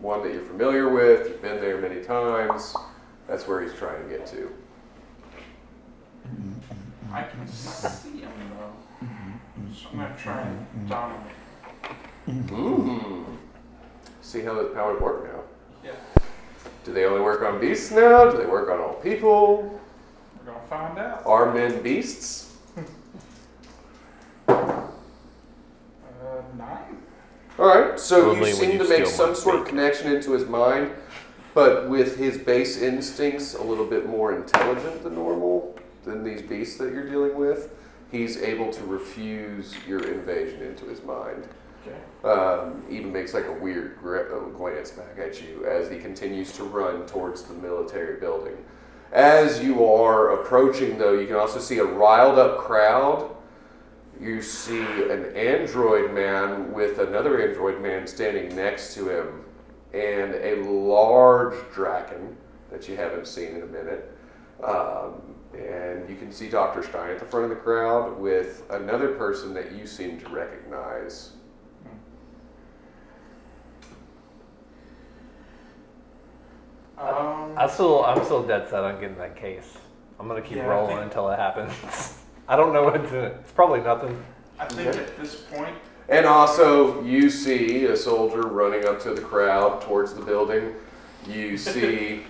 One 0.00 0.22
that 0.22 0.32
you're 0.32 0.44
familiar 0.44 0.90
with, 0.90 1.28
you've 1.28 1.42
been 1.42 1.60
there 1.60 1.78
many 1.80 2.02
times. 2.02 2.76
That's 3.26 3.46
where 3.48 3.60
he's 3.62 3.72
trying 3.74 4.02
to 4.02 4.08
get 4.08 4.26
to. 4.28 4.50
I 7.12 7.22
can 7.22 7.46
see 7.48 8.18
him 8.20 8.30
though. 8.58 9.06
So 9.74 9.88
I'm 9.92 9.98
gonna 9.98 10.16
try 10.16 10.40
and 10.42 10.88
dominate. 10.88 11.32
Mm. 12.28 13.24
See 14.22 14.40
how 14.42 14.54
those 14.54 14.74
powers 14.74 15.00
work 15.00 15.24
now. 15.24 15.40
Yeah. 15.84 15.92
Do 16.84 16.92
they 16.92 17.04
only 17.04 17.20
work 17.20 17.42
on 17.42 17.60
beasts 17.60 17.90
now? 17.90 18.30
Do 18.30 18.36
they 18.38 18.46
work 18.46 18.70
on 18.70 18.80
all 18.80 18.94
people? 18.94 19.80
We're 20.38 20.52
gonna 20.52 20.66
find 20.68 20.98
out. 20.98 21.24
Are 21.26 21.52
men 21.52 21.82
beasts? 21.82 22.56
Uh, 24.48 24.82
nine? 26.58 26.98
All 27.58 27.66
right, 27.66 28.00
so 28.00 28.30
Only 28.30 28.36
you 28.36 28.42
when 28.42 28.54
seem 28.54 28.70
you 28.72 28.78
to 28.78 28.88
make 28.88 29.06
steal 29.06 29.26
my 29.26 29.32
some 29.32 29.34
sort 29.34 29.54
of 29.56 29.60
steak. 29.62 29.70
connection 29.70 30.12
into 30.12 30.32
his 30.32 30.46
mind, 30.46 30.90
but 31.54 31.88
with 31.88 32.18
his 32.18 32.36
base 32.36 32.82
instincts 32.82 33.54
a 33.54 33.62
little 33.62 33.86
bit 33.86 34.06
more 34.06 34.34
intelligent 34.34 35.02
than 35.02 35.14
normal 35.14 35.78
than 36.04 36.24
these 36.24 36.42
beasts 36.42 36.76
that 36.78 36.92
you're 36.92 37.08
dealing 37.08 37.36
with, 37.36 37.70
he's 38.10 38.36
able 38.38 38.72
to 38.72 38.84
refuse 38.84 39.74
your 39.86 40.00
invasion 40.12 40.62
into 40.62 40.84
his 40.86 41.02
mind. 41.02 41.48
Okay. 41.86 42.28
Um, 42.28 42.82
even 42.90 43.12
makes 43.12 43.34
like 43.34 43.46
a 43.46 43.52
weird 43.52 43.98
gri- 43.98 44.24
glance 44.56 44.90
back 44.90 45.18
at 45.18 45.42
you 45.42 45.66
as 45.66 45.90
he 45.90 45.98
continues 45.98 46.52
to 46.52 46.64
run 46.64 47.06
towards 47.06 47.42
the 47.42 47.54
military 47.54 48.18
building. 48.18 48.56
As 49.12 49.62
you 49.62 49.84
are 49.84 50.40
approaching, 50.40 50.98
though, 50.98 51.12
you 51.12 51.26
can 51.26 51.36
also 51.36 51.60
see 51.60 51.78
a 51.78 51.84
riled 51.84 52.38
up 52.38 52.58
crowd. 52.58 53.30
You 54.20 54.42
see 54.42 54.80
an 54.80 55.36
android 55.36 56.12
man 56.12 56.72
with 56.72 56.98
another 56.98 57.40
android 57.46 57.80
man 57.80 58.06
standing 58.06 58.54
next 58.56 58.94
to 58.94 59.08
him, 59.08 59.43
and 59.94 60.34
a 60.34 60.56
large 60.68 61.54
draken 61.72 62.36
that 62.70 62.88
you 62.88 62.96
haven't 62.96 63.26
seen 63.28 63.54
in 63.56 63.62
a 63.62 63.66
minute. 63.66 64.10
Um, 64.62 65.20
and 65.56 66.08
you 66.08 66.16
can 66.16 66.32
see 66.32 66.48
Dr. 66.48 66.82
Stein 66.82 67.10
at 67.10 67.20
the 67.20 67.24
front 67.26 67.44
of 67.44 67.50
the 67.50 67.56
crowd 67.56 68.18
with 68.18 68.64
another 68.70 69.12
person 69.14 69.54
that 69.54 69.70
you 69.72 69.86
seem 69.86 70.18
to 70.20 70.28
recognize. 70.28 71.30
Um, 76.96 77.54
I'm 77.58 77.68
still, 77.68 78.04
I'm 78.04 78.24
still 78.24 78.42
dead 78.42 78.68
set 78.68 78.84
on 78.84 79.00
getting 79.00 79.18
that 79.18 79.36
case. 79.36 79.76
I'm 80.18 80.28
gonna 80.28 80.40
keep 80.42 80.58
Yeah, 80.58 80.66
rolling 80.66 80.96
think- 80.96 81.02
until 81.06 81.28
it 81.30 81.38
happens. 81.38 81.72
I 82.48 82.56
don't 82.56 82.72
know 82.72 82.84
what's 82.84 83.10
in 83.10 83.16
it. 83.16 83.36
It's 83.40 83.52
probably 83.52 83.80
nothing. 83.80 84.22
I 84.58 84.66
think 84.66 84.94
at 84.94 85.16
this 85.16 85.34
point, 85.34 85.74
And 86.08 86.26
also, 86.26 87.02
you 87.02 87.30
see 87.30 87.86
a 87.86 87.96
soldier 87.96 88.42
running 88.42 88.86
up 88.86 89.00
to 89.02 89.14
the 89.14 89.22
crowd 89.22 89.80
towards 89.80 90.12
the 90.14 90.22
building. 90.22 90.74
You 91.26 91.56
see 91.58 92.24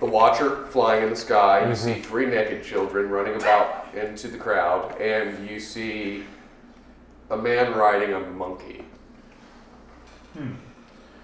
the 0.00 0.06
Watcher 0.06 0.66
flying 0.66 1.04
in 1.04 1.10
the 1.10 1.16
sky. 1.16 1.60
You 1.60 1.72
mm-hmm. 1.72 1.74
see 1.74 2.00
three 2.00 2.26
naked 2.26 2.62
children 2.62 3.10
running 3.10 3.34
about 3.34 3.92
into 3.94 4.28
the 4.28 4.38
crowd. 4.38 5.00
And 5.00 5.48
you 5.48 5.58
see 5.58 6.24
a 7.30 7.36
man 7.36 7.76
riding 7.76 8.14
a 8.14 8.20
monkey. 8.20 8.84
Hmm. 10.34 10.52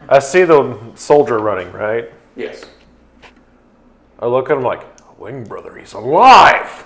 I 0.08 0.18
see 0.18 0.44
the 0.44 0.76
soldier 0.96 1.38
running, 1.38 1.72
right? 1.72 2.10
Yes. 2.36 2.64
I 4.18 4.26
look 4.26 4.50
at 4.50 4.56
him 4.56 4.62
like, 4.62 4.82
Wing 5.18 5.44
brother, 5.44 5.76
he's 5.76 5.92
alive! 5.92 6.84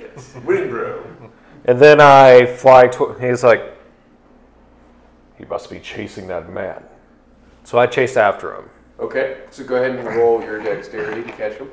Yes. 0.00 0.34
Wing 0.44 0.68
Windbro. 0.68 1.30
And 1.64 1.78
then 1.78 2.00
I 2.00 2.46
fly 2.46 2.88
to 2.88 3.14
he's 3.20 3.44
like, 3.44 3.62
he 5.38 5.44
must 5.44 5.70
be 5.70 5.78
chasing 5.78 6.26
that 6.28 6.52
man. 6.52 6.82
So 7.64 7.78
I 7.78 7.86
chased 7.86 8.16
after 8.16 8.54
him. 8.56 8.68
Okay, 8.98 9.42
so 9.50 9.64
go 9.64 9.76
ahead 9.76 9.90
and 9.96 10.06
roll 10.16 10.42
your 10.42 10.62
dexterity 10.62 11.22
to 11.22 11.32
catch 11.32 11.54
him. 11.54 11.70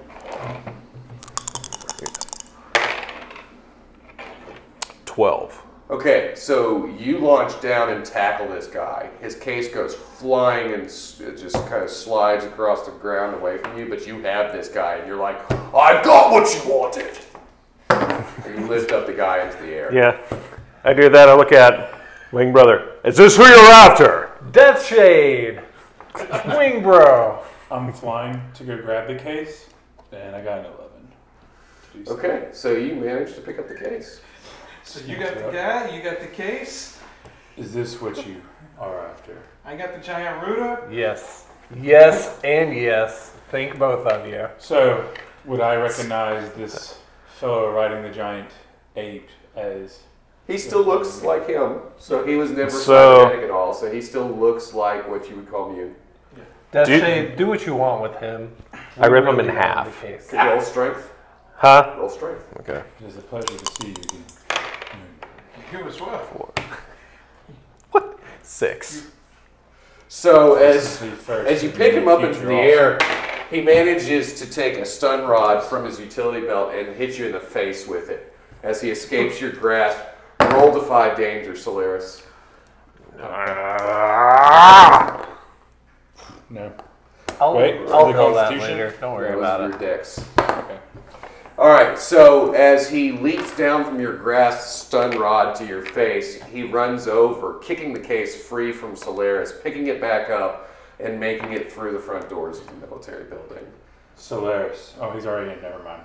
Twelve. 5.05 5.63
Okay, 5.89 6.33
so 6.35 6.85
you 6.85 7.17
launch 7.17 7.59
down 7.61 7.89
and 7.89 8.05
tackle 8.05 8.47
this 8.47 8.67
guy. 8.67 9.09
His 9.21 9.35
case 9.35 9.73
goes 9.73 9.95
flying 9.95 10.73
and 10.73 10.83
it 10.83 11.35
just 11.35 11.55
kind 11.67 11.83
of 11.83 11.89
slides 11.89 12.45
across 12.45 12.85
the 12.85 12.91
ground 12.91 13.35
away 13.35 13.57
from 13.57 13.75
you, 13.75 13.89
but 13.89 14.05
you 14.05 14.21
have 14.21 14.53
this 14.53 14.69
guy 14.69 14.97
and 14.97 15.07
you're 15.07 15.17
like, 15.17 15.51
I 15.73 15.99
got 16.03 16.31
what 16.31 16.53
you 16.53 16.71
wanted! 16.71 17.17
And 17.89 18.59
you 18.59 18.67
lift 18.67 18.91
up 18.91 19.05
the 19.05 19.13
guy 19.13 19.45
into 19.45 19.57
the 19.57 19.69
air. 19.73 19.93
Yeah. 19.93 20.17
I 20.83 20.93
do 20.93 21.09
that, 21.09 21.29
I 21.29 21.35
look 21.35 21.51
at 21.51 21.93
Wing 22.31 22.51
brother. 22.51 22.95
Is 23.03 23.17
this 23.17 23.35
who 23.35 23.43
you're 23.45 23.71
after? 23.71 24.31
Death 24.51 24.85
Shade, 24.85 25.61
Wing 26.57 26.81
Bro. 26.81 27.43
I'm 27.71 27.91
flying 27.91 28.41
to 28.55 28.63
go 28.63 28.77
grab 28.81 29.07
the 29.07 29.21
case, 29.21 29.67
and 30.11 30.35
I 30.35 30.43
got 30.43 30.59
an 30.59 30.65
11. 30.65 30.77
to 31.91 31.97
do 31.97 32.05
so. 32.05 32.13
Okay, 32.13 32.49
so 32.51 32.73
you 32.73 32.95
managed 32.95 33.35
to 33.35 33.41
pick 33.41 33.59
up 33.59 33.67
the 33.67 33.75
case. 33.75 34.21
so 34.83 35.05
you 35.05 35.17
got 35.17 35.35
the 35.35 35.51
guy, 35.51 35.95
you 35.95 36.01
got 36.01 36.19
the 36.19 36.27
case, 36.27 36.99
Is 37.57 37.73
this 37.73 38.01
what 38.01 38.25
you 38.25 38.41
are 38.79 39.05
after? 39.07 39.37
I 39.65 39.75
got 39.75 39.93
the 39.93 40.01
giant 40.01 40.41
Ruda. 40.41 40.91
Yes, 40.91 41.47
yes, 41.75 42.39
and 42.43 42.73
yes. 42.75 43.33
Thank 43.51 43.77
both 43.77 44.05
of 44.07 44.27
you. 44.27 44.47
So, 44.59 45.11
would 45.45 45.59
I 45.59 45.75
recognize 45.75 46.51
this 46.53 46.99
fellow 47.39 47.71
riding 47.71 48.03
the 48.03 48.09
giant 48.09 48.49
ape 48.95 49.29
as. 49.55 49.99
He 50.47 50.57
still 50.57 50.83
looks 50.83 51.21
like 51.23 51.47
him, 51.47 51.77
so 51.99 52.25
he 52.25 52.35
was 52.35 52.49
never 52.51 52.69
So- 52.71 53.23
cybernetic 53.23 53.45
at 53.45 53.51
all, 53.51 53.73
so 53.73 53.89
he 53.91 54.01
still 54.01 54.27
looks 54.27 54.73
like 54.73 55.07
what 55.07 55.29
you 55.29 55.35
would 55.35 55.49
call 55.49 55.69
Mew. 55.69 55.95
Death 56.71 56.87
Do 56.87 56.93
you- 56.97 57.29
do 57.35 57.47
what 57.47 57.65
you 57.65 57.75
want 57.75 58.01
with 58.01 58.15
him. 58.15 58.55
I 58.99 59.07
rip 59.07 59.25
him 59.25 59.37
Really 59.37 59.49
in 59.49 59.55
want 59.55 59.65
half. 59.65 60.01
the 60.01 60.07
case. 60.07 60.27
Could 60.29 60.37
roll 60.45 60.61
strength. 60.61 61.11
Huh? 61.55 61.95
Roll 61.97 62.09
strength. 62.09 62.43
Okay. 62.59 62.81
It 63.01 63.07
is 63.07 63.17
a 63.17 63.21
pleasure 63.21 63.47
to 63.47 63.65
see 63.73 63.87
you 63.89 63.93
again. 63.93 64.25
You 65.71 65.87
as 65.87 66.01
well. 66.01 66.51
Six. 68.41 69.07
So 70.07 70.55
as 70.55 70.87
Simply 70.97 71.15
first, 71.17 71.51
As 71.51 71.63
you 71.63 71.69
pick 71.69 71.93
him 71.93 72.07
up 72.07 72.21
into 72.21 72.33
future 72.33 72.47
the 72.47 72.55
also. 72.55 72.79
air, 72.79 72.97
he 73.49 73.61
manages 73.61 74.35
to 74.39 74.49
take 74.49 74.77
a 74.77 74.85
stun 74.85 75.27
rod 75.27 75.63
from 75.63 75.85
his 75.85 75.99
utility 75.99 76.45
belt 76.45 76.73
and 76.73 76.95
hit 76.95 77.17
you 77.17 77.25
in 77.27 77.31
the 77.31 77.39
face 77.39 77.87
with 77.87 78.09
it. 78.09 78.33
As 78.63 78.81
he 78.81 78.89
escapes 78.91 79.39
your 79.41 79.51
grasp, 79.51 79.99
roll 80.51 80.73
defy 80.73 81.13
danger, 81.15 81.55
Solaris. 81.55 82.23
Ah! 83.21 85.27
No. 86.49 86.71
I'll, 87.39 87.55
Wait, 87.55 87.79
I'll 87.89 88.07
the 88.07 88.13
tell 88.13 88.33
that 88.33 88.49
Constitution? 88.49 88.77
later. 88.77 88.95
Don't 88.99 89.15
worry 89.15 89.29
That 89.29 89.37
was 89.37 89.43
about 89.45 89.59
your 89.61 89.71
it. 89.75 89.79
dex. 89.79 90.25
Okay. 90.39 90.79
All 91.57 91.67
right, 91.69 91.97
so 91.99 92.53
as 92.53 92.89
he 92.89 93.11
leaps 93.11 93.55
down 93.57 93.83
from 93.83 93.99
your 93.99 94.15
grasp 94.15 94.85
stun 94.87 95.17
rod 95.19 95.55
to 95.57 95.65
your 95.65 95.81
face, 95.83 96.41
he 96.43 96.63
runs 96.63 97.07
over, 97.07 97.55
kicking 97.59 97.93
the 97.93 97.99
case 97.99 98.45
free 98.47 98.71
from 98.71 98.95
Solaris, 98.95 99.53
picking 99.61 99.87
it 99.87 99.99
back 99.99 100.29
up, 100.29 100.68
and 100.99 101.19
making 101.19 101.53
it 101.53 101.71
through 101.71 101.93
the 101.93 101.99
front 101.99 102.29
doors 102.29 102.59
of 102.59 102.67
the 102.67 102.87
military 102.87 103.23
building. 103.25 103.65
Solaris. 104.15 104.95
Oh, 104.99 105.11
he's 105.11 105.25
already 105.25 105.51
in. 105.53 105.61
Never 105.61 105.81
mind. 105.83 106.03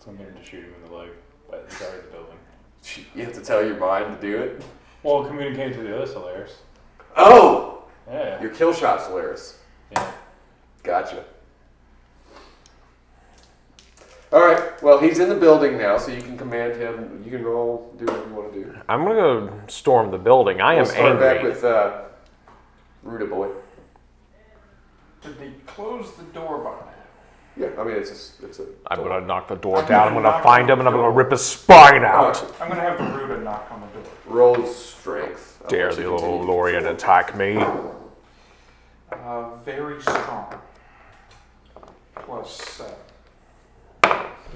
So 0.00 0.10
I'm 0.10 0.16
going 0.16 0.34
to 0.34 0.44
shoot 0.44 0.64
him 0.64 0.74
in 0.82 0.90
the 0.90 0.96
leg, 0.96 1.10
but 1.50 1.66
he's 1.70 1.80
already 1.82 1.98
in 2.00 2.04
the 2.06 2.10
building. 2.12 2.32
You 3.16 3.24
have 3.24 3.34
to 3.34 3.40
tell 3.40 3.64
your 3.66 3.76
mind 3.78 4.20
to 4.20 4.20
do 4.26 4.36
it. 4.38 4.62
Well, 5.02 5.24
communicate 5.24 5.74
to 5.74 5.82
the 5.82 5.96
other 5.96 6.06
Solaris. 6.06 6.58
Oh, 7.16 7.84
Yeah. 8.08 8.40
your 8.40 8.50
kill 8.50 8.72
shot, 8.72 9.02
Solaris. 9.02 9.58
yeah. 9.92 10.12
Gotcha. 10.84 11.24
All 14.32 14.40
right. 14.44 14.80
Well, 14.82 14.98
he's 14.98 15.18
in 15.18 15.28
the 15.28 15.34
building 15.36 15.78
now, 15.78 15.98
so 15.98 16.10
you 16.12 16.20
can 16.22 16.36
command 16.36 16.76
him. 16.76 17.22
You 17.24 17.30
can 17.30 17.44
roll, 17.44 17.92
do 17.98 18.04
what 18.06 18.26
you 18.26 18.34
want 18.34 18.52
to 18.52 18.64
do. 18.64 18.74
I'm 18.88 19.02
gonna 19.04 19.14
go 19.14 19.50
storm 19.68 20.10
the 20.10 20.18
building. 20.18 20.60
I 20.60 20.72
am 20.74 20.82
we'll 20.82 20.86
start 20.86 21.12
angry. 21.12 21.24
back 21.34 21.42
with 21.42 21.64
uh, 21.64 22.02
Ruda 23.04 23.28
boy. 23.30 23.48
Did 25.26 25.38
they 25.38 25.50
close 25.66 26.12
the 26.14 26.22
door 26.24 26.58
behind 26.58 26.80
him? 26.80 26.92
Yeah, 27.58 27.80
I 27.80 27.84
mean 27.84 27.96
it's 27.96 28.10
a, 28.10 28.14
s- 28.14 28.38
it's 28.42 28.58
a. 28.60 28.66
I'm 28.88 29.02
gonna 29.02 29.26
knock 29.26 29.48
the 29.48 29.56
door 29.56 29.78
I'm 29.78 29.88
down. 29.88 30.08
I'm 30.08 30.14
gonna 30.14 30.24
gonna 30.26 30.36
knock 30.36 30.42
find 30.44 30.68
him 30.70 30.78
and 30.78 30.88
I'm 30.88 30.94
gonna 30.94 31.10
rip 31.10 31.30
his 31.30 31.42
spine 31.44 32.04
out. 32.04 32.34
right, 32.42 32.52
I'm 32.60 32.68
gonna 32.68 32.80
have 32.80 32.98
the 32.98 33.04
Ruda 33.04 33.42
knock 33.42 33.66
on 33.70 33.80
the 33.80 33.86
door. 34.00 34.12
roll 34.26 34.66
strength. 34.66 35.60
I'll 35.64 35.68
Dare 35.70 35.88
let 35.88 35.96
the 35.96 36.02
you 36.02 36.10
little 36.12 36.28
continue 36.28 36.50
Lorian 36.52 36.86
attack 36.86 37.36
me? 37.36 37.56
Uh, 39.12 39.54
very 39.64 40.00
strong. 40.02 40.54
Plus 42.14 42.60
seven. 42.60 42.94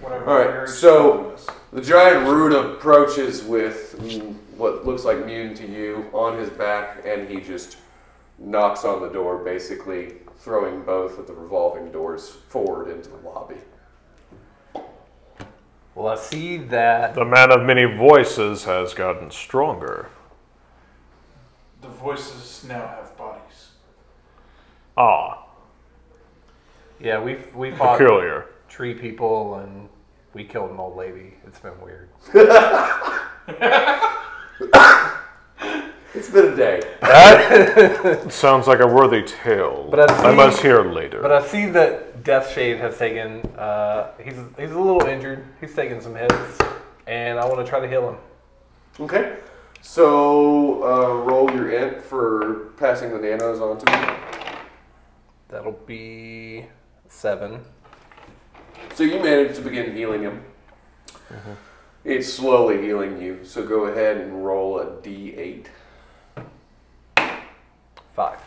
Whatever. 0.01 0.25
All 0.31 0.39
right, 0.39 0.47
very 0.51 0.69
so- 0.69 1.13
strong 1.13 1.35
is. 1.35 1.47
The 1.73 1.81
giant 1.81 2.27
Ruda 2.27 2.75
approaches 2.75 3.45
with 3.45 3.95
mm, 4.01 4.35
what 4.57 4.85
looks 4.85 5.05
like 5.05 5.25
Mune 5.25 5.55
to 5.55 5.67
you 5.67 6.07
on 6.13 6.37
his 6.37 6.51
back, 6.51 7.03
and 7.07 7.29
he 7.29 7.41
just 7.41 7.77
knocks 8.39 8.85
on 8.85 9.01
the 9.03 9.09
door, 9.09 9.39
basically 9.39 10.15
throwing 10.41 10.83
both 10.83 11.19
of 11.19 11.27
the 11.27 11.35
revolving 11.35 11.93
doors 11.93 12.31
forward 12.49 12.89
into 12.91 13.11
the 13.11 13.17
lobby. 13.19 13.57
Well, 15.95 16.09
I 16.09 16.17
see 16.17 16.57
that. 16.57 17.15
The 17.15 17.25
man 17.27 17.53
of 17.53 17.63
many 17.63 17.85
voices 17.85 18.65
has 18.65 18.95
gotten 18.95 19.31
stronger. 19.31 20.09
The 21.83 21.89
voices 21.89 22.65
now 22.67 22.87
have 22.87 23.17
bodies. 23.19 23.69
Ah, 24.97 25.45
Yeah, 26.99 27.21
we've 27.23 27.55
we 27.55 27.71
fought 27.73 27.99
peculiar. 27.99 28.47
tree 28.69 28.95
people 28.95 29.57
and 29.57 29.89
we 30.33 30.45
killed 30.45 30.71
an 30.71 30.79
old 30.79 30.97
lady. 30.97 31.35
It's 31.47 31.59
been 31.59 31.79
weird. 31.81 32.09
It's 36.13 36.29
been 36.29 36.53
a 36.53 36.57
day. 36.57 36.81
That 37.01 38.33
sounds 38.33 38.67
like 38.67 38.81
a 38.81 38.87
worthy 38.87 39.23
tale. 39.23 39.87
But 39.91 40.11
I 40.11 40.31
I 40.31 40.35
must 40.35 40.61
hear 40.61 40.83
later. 40.83 41.23
But 41.23 41.31
I 41.31 41.47
see 41.47 41.67
that 41.67 42.25
Deathshade 42.25 42.79
has 42.79 42.99
taken. 42.99 43.41
Uh, 43.57 44.11
he's 44.23 44.35
he's 44.59 44.73
a 44.73 44.79
little 44.79 45.05
injured. 45.07 45.47
He's 45.61 45.75
taken 45.75 46.01
some 46.01 46.17
hits, 46.17 46.59
and 47.07 47.39
I 47.39 47.45
want 47.47 47.65
to 47.65 47.69
try 47.69 47.79
to 47.81 47.89
heal 47.89 48.09
him. 48.09 48.17
Okay. 48.99 49.37
So 49.83 50.83
uh, 50.83 51.25
roll 51.25 51.51
your 51.53 51.71
int 51.71 52.03
for 52.03 52.73
passing 52.77 53.11
the 53.11 53.19
nanos 53.19 53.61
on 53.61 53.79
to 53.79 53.87
me. 53.87 54.17
That'll 55.49 55.73
be 55.73 56.67
seven. 57.09 57.61
So 58.95 59.05
you 59.05 59.23
managed 59.23 59.57
to 59.57 59.63
begin 59.63 59.95
healing 59.95 60.23
him. 60.23 60.45
It's 62.05 62.33
slowly 62.33 62.83
healing 62.83 63.21
you. 63.21 63.45
So 63.45 63.67
go 63.67 63.85
ahead 63.85 64.17
and 64.17 64.45
roll 64.45 64.79
a 64.81 64.87
d8. 64.87 65.67
Five. 68.21 68.39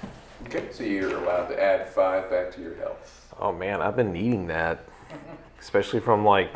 Okay. 0.46 0.68
So 0.72 0.84
you're 0.84 1.18
allowed 1.18 1.48
to 1.48 1.60
add 1.60 1.90
five 1.90 2.30
back 2.30 2.52
to 2.52 2.62
your 2.62 2.76
health. 2.76 3.34
oh 3.40 3.52
man, 3.52 3.82
I've 3.82 3.96
been 3.96 4.14
needing 4.14 4.46
that, 4.46 4.86
especially 5.60 6.00
from 6.00 6.24
like 6.24 6.52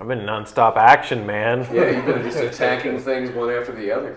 I've 0.00 0.06
been 0.06 0.20
nonstop 0.20 0.76
action, 0.76 1.26
man. 1.26 1.66
Yeah, 1.72 1.90
you've 1.90 2.06
been 2.06 2.22
just 2.22 2.38
attacking 2.38 3.00
things 3.00 3.30
one 3.32 3.50
after 3.50 3.72
the 3.72 3.90
other. 3.90 4.16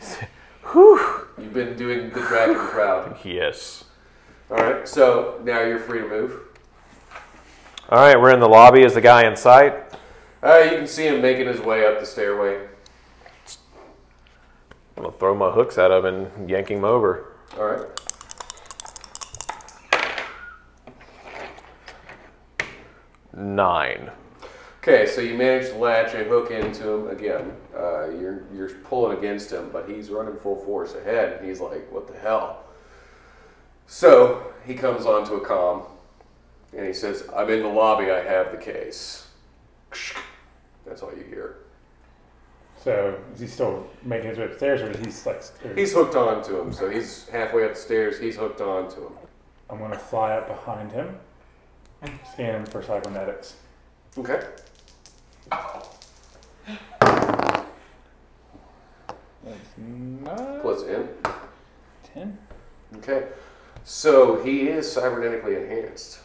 Whew. 0.72 1.28
You've 1.38 1.54
been 1.54 1.76
doing 1.76 2.10
the 2.10 2.18
dragon 2.22 2.56
crowd. 2.56 3.16
Yes. 3.24 3.84
All 4.50 4.56
right. 4.56 4.88
So 4.88 5.40
now 5.44 5.60
you're 5.60 5.78
free 5.78 6.00
to 6.00 6.08
move. 6.08 6.32
All 7.90 8.00
right, 8.00 8.20
we're 8.20 8.34
in 8.34 8.40
the 8.40 8.48
lobby. 8.48 8.82
Is 8.82 8.94
the 8.94 9.00
guy 9.00 9.24
in 9.24 9.36
sight? 9.36 9.74
Uh, 10.42 10.62
you 10.64 10.78
can 10.78 10.88
see 10.88 11.06
him 11.06 11.22
making 11.22 11.46
his 11.46 11.60
way 11.60 11.86
up 11.86 12.00
the 12.00 12.06
stairway. 12.06 12.66
I'm 14.96 15.04
gonna 15.04 15.16
throw 15.16 15.36
my 15.36 15.52
hooks 15.52 15.78
at 15.78 15.92
him 15.92 16.04
and 16.06 16.50
yank 16.50 16.72
him 16.72 16.84
over. 16.84 17.37
All 17.56 17.64
right. 17.64 17.86
Nine. 23.34 24.10
Okay, 24.82 25.06
so 25.06 25.20
you 25.20 25.34
manage 25.34 25.68
to 25.68 25.76
latch 25.76 26.14
a 26.14 26.24
hook 26.24 26.50
into 26.50 26.88
him 26.88 27.08
again. 27.08 27.52
Uh, 27.76 28.10
you're 28.10 28.44
you're 28.54 28.70
pulling 28.84 29.18
against 29.18 29.52
him, 29.52 29.70
but 29.72 29.88
he's 29.88 30.10
running 30.10 30.36
full 30.38 30.56
force 30.64 30.94
ahead, 30.94 31.38
and 31.38 31.48
he's 31.48 31.60
like, 31.60 31.90
"What 31.92 32.06
the 32.06 32.18
hell?" 32.18 32.64
So 33.86 34.52
he 34.66 34.74
comes 34.74 35.06
onto 35.06 35.34
a 35.34 35.40
comm, 35.40 35.84
and 36.76 36.86
he 36.86 36.92
says, 36.92 37.28
"I'm 37.34 37.50
in 37.50 37.62
the 37.62 37.68
lobby. 37.68 38.10
I 38.10 38.22
have 38.22 38.50
the 38.50 38.58
case." 38.58 39.26
That's 40.86 41.02
all 41.02 41.12
you 41.16 41.24
hear. 41.24 41.58
So 42.88 43.18
is 43.34 43.40
he 43.40 43.46
still 43.46 43.86
making 44.02 44.30
his 44.30 44.38
way 44.38 44.46
upstairs, 44.46 44.80
or 44.80 44.90
is 44.90 44.96
he 44.96 45.28
like? 45.28 45.42
or- 45.62 45.74
He's 45.74 45.92
hooked 45.92 46.14
onto 46.14 46.58
him, 46.58 46.72
so 46.72 46.88
he's 46.88 47.28
halfway 47.28 47.66
upstairs. 47.66 48.18
He's 48.18 48.36
hooked 48.36 48.62
onto 48.62 49.08
him. 49.08 49.12
I'm 49.68 49.78
gonna 49.78 49.98
fly 49.98 50.32
up 50.38 50.48
behind 50.48 50.90
him, 50.92 51.18
scan 52.32 52.54
him 52.60 52.64
for 52.64 52.82
cybernetics. 52.82 53.56
Okay. 54.16 54.40
That's 59.44 59.76
nine, 59.76 60.60
Plus 60.62 60.82
in. 60.84 61.08
ten. 62.14 62.38
Okay. 62.96 63.28
So 63.84 64.42
he 64.42 64.68
is 64.68 64.86
cybernetically 64.86 65.62
enhanced. 65.62 66.20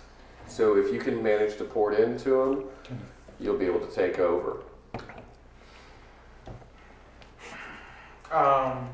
So 0.48 0.78
if 0.78 0.94
you 0.94 1.00
can 1.02 1.22
manage 1.22 1.58
to 1.58 1.66
port 1.66 1.96
into 1.96 2.42
him, 2.42 2.64
you'll 3.42 3.58
be 3.58 3.66
able 3.66 3.86
to 3.86 3.94
take 3.94 4.18
over. 4.20 4.64
Um, 8.34 8.90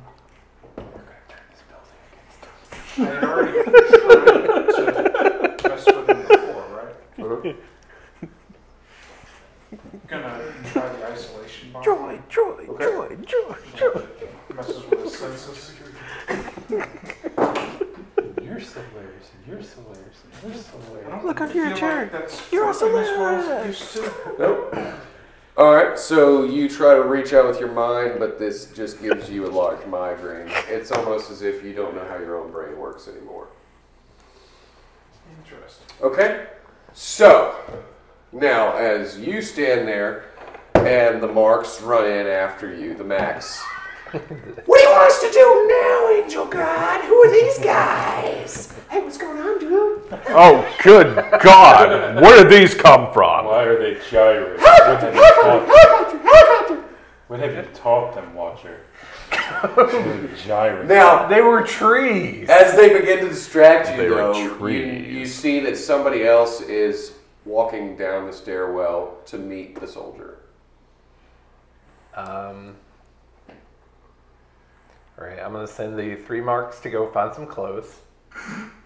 I 2.98 3.04
had 3.06 3.24
already 3.24 3.54
tried 3.54 3.72
to 3.72 5.70
mess 5.70 5.86
with 5.86 6.10
him 6.10 6.22
before, 6.28 6.66
right? 6.76 7.56
Gonna 10.10 10.54
try 10.66 10.90
the 10.92 11.06
isolation 11.08 11.72
bomb. 11.72 11.84
Joy, 11.86 12.20
joy, 12.28 12.66
Okay. 12.68 13.16
joy, 13.26 13.56
joy. 13.78 14.02
Messes 14.54 14.84
with 14.90 15.04
his 15.04 15.18
senses. 15.18 15.72
You're 18.44 18.60
so 18.60 18.82
hilarious. 18.92 19.28
You're 19.48 19.64
so 19.64 19.82
hilarious. 19.84 20.18
You're 20.44 20.54
so 20.54 20.78
hilarious. 20.80 21.24
Look 21.24 21.40
under 21.40 21.54
your 21.56 21.78
chair. 21.78 22.10
Like 22.12 22.30
You're 22.52 22.66
working 22.66 22.88
as 22.90 23.08
well 23.18 23.36
as 23.40 23.48
also 23.82 24.04
it. 24.04 24.12
Nope. 24.40 24.76
All 25.58 25.74
right. 25.74 25.98
So 25.98 26.44
you 26.44 26.70
try 26.70 26.96
to 26.96 27.04
reach 27.04 27.34
out 27.34 27.48
with 27.48 27.60
your 27.60 27.72
mind, 27.72 28.20
but 28.20 28.40
this 28.40 28.68
just 28.68 29.02
gives 29.02 29.30
you 29.30 29.46
a 29.46 29.52
large 29.52 29.86
migraine. 29.88 30.50
It's 30.68 30.92
almost 30.92 31.32
as 31.32 31.42
if 31.42 31.64
you 31.64 31.74
don't 31.74 31.96
know 31.96 32.06
how 32.06 32.18
your 32.18 32.38
own 32.38 32.52
brain 32.52 32.78
works 32.78 33.08
anymore. 33.08 33.48
Interesting. 35.44 35.86
Okay. 36.02 36.48
So 36.94 37.56
now, 38.32 38.76
as 38.76 39.20
you 39.20 39.42
stand 39.42 39.88
there, 39.88 40.26
and 40.76 41.22
the 41.22 41.28
marks 41.28 41.82
run 41.82 42.06
in 42.06 42.28
after 42.28 42.74
you, 42.74 42.94
the 42.94 43.04
Max. 43.04 43.62
What 44.12 44.78
do 44.80 44.84
you 44.84 44.90
want 44.92 45.08
us 45.12 45.22
to 45.22 45.32
do 45.32 45.68
now, 45.70 46.10
Angel 46.24 46.46
God? 46.46 47.04
Who 47.06 47.16
are 47.16 47.32
these 47.32 47.60
guys? 47.60 48.74
Hey, 48.90 49.02
what's 49.04 49.18
going 49.18 49.40
on, 49.40 49.60
dude? 49.60 50.02
Oh, 50.30 50.68
good 50.84 51.16
God! 51.42 52.16
Where 52.22 52.44
did 52.44 52.52
these 52.52 52.74
come 52.74 53.14
from? 53.14 53.46
Why 53.46 53.64
are 53.64 53.78
they 53.80 54.00
gyrating? 54.10 54.60
What 54.62 55.00
have 55.02 55.14
you 55.14 55.22
taught, 55.22 56.84
what 57.28 57.40
have 57.40 57.54
you 57.54 57.72
taught 57.74 58.16
them, 58.16 58.34
Watcher? 58.34 58.82
Gyrating. 60.48 60.88
Now, 60.88 61.28
They 61.28 61.42
were 61.42 61.62
trees. 61.62 62.50
As 62.50 62.76
they 62.76 62.98
begin 63.00 63.20
to 63.20 63.30
distract 63.30 63.92
you, 63.92 63.98
They 63.98 64.10
were 64.10 64.16
though, 64.16 64.34
you, 64.36 64.56
trees. 64.58 65.08
you 65.08 65.26
see 65.28 65.60
that 65.60 65.78
somebody 65.78 66.26
else 66.26 66.62
is 66.62 67.14
walking 67.46 67.96
down 67.96 68.26
the 68.26 68.34
stairwell 68.34 69.18
to 69.28 69.38
meet 69.38 69.80
the 69.80 69.88
soldier. 69.88 70.40
Um. 72.16 72.76
All 75.20 75.28
right, 75.28 75.40
I'm 75.40 75.52
gonna 75.52 75.68
send 75.68 76.00
the 76.00 76.16
three 76.16 76.40
marks 76.40 76.80
to 76.80 76.90
go 76.90 77.06
find 77.12 77.34
some 77.34 77.46
clothes. 77.46 78.00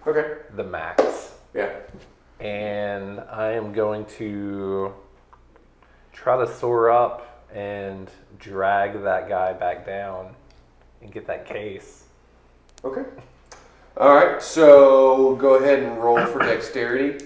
Okay. 0.07 0.38
The 0.55 0.63
max. 0.63 1.36
Yeah. 1.53 1.71
and 2.39 3.19
I 3.19 3.51
am 3.51 3.71
going 3.71 4.05
to 4.17 4.93
try 6.11 6.43
to 6.43 6.51
soar 6.51 6.89
up 6.89 7.47
and 7.53 8.09
drag 8.39 9.03
that 9.03 9.29
guy 9.29 9.53
back 9.53 9.86
down 9.86 10.36
and 11.01 11.11
get 11.11 11.27
that 11.27 11.45
case. 11.45 12.05
Okay. 12.84 13.03
All 13.95 14.15
right. 14.15 14.41
So 14.41 15.36
go 15.36 15.55
ahead 15.55 15.84
and 15.84 16.03
roll 16.03 16.25
for 16.25 16.39
dexterity. 16.39 17.25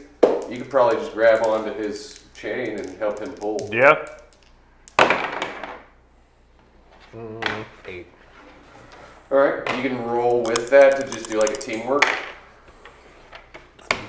You 0.49 0.57
could 0.57 0.69
probably 0.69 0.97
just 0.97 1.13
grab 1.13 1.45
onto 1.45 1.73
his 1.73 2.23
chain 2.33 2.77
and 2.77 2.97
help 2.97 3.19
him 3.19 3.31
pull. 3.31 3.69
Yeah. 3.71 4.05
Mm, 7.15 7.65
eight. 7.87 8.07
All 9.29 9.37
right. 9.37 9.75
You 9.75 9.81
can 9.81 10.01
roll 10.05 10.41
with 10.43 10.69
that 10.69 10.97
to 10.97 11.07
just 11.11 11.29
do 11.29 11.39
like 11.39 11.51
a 11.51 11.57
teamwork. 11.57 12.05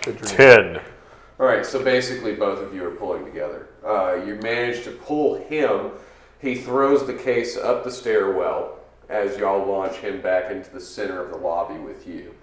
Good 0.03 0.16
dream. 0.16 0.37
Ten. 0.37 0.81
All 1.41 1.47
right, 1.47 1.64
so 1.64 1.83
basically 1.83 2.35
both 2.35 2.61
of 2.61 2.75
you 2.75 2.85
are 2.85 2.91
pulling 2.91 3.25
together. 3.25 3.69
Uh, 3.85 4.14
you 4.27 4.35
manage 4.37 4.83
to 4.85 4.91
pull 4.91 5.37
him. 5.37 5.93
He 6.41 6.57
throws 6.57 7.07
the 7.07 7.14
case 7.14 7.57
up 7.57 7.85
the 7.85 7.93
stairwell 7.93 8.79
as 9.09 9.39
y'all 9.39 9.66
launch 9.66 9.97
him 9.97 10.21
back 10.21 10.51
into 10.51 10.71
the 10.71 10.81
center 10.81 11.23
of 11.23 11.31
the 11.31 11.37
lobby 11.37 11.79
with 11.79 12.07
you. 12.09 12.35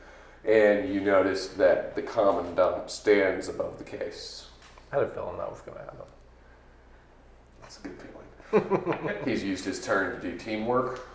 And 0.45 0.93
you 0.93 1.01
notice 1.01 1.47
that 1.49 1.95
the 1.95 2.01
commandant 2.01 2.89
stands 2.89 3.49
above 3.49 3.77
the 3.77 3.83
case. 3.83 4.47
I 4.91 4.97
had 4.97 5.05
a 5.05 5.09
feeling 5.09 5.37
that 5.37 5.49
was 5.49 5.61
going 5.61 5.77
to 5.77 5.83
happen. 5.83 5.99
That's 7.61 7.79
a 7.79 7.81
good 7.81 7.97
feeling. 7.99 9.19
He's 9.25 9.43
used 9.43 9.65
his 9.65 9.83
turn 9.83 10.21
to 10.21 10.31
do 10.31 10.37
teamwork. 10.37 11.05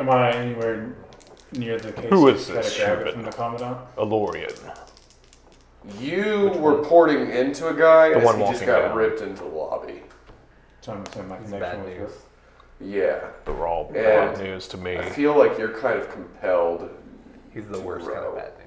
Am 0.00 0.08
I 0.10 0.32
anywhere 0.32 0.92
near 1.52 1.78
the 1.78 1.92
case? 1.92 2.06
Who 2.10 2.26
to 2.30 2.34
is 2.36 2.46
try 2.46 2.56
to 2.56 2.62
this 2.62 2.76
grab 2.78 2.98
it 3.00 3.06
human? 3.08 3.12
from 3.12 3.22
the 3.24 3.30
commandant? 3.32 3.96
Alorian. 3.96 4.78
You 5.98 6.48
were 6.58 6.82
porting 6.82 7.30
into 7.30 7.68
a 7.68 7.74
guy 7.74 8.10
The 8.10 8.16
as 8.16 8.24
one 8.24 8.36
he 8.36 8.40
just 8.42 8.52
walking 8.54 8.66
got 8.66 8.80
down. 8.88 8.96
ripped 8.96 9.20
into 9.20 9.42
the 9.42 9.48
lobby. 9.48 10.02
So 10.80 10.92
I'm 10.92 11.02
assuming 11.02 11.28
my 11.28 11.36
connection 11.36 11.60
bad 11.60 11.78
was 11.78 11.86
news. 11.88 12.00
with. 12.00 12.26
Yeah. 12.80 13.20
They're 13.44 13.66
all 13.66 13.84
And 13.86 13.94
bad 13.94 14.38
news 14.38 14.66
to 14.68 14.76
me. 14.78 14.96
I 14.96 15.08
feel 15.10 15.36
like 15.38 15.58
you're 15.58 15.78
kind 15.78 15.98
of 16.00 16.10
compelled. 16.10 16.88
He's 17.52 17.66
the 17.68 17.74
To 17.78 17.80
worst 17.80 18.06
kind 18.06 18.24
of 18.24 18.34
bad 18.34 18.52
news. 18.58 18.66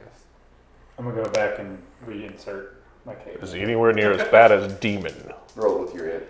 I'm 0.99 1.05
gonna 1.05 1.23
go 1.23 1.29
back 1.31 1.57
and 1.59 1.81
reinsert 2.05 2.73
My 3.05 3.15
cable. 3.15 3.41
is 3.43 3.53
he 3.53 3.61
anywhere 3.61 3.91
near 3.93 4.11
as 4.11 4.27
bad 4.29 4.51
as 4.51 4.71
demon. 4.73 5.15
Roll 5.55 5.79
with 5.83 5.95
your 5.95 6.09
int. 6.09 6.23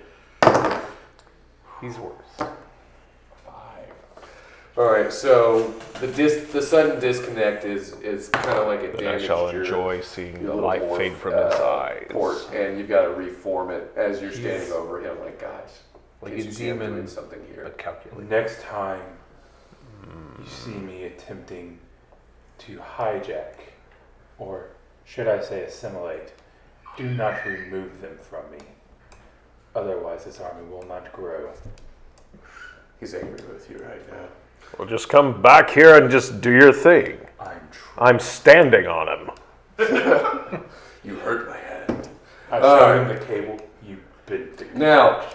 He's 1.82 1.98
worse. 2.00 2.23
Five. 4.76 4.84
All 4.84 4.92
right, 4.92 5.12
so 5.14 5.72
the 6.00 6.08
dis- 6.08 6.52
the 6.52 6.62
sudden 6.62 7.00
disconnect 7.00 7.64
is 7.66 7.94
is 8.02 8.30
kind 8.30 8.58
of 8.58 8.68
like 8.68 8.82
it 8.82 8.96
Then 8.98 9.06
I 9.08 9.12
damaged 9.12 9.26
shall 9.26 9.52
your, 9.52 9.64
enjoy 9.64 10.02
seeing 10.02 10.34
the 10.34 10.54
little 10.54 10.62
light 10.62 10.82
morph, 10.82 10.98
fade 10.98 11.14
from 11.14 11.34
uh, 11.36 11.52
his 11.52 11.60
eyes. 11.60 12.06
port, 12.10 12.38
and 12.54 12.78
you've 12.80 12.90
got 12.90 13.04
to 13.04 13.10
reform 13.12 13.70
it 13.70 13.92
as 13.96 14.22
you're 14.22 14.32
standing 14.32 14.60
He's- 14.62 14.72
over 14.72 15.00
him, 15.02 15.20
like 15.20 15.40
guys. 15.40 15.82
Like 16.22 16.34
a 16.34 16.38
you 16.38 16.52
see 16.52 16.70
I'm 16.70 16.80
demon, 16.80 16.94
doing 16.96 17.08
something 17.08 17.40
here. 17.54 17.64
but 17.64 17.78
calculated. 17.78 18.30
Next 18.30 18.62
time 18.62 19.02
you 20.40 20.46
see 20.48 20.72
me 20.72 21.04
attempting 21.04 21.78
to 22.60 22.78
hijack, 22.78 23.56
or 24.38 24.70
should 25.06 25.28
I 25.28 25.42
say 25.42 25.64
assimilate, 25.64 26.32
do 26.98 27.10
not 27.10 27.46
remove 27.46 28.00
them 28.02 28.18
from 28.22 28.50
me. 28.52 28.58
Otherwise, 29.76 30.24
this 30.26 30.40
army 30.40 30.66
will 30.70 30.84
not 30.88 31.12
grow. 31.12 31.50
He's 33.00 33.14
angry 33.16 33.46
with 33.52 33.70
you 33.70 33.78
right 33.80 34.10
now. 34.12 34.26
Well, 34.78 34.88
just 34.88 35.10
come 35.10 35.42
back 35.42 35.70
here 35.70 35.96
and 36.02 36.10
just 36.12 36.42
do 36.42 36.52
your 36.52 36.74
thing. 36.74 37.18
I'm 37.40 37.60
tr- 37.72 38.00
I'm 38.00 38.20
standing 38.20 38.88
on 38.88 39.08
him. 39.08 39.32
You 41.06 41.16
hurt 41.16 41.50
my 41.50 41.58
hand. 41.58 42.08
I 42.50 42.60
Uh, 42.60 42.80
showed 42.80 43.02
him 43.12 43.20
the 43.20 43.26
cable. 43.26 43.60
You 43.86 43.98
bit. 44.26 44.74
Now, 44.74 45.26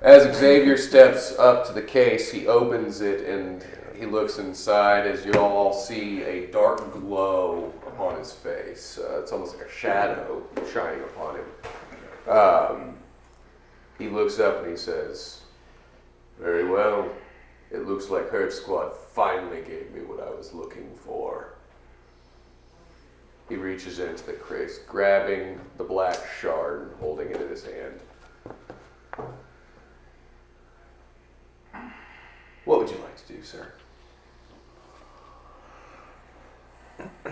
as 0.00 0.34
Xavier 0.34 0.78
steps 0.78 1.38
up 1.38 1.66
to 1.66 1.74
the 1.74 1.82
case, 1.82 2.30
he 2.32 2.46
opens 2.46 3.02
it 3.02 3.28
and 3.28 3.62
he 3.94 4.06
looks 4.06 4.38
inside 4.38 5.06
as 5.06 5.26
you 5.26 5.32
all 5.34 5.74
see 5.74 6.22
a 6.22 6.46
dark 6.46 6.90
glow 6.94 7.74
upon 7.86 8.16
his 8.18 8.32
face. 8.32 8.98
Uh, 8.98 9.20
it's 9.20 9.30
almost 9.32 9.58
like 9.58 9.66
a 9.66 9.70
shadow 9.70 10.42
shining 10.72 11.02
upon 11.02 11.34
him. 11.36 12.32
Um, 12.34 12.96
he 13.98 14.08
looks 14.08 14.38
up 14.40 14.60
and 14.62 14.70
he 14.70 14.76
says, 14.78 15.42
Very 16.40 16.64
well. 16.64 17.06
It 17.70 17.86
looks 17.86 18.08
like 18.08 18.30
Herd 18.30 18.52
Squad 18.52 18.94
finally 18.94 19.60
gave 19.62 19.92
me 19.92 20.00
what 20.00 20.20
I 20.20 20.30
was 20.30 20.54
looking 20.54 20.90
for. 20.94 21.54
He 23.48 23.56
reaches 23.56 23.98
into 23.98 24.24
the 24.24 24.34
case, 24.34 24.78
grabbing 24.86 25.60
the 25.76 25.84
black 25.84 26.18
shard 26.40 26.82
and 26.82 26.92
holding 27.00 27.30
it 27.30 27.40
in 27.40 27.48
his 27.48 27.64
hand. 27.64 28.00
What 32.64 32.80
would 32.80 32.90
you 32.90 32.98
like 32.98 33.16
to 33.26 33.32
do, 33.32 33.42
sir? 33.42 33.72
I 37.24 37.30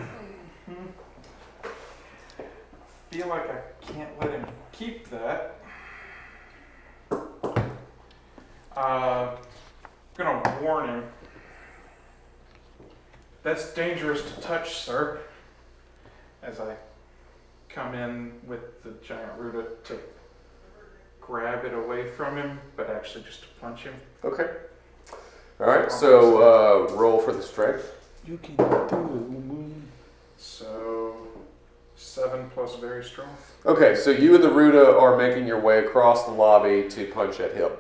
feel 3.11 3.29
like 3.29 3.51
I 3.51 3.61
can't 3.81 4.19
let 4.21 4.31
him 4.31 4.47
keep 4.73 5.09
that. 5.11 5.61
Uh, 8.75 9.37
gonna 10.17 10.59
warn 10.63 10.89
him. 10.89 11.05
That's 13.43 13.73
dangerous 13.75 14.23
to 14.23 14.41
touch, 14.41 14.75
sir. 14.75 15.21
As 16.43 16.61
I 16.61 16.75
come 17.69 17.95
in 17.95 18.33
with 18.47 18.83
the 18.83 18.93
giant 19.05 19.39
Ruda 19.39 19.67
to 19.85 19.99
grab 21.21 21.65
it 21.65 21.75
away 21.75 22.09
from 22.09 22.37
him, 22.37 22.61
but 22.77 22.89
actually 22.91 23.25
just 23.25 23.43
to 23.43 23.49
punch 23.61 23.81
him. 23.83 23.95
Okay. 24.25 24.51
All 25.61 25.67
right. 25.67 25.91
So 25.91 26.89
uh, 26.91 26.95
roll 26.95 27.19
for 27.19 27.33
the 27.33 27.43
strength. 27.43 27.93
You 28.27 28.39
can 28.39 28.57
do 28.57 28.65
it. 28.65 28.97
So, 30.39 31.17
seven 31.97 32.51
plus 32.51 32.77
very 32.77 33.05
strong. 33.05 33.29
Okay. 33.65 33.95
So 33.95 34.11
you 34.11 34.35
and 34.35 34.43
the 34.43 34.49
Ruda 34.49 35.01
are 35.01 35.17
making 35.17 35.47
your 35.47 35.61
way 35.61 35.79
across 35.81 36.25
the 36.25 36.33
lobby 36.33 36.89
to 36.91 37.07
punch 37.13 37.41
at 37.41 37.55
him. 37.55 37.71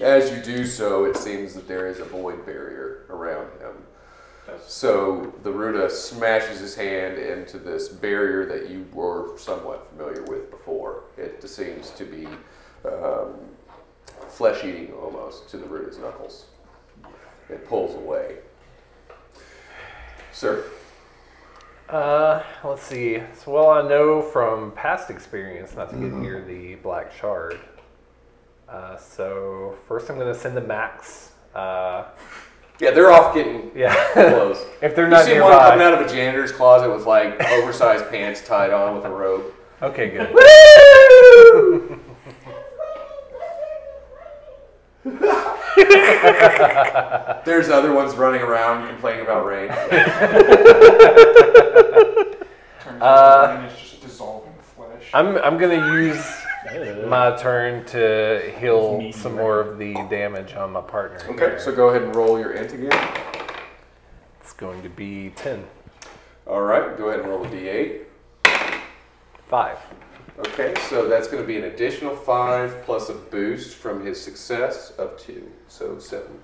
As 0.00 0.30
you 0.30 0.42
do 0.42 0.66
so, 0.66 1.04
it 1.04 1.16
seems 1.16 1.54
that 1.54 1.66
there 1.66 1.86
is 1.86 2.00
a 2.00 2.04
void 2.04 2.44
barrier 2.44 3.06
around 3.08 3.48
him. 3.60 3.76
So 4.66 5.34
the 5.42 5.50
Ruda 5.50 5.90
smashes 5.90 6.60
his 6.60 6.74
hand 6.74 7.18
into 7.18 7.58
this 7.58 7.88
barrier 7.88 8.46
that 8.46 8.70
you 8.70 8.86
were 8.92 9.36
somewhat 9.38 9.88
familiar 9.90 10.22
with 10.22 10.50
before. 10.50 11.04
It 11.16 11.42
seems 11.48 11.90
to 11.90 12.04
be 12.04 12.28
um, 12.84 13.34
flesh 14.28 14.64
eating 14.64 14.92
almost 14.92 15.48
to 15.50 15.56
the 15.56 15.66
Ruda's 15.66 15.98
knuckles. 15.98 16.46
It 17.48 17.66
pulls 17.66 17.94
away. 17.94 18.36
Sir? 20.32 20.64
Uh, 21.88 22.42
let's 22.62 22.82
see. 22.82 23.22
So, 23.34 23.52
well, 23.52 23.70
I 23.70 23.88
know 23.88 24.20
from 24.20 24.72
past 24.72 25.08
experience 25.08 25.74
not 25.74 25.90
to 25.90 25.96
get 25.96 26.12
near 26.12 26.44
the 26.44 26.74
black 26.76 27.12
shard. 27.12 27.58
Uh, 28.68 28.96
so 28.96 29.76
first, 29.86 30.10
I'm 30.10 30.18
gonna 30.18 30.34
send 30.34 30.56
the 30.56 30.60
max. 30.60 31.32
Uh, 31.54 32.04
Yeah, 32.80 32.90
they're 32.90 33.10
off 33.10 33.34
getting 33.34 33.70
yeah. 33.76 33.94
close. 34.12 34.62
if 34.82 34.94
they're 34.94 35.08
not 35.08 35.26
You 35.28 35.36
not 35.36 35.36
see 35.36 35.40
one 35.40 35.52
coming 35.52 35.78
nearby. 35.78 35.96
out 35.96 36.02
of 36.02 36.10
a 36.10 36.14
janitor's 36.14 36.52
closet 36.52 36.90
with 36.94 37.06
like 37.06 37.40
oversized 37.52 38.08
pants 38.10 38.42
tied 38.46 38.72
on 38.72 38.94
with 38.96 39.04
a 39.04 39.10
rope. 39.10 39.54
Okay, 39.82 40.10
good. 40.10 40.34
There's 47.44 47.68
other 47.70 47.92
ones 47.94 48.14
running 48.16 48.42
around 48.42 48.88
complaining 48.88 49.22
about 49.22 49.46
rain. 49.46 49.68
turns 49.68 49.82
Uh, 53.02 53.04
out 53.04 53.52
the 53.52 53.58
rain 53.62 53.70
is 53.70 53.78
just 53.78 54.00
dissolving 54.02 54.52
flesh. 54.76 55.10
I'm 55.14 55.36
I'm 55.38 55.56
gonna 55.58 55.92
use 55.94 56.24
my 57.08 57.36
turn 57.36 57.84
to 57.86 58.52
heal 58.58 59.12
some 59.12 59.36
more 59.36 59.60
of 59.60 59.78
the 59.78 59.94
damage 60.10 60.54
on 60.54 60.72
my 60.72 60.80
partner. 60.80 61.18
Okay, 61.30 61.36
here. 61.36 61.60
so 61.60 61.74
go 61.74 61.88
ahead 61.88 62.02
and 62.02 62.14
roll 62.14 62.38
your 62.38 62.52
int 62.52 62.72
again. 62.72 63.08
it's 64.40 64.52
going 64.52 64.82
to 64.82 64.88
be 64.88 65.30
ten. 65.36 65.64
All 66.46 66.62
right, 66.62 66.96
go 66.96 67.08
ahead 67.08 67.20
and 67.20 67.28
roll 67.28 67.44
a 67.44 67.48
d8. 67.48 68.02
Five. 69.48 69.78
Okay, 70.38 70.74
so 70.88 71.08
that's 71.08 71.28
going 71.28 71.42
to 71.42 71.46
be 71.46 71.56
an 71.56 71.64
additional 71.64 72.14
five 72.14 72.82
plus 72.84 73.08
a 73.08 73.14
boost 73.14 73.76
from 73.76 74.04
his 74.04 74.20
success 74.20 74.90
of 74.98 75.16
two, 75.18 75.50
so 75.68 75.98
seven. 75.98 76.38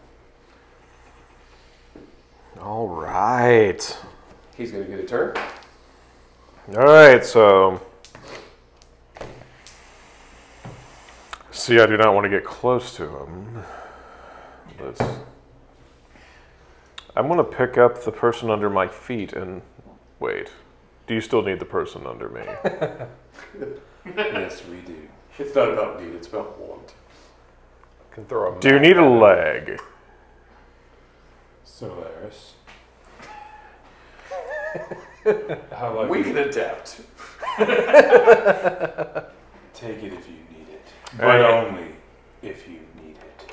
All 2.60 2.88
right. 2.88 3.98
He's 4.56 4.70
going 4.70 4.84
to 4.84 4.90
get 4.90 5.00
a 5.00 5.06
turn. 5.06 5.36
All 6.76 6.84
right, 6.84 7.24
so. 7.24 7.80
See, 11.52 11.78
I 11.78 11.84
do 11.84 11.98
not 11.98 12.14
want 12.14 12.24
to 12.24 12.30
get 12.30 12.44
close 12.46 12.96
to 12.96 13.04
him. 13.04 13.62
Let's. 14.80 15.02
I'm 17.14 17.28
going 17.28 17.36
to 17.36 17.44
pick 17.44 17.76
up 17.76 18.02
the 18.04 18.10
person 18.10 18.48
under 18.48 18.70
my 18.70 18.88
feet 18.88 19.34
and 19.34 19.60
wait. 20.18 20.50
Do 21.06 21.12
you 21.12 21.20
still 21.20 21.42
need 21.42 21.58
the 21.58 21.66
person 21.66 22.06
under 22.06 22.30
me? 22.30 22.40
yes, 24.16 24.64
we 24.64 24.78
do. 24.78 24.96
It's 25.38 25.54
not 25.54 25.68
about 25.68 26.02
need, 26.02 26.14
it's 26.14 26.26
about 26.26 26.58
want. 26.58 26.94
Can 28.12 28.24
throw 28.24 28.56
a. 28.56 28.60
Do 28.60 28.70
you 28.70 28.78
need 28.78 28.96
a 28.96 29.06
leg? 29.06 29.78
Solaris. 31.64 32.54
How 35.70 35.92
about 35.92 36.08
We 36.08 36.18
you 36.18 36.24
can 36.24 36.38
adapt. 36.38 37.02
take 39.74 40.02
it 40.02 40.12
if 40.14 40.28
you 40.28 40.51
need 41.14 41.20
it, 41.20 41.26
Hey. 41.26 41.38
but 41.38 41.44
only 41.44 41.86
if 42.42 42.66
you 42.68 42.80
need 43.02 43.16
it. 43.16 43.52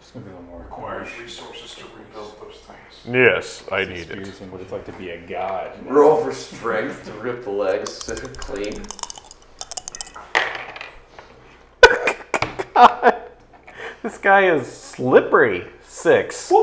It's 0.00 0.10
gonna 0.10 0.24
be 0.26 0.30
a 0.30 0.34
little 0.34 0.48
more 0.50 0.60
requires 0.62 1.08
resources 1.20 1.74
to 1.76 1.84
rebuild 1.96 2.40
those 2.40 2.56
things. 2.60 3.14
Yes, 3.14 3.64
I 3.72 3.84
need 3.84 3.90
it. 3.92 3.98
experiencing 4.00 4.50
what 4.52 4.60
it's 4.60 4.72
like 4.72 4.84
to 4.86 4.92
be 4.92 5.10
a 5.10 5.18
god. 5.26 5.72
Roll 5.86 6.22
for 6.22 6.32
strength 6.32 7.04
to 7.06 7.12
rip 7.14 7.44
the 7.44 7.50
legs 7.50 8.04
clean. 8.38 8.82
This 14.02 14.18
guy 14.18 14.52
is 14.52 14.66
slippery. 14.66 15.64
Six. 15.86 16.50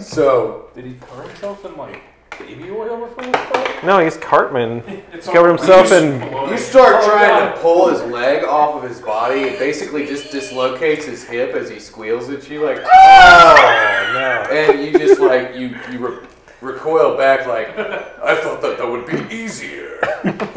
So, 0.00 0.68
Did 0.74 0.84
he 0.84 0.94
cover 0.94 1.24
himself 1.24 1.64
in 1.64 1.76
like 1.76 2.00
baby 2.38 2.70
oil 2.70 3.06
before 3.06 3.24
this 3.24 3.36
fight? 3.46 3.84
No, 3.84 3.98
he's 3.98 4.16
Cartman. 4.16 4.82
It's 5.12 5.26
He's 5.26 5.34
covered 5.34 5.48
himself 5.58 5.92
in. 5.92 6.20
you 6.50 6.56
start 6.56 6.96
oh, 7.00 7.10
trying 7.10 7.52
to 7.52 7.58
pull 7.60 7.88
his 7.88 8.00
leg 8.02 8.44
off 8.44 8.82
of 8.82 8.88
his 8.88 9.00
body. 9.00 9.40
It 9.40 9.58
basically 9.58 10.06
just 10.06 10.30
dislocates 10.32 11.04
his 11.04 11.24
hip 11.24 11.54
as 11.54 11.68
he 11.68 11.78
squeals 11.78 12.30
at 12.30 12.48
you, 12.48 12.64
like, 12.64 12.78
Oh 12.78 14.10
no. 14.14 14.54
and 14.54 14.82
you 14.84 14.92
just 14.98 15.20
like, 15.20 15.54
you, 15.56 15.76
you 15.90 15.98
re- 16.06 16.26
recoil 16.62 17.16
back, 17.16 17.46
like, 17.46 17.76
I 17.78 18.40
thought 18.40 18.62
that 18.62 18.78
that 18.78 18.88
would 18.88 19.04
be 19.06 19.34
easier. 19.34 19.98
I'm 20.24 20.38
going 20.38 20.48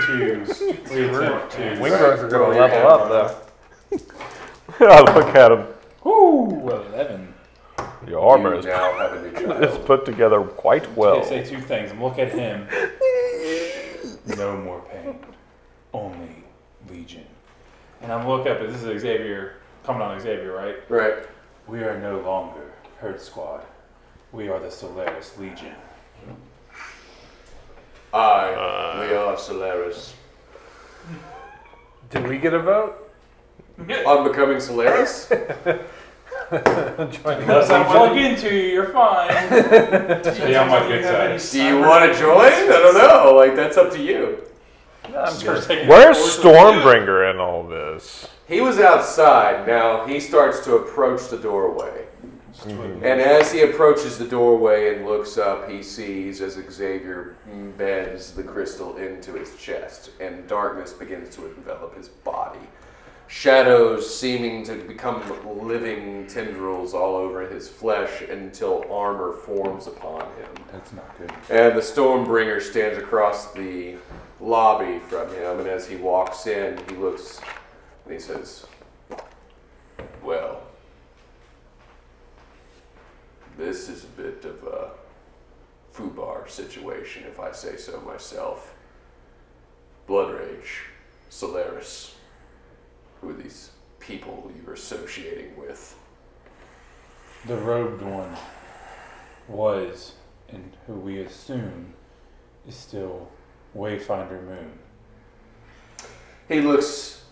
to 0.00 0.56
reattempt 0.86 1.50
to. 1.50 1.80
Wing 1.80 1.92
growth 1.92 2.20
are 2.20 2.28
going 2.28 2.52
to 2.52 2.60
level 2.60 2.88
up 2.88 3.08
though. 3.08 3.40
I 4.80 5.00
look 5.14 5.34
at 5.34 5.52
him. 5.52 5.66
Woo! 6.04 6.50
11. 6.70 7.33
Your 8.06 8.20
armor 8.20 8.52
you 8.52 8.60
is, 8.60 8.66
now 8.66 8.92
have 8.98 9.12
a 9.14 9.22
new 9.22 9.52
is 9.62 9.78
put 9.78 10.04
together 10.04 10.40
quite 10.42 10.90
well. 10.96 11.20
I 11.20 11.24
say 11.24 11.44
two 11.44 11.60
things. 11.60 11.90
and 11.90 12.02
Look 12.02 12.18
at 12.18 12.32
him. 12.32 12.68
no 14.36 14.56
more 14.58 14.82
pain. 14.90 15.18
Only 15.92 16.44
Legion. 16.90 17.26
And 18.02 18.12
I'm 18.12 18.28
look 18.28 18.46
up. 18.46 18.60
This 18.60 18.82
is 18.82 19.00
Xavier. 19.00 19.56
Coming 19.84 20.02
on 20.02 20.20
Xavier, 20.20 20.52
right? 20.52 20.76
Right. 20.90 21.26
We 21.66 21.82
are 21.82 21.98
no 21.98 22.20
longer 22.20 22.72
Herd 22.98 23.20
Squad. 23.20 23.64
We 24.32 24.48
are 24.48 24.58
the 24.58 24.70
Solaris 24.70 25.36
Legion. 25.38 25.74
I, 28.12 28.52
uh, 28.52 29.06
we 29.08 29.14
are 29.14 29.36
Solaris. 29.36 30.14
Did 32.10 32.28
we 32.28 32.38
get 32.38 32.54
a 32.54 32.60
vote? 32.60 33.10
On 34.06 34.28
becoming 34.28 34.60
Solaris? 34.60 35.32
Unless 36.50 37.70
I 37.70 37.82
I'm 37.82 37.86
plug 37.86 38.16
into 38.16 38.54
you, 38.54 38.72
you're 38.72 38.90
fine. 38.90 39.30
Stay 40.22 40.56
on 40.56 40.68
my 40.68 40.86
good 40.86 41.04
side. 41.04 41.52
Do 41.52 41.64
you 41.64 41.80
want 41.80 42.12
to 42.12 42.18
join? 42.18 42.52
I 42.52 42.66
don't 42.66 42.94
know. 42.94 43.34
Like 43.34 43.56
that's 43.56 43.76
up 43.76 43.92
to 43.92 44.02
you. 44.02 44.42
I'm 45.04 45.38
good. 45.38 45.88
Where's 45.88 46.16
Stormbringer 46.16 47.30
in 47.32 47.40
all 47.40 47.66
this? 47.66 48.28
He 48.46 48.60
was 48.60 48.78
outside. 48.78 49.66
Now 49.66 50.06
he 50.06 50.20
starts 50.20 50.60
to 50.64 50.76
approach 50.76 51.28
the 51.28 51.38
doorway. 51.38 52.06
And 52.66 53.20
as 53.20 53.52
he 53.52 53.62
approaches 53.62 54.16
the 54.16 54.26
doorway 54.26 54.94
and 54.94 55.04
looks 55.04 55.36
up, 55.38 55.68
he 55.68 55.82
sees 55.82 56.40
as 56.40 56.54
Xavier 56.54 57.36
bends 57.76 58.32
the 58.32 58.42
crystal 58.42 58.96
into 58.96 59.32
his 59.32 59.56
chest, 59.56 60.10
and 60.20 60.46
darkness 60.46 60.92
begins 60.92 61.34
to 61.36 61.46
envelop 61.46 61.96
his 61.96 62.08
body. 62.08 62.60
Shadows 63.34 64.16
seeming 64.16 64.62
to 64.62 64.76
become 64.76 65.20
living 65.66 66.24
tendrils 66.28 66.94
all 66.94 67.16
over 67.16 67.46
his 67.46 67.68
flesh 67.68 68.22
until 68.22 68.84
armor 68.90 69.32
forms 69.32 69.88
upon 69.88 70.20
him. 70.20 70.48
That's 70.70 70.92
not 70.92 71.18
good. 71.18 71.32
And 71.50 71.76
the 71.76 71.82
Stormbringer 71.82 72.62
stands 72.62 72.96
across 72.96 73.52
the 73.52 73.96
lobby 74.40 75.00
from 75.00 75.28
him, 75.34 75.58
and 75.58 75.68
as 75.68 75.86
he 75.88 75.96
walks 75.96 76.46
in, 76.46 76.78
he 76.88 76.94
looks 76.94 77.40
and 78.04 78.14
he 78.14 78.20
says, 78.20 78.66
Well, 80.22 80.62
this 83.58 83.88
is 83.88 84.04
a 84.04 84.08
bit 84.22 84.44
of 84.44 84.62
a 84.62 84.90
FUBAR 85.92 86.48
situation, 86.48 87.24
if 87.26 87.40
I 87.40 87.50
say 87.50 87.76
so 87.76 88.00
myself. 88.02 88.76
Blood 90.06 90.34
Rage, 90.34 90.84
Solaris, 91.30 92.13
who 93.24 93.30
are 93.30 93.42
these 93.42 93.70
people 94.00 94.52
you're 94.62 94.74
associating 94.74 95.56
with? 95.56 95.96
The 97.46 97.56
robed 97.56 98.02
one 98.02 98.36
was, 99.48 100.14
and 100.50 100.76
who 100.86 100.94
we 100.94 101.20
assume 101.20 101.94
is 102.68 102.74
still 102.74 103.30
Wayfinder 103.74 104.44
Moon. 104.44 104.78
He 106.48 106.60
looks 106.60 107.24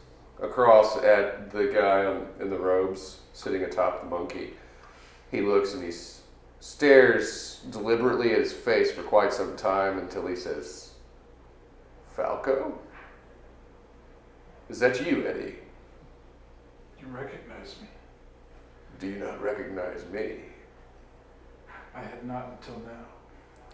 across 0.42 0.96
at 0.98 1.50
the 1.50 1.66
guy 1.66 2.10
in 2.42 2.50
the 2.50 2.58
robes 2.58 3.20
sitting 3.32 3.62
atop 3.62 4.02
the 4.02 4.08
monkey. 4.08 4.54
He 5.30 5.40
looks 5.42 5.74
and 5.74 5.84
he 5.84 5.92
stares 6.60 7.60
deliberately 7.70 8.32
at 8.32 8.38
his 8.38 8.52
face 8.52 8.90
for 8.90 9.02
quite 9.02 9.32
some 9.32 9.56
time 9.56 9.98
until 9.98 10.26
he 10.26 10.36
says, 10.36 10.92
Falco? 12.16 12.78
Is 14.68 14.78
that 14.80 15.06
you, 15.06 15.26
Eddie? 15.26 15.56
You 17.02 17.08
recognize 17.08 17.76
me. 17.80 17.88
Do 19.00 19.08
you 19.08 19.18
not 19.18 19.42
recognize 19.42 20.04
me? 20.12 20.36
I 21.94 22.00
had 22.00 22.24
not 22.24 22.58
until 22.60 22.80
now. 22.80 23.04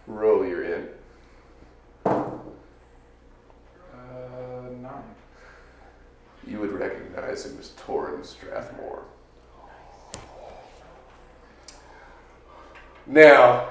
Roll 0.07 0.45
your 0.45 0.63
in. 0.63 0.89
Uh, 2.05 2.31
nine. 4.81 5.03
You 6.47 6.59
would 6.59 6.71
recognize 6.71 7.45
him 7.45 7.59
as 7.59 7.69
Torrin 7.71 8.25
Strathmore. 8.25 9.03
Now, 13.05 13.69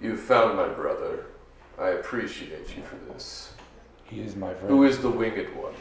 you've 0.00 0.20
found 0.20 0.56
my 0.56 0.68
brother. 0.68 1.26
I 1.78 1.88
appreciate 1.90 2.76
you 2.76 2.82
for 2.82 2.96
this. 3.12 3.52
He 4.04 4.20
is 4.20 4.36
my 4.36 4.52
friend. 4.52 4.68
Who 4.68 4.84
is 4.84 4.98
the 5.00 5.10
winged 5.10 5.54
one? 5.56 5.74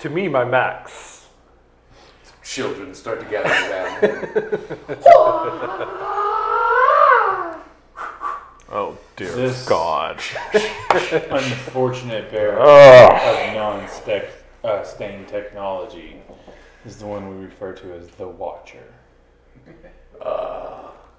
To 0.00 0.10
me, 0.10 0.28
my 0.28 0.44
max. 0.44 1.26
Children 2.44 2.94
start 2.94 3.20
to 3.20 3.26
gather 3.26 3.50
around. 3.50 4.84
Oh 8.70 8.98
dear 9.16 9.34
This- 9.34 9.66
God. 9.66 10.20
Unfortunate 11.30 12.30
bearer 12.30 12.60
Ugh. 12.60 13.48
of 13.48 13.54
non-stained 13.54 14.24
uh, 14.62 14.82
stained 14.84 15.26
technology 15.26 16.20
is 16.84 16.96
the 16.98 17.06
one 17.06 17.28
we 17.38 17.46
refer 17.46 17.72
to 17.72 17.94
as 17.94 18.08
the 18.08 18.28
Watcher. 18.28 18.82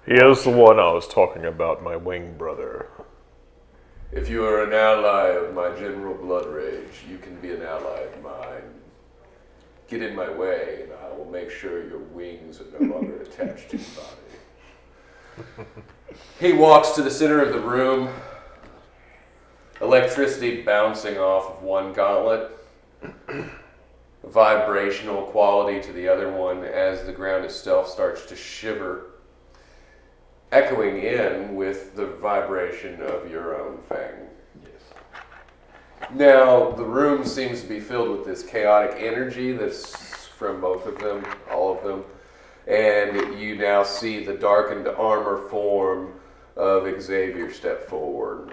He 0.06 0.14
is 0.14 0.44
the 0.44 0.50
one 0.50 0.78
I 0.78 0.92
was 0.92 1.08
talking 1.08 1.44
about, 1.44 1.82
my 1.82 1.96
wing 1.96 2.36
brother. 2.38 2.86
If 4.12 4.28
you 4.28 4.44
are 4.44 4.64
an 4.64 4.72
ally 4.72 5.28
of 5.28 5.54
my 5.54 5.70
general 5.78 6.14
blood 6.14 6.46
rage, 6.46 7.04
you 7.08 7.18
can 7.18 7.36
be 7.36 7.52
an 7.52 7.62
ally 7.62 8.00
of 8.00 8.22
mine. 8.22 8.62
Get 9.88 10.02
in 10.02 10.14
my 10.14 10.30
way, 10.30 10.80
and 10.84 10.92
I 10.92 11.16
will 11.16 11.30
make 11.30 11.50
sure 11.50 11.86
your 11.86 11.98
wings 11.98 12.60
are 12.60 12.66
no 12.78 12.94
longer 12.94 13.22
attached 13.22 13.70
to 13.70 13.76
your 13.76 13.86
body. 13.96 15.68
He 16.38 16.52
walks 16.52 16.90
to 16.92 17.02
the 17.02 17.10
center 17.10 17.40
of 17.40 17.52
the 17.52 17.60
room, 17.60 18.08
electricity 19.80 20.62
bouncing 20.62 21.18
off 21.18 21.56
of 21.56 21.62
one 21.62 21.92
gauntlet, 21.92 22.50
vibrational 24.24 25.22
quality 25.22 25.80
to 25.80 25.92
the 25.92 26.08
other 26.08 26.30
one 26.30 26.64
as 26.64 27.04
the 27.04 27.12
ground 27.12 27.44
itself 27.44 27.88
starts 27.88 28.26
to 28.26 28.36
shiver, 28.36 29.09
echoing 30.52 31.02
in 31.02 31.54
with 31.54 31.94
the 31.94 32.06
vibration 32.06 33.00
of 33.02 33.30
your 33.30 33.60
own 33.60 33.78
fang. 33.88 34.28
Yes. 34.62 34.82
Now, 36.12 36.70
the 36.72 36.84
room 36.84 37.24
seems 37.24 37.62
to 37.62 37.68
be 37.68 37.80
filled 37.80 38.10
with 38.10 38.26
this 38.26 38.42
chaotic 38.42 38.96
energy 38.98 39.52
that's 39.52 40.26
from 40.26 40.60
both 40.60 40.86
of 40.86 40.98
them, 40.98 41.24
all 41.50 41.76
of 41.76 41.84
them. 41.84 42.04
And 42.66 43.38
you 43.40 43.56
now 43.56 43.82
see 43.82 44.24
the 44.24 44.34
darkened 44.34 44.88
armor 44.88 45.48
form 45.48 46.14
of 46.56 47.00
Xavier 47.00 47.52
step 47.52 47.86
forward. 47.86 48.52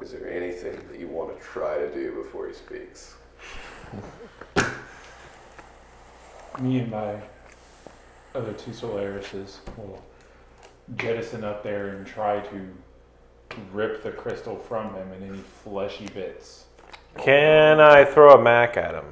Is 0.00 0.12
there 0.12 0.30
anything 0.30 0.80
that 0.90 0.98
you 0.98 1.08
want 1.08 1.36
to 1.36 1.44
try 1.44 1.78
to 1.78 1.92
do 1.92 2.22
before 2.22 2.48
he 2.48 2.54
speaks? 2.54 3.16
Me 6.60 6.78
and 6.78 6.90
my 6.90 7.20
other 8.34 8.52
two 8.52 8.70
Solarises 8.72 9.58
will 9.76 10.02
jettison 10.96 11.44
up 11.44 11.62
there 11.62 11.96
and 11.96 12.06
try 12.06 12.40
to 12.40 12.68
rip 13.72 14.02
the 14.02 14.10
crystal 14.10 14.56
from 14.56 14.94
him 14.94 15.12
in 15.12 15.30
any 15.30 15.38
fleshy 15.38 16.06
bits. 16.08 16.66
Can 17.16 17.80
I 17.80 18.04
throw 18.04 18.34
a 18.34 18.42
Mac 18.42 18.76
at 18.76 18.94
him? 18.94 19.04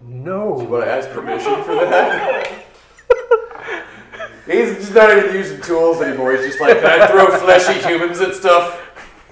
No. 0.00 0.60
You 0.60 0.68
want 0.68 0.84
to 0.84 0.90
ask 0.90 1.10
permission 1.10 1.62
for 1.64 1.74
that? 1.74 2.64
He's 4.46 4.76
just 4.76 4.94
not 4.94 5.16
even 5.16 5.34
using 5.34 5.60
tools 5.62 6.02
anymore. 6.02 6.32
He's 6.36 6.46
just 6.46 6.60
like, 6.60 6.80
can 6.80 7.00
I 7.00 7.06
throw 7.06 7.38
fleshy 7.38 7.80
humans 7.86 8.20
at 8.20 8.34
stuff? 8.34 8.80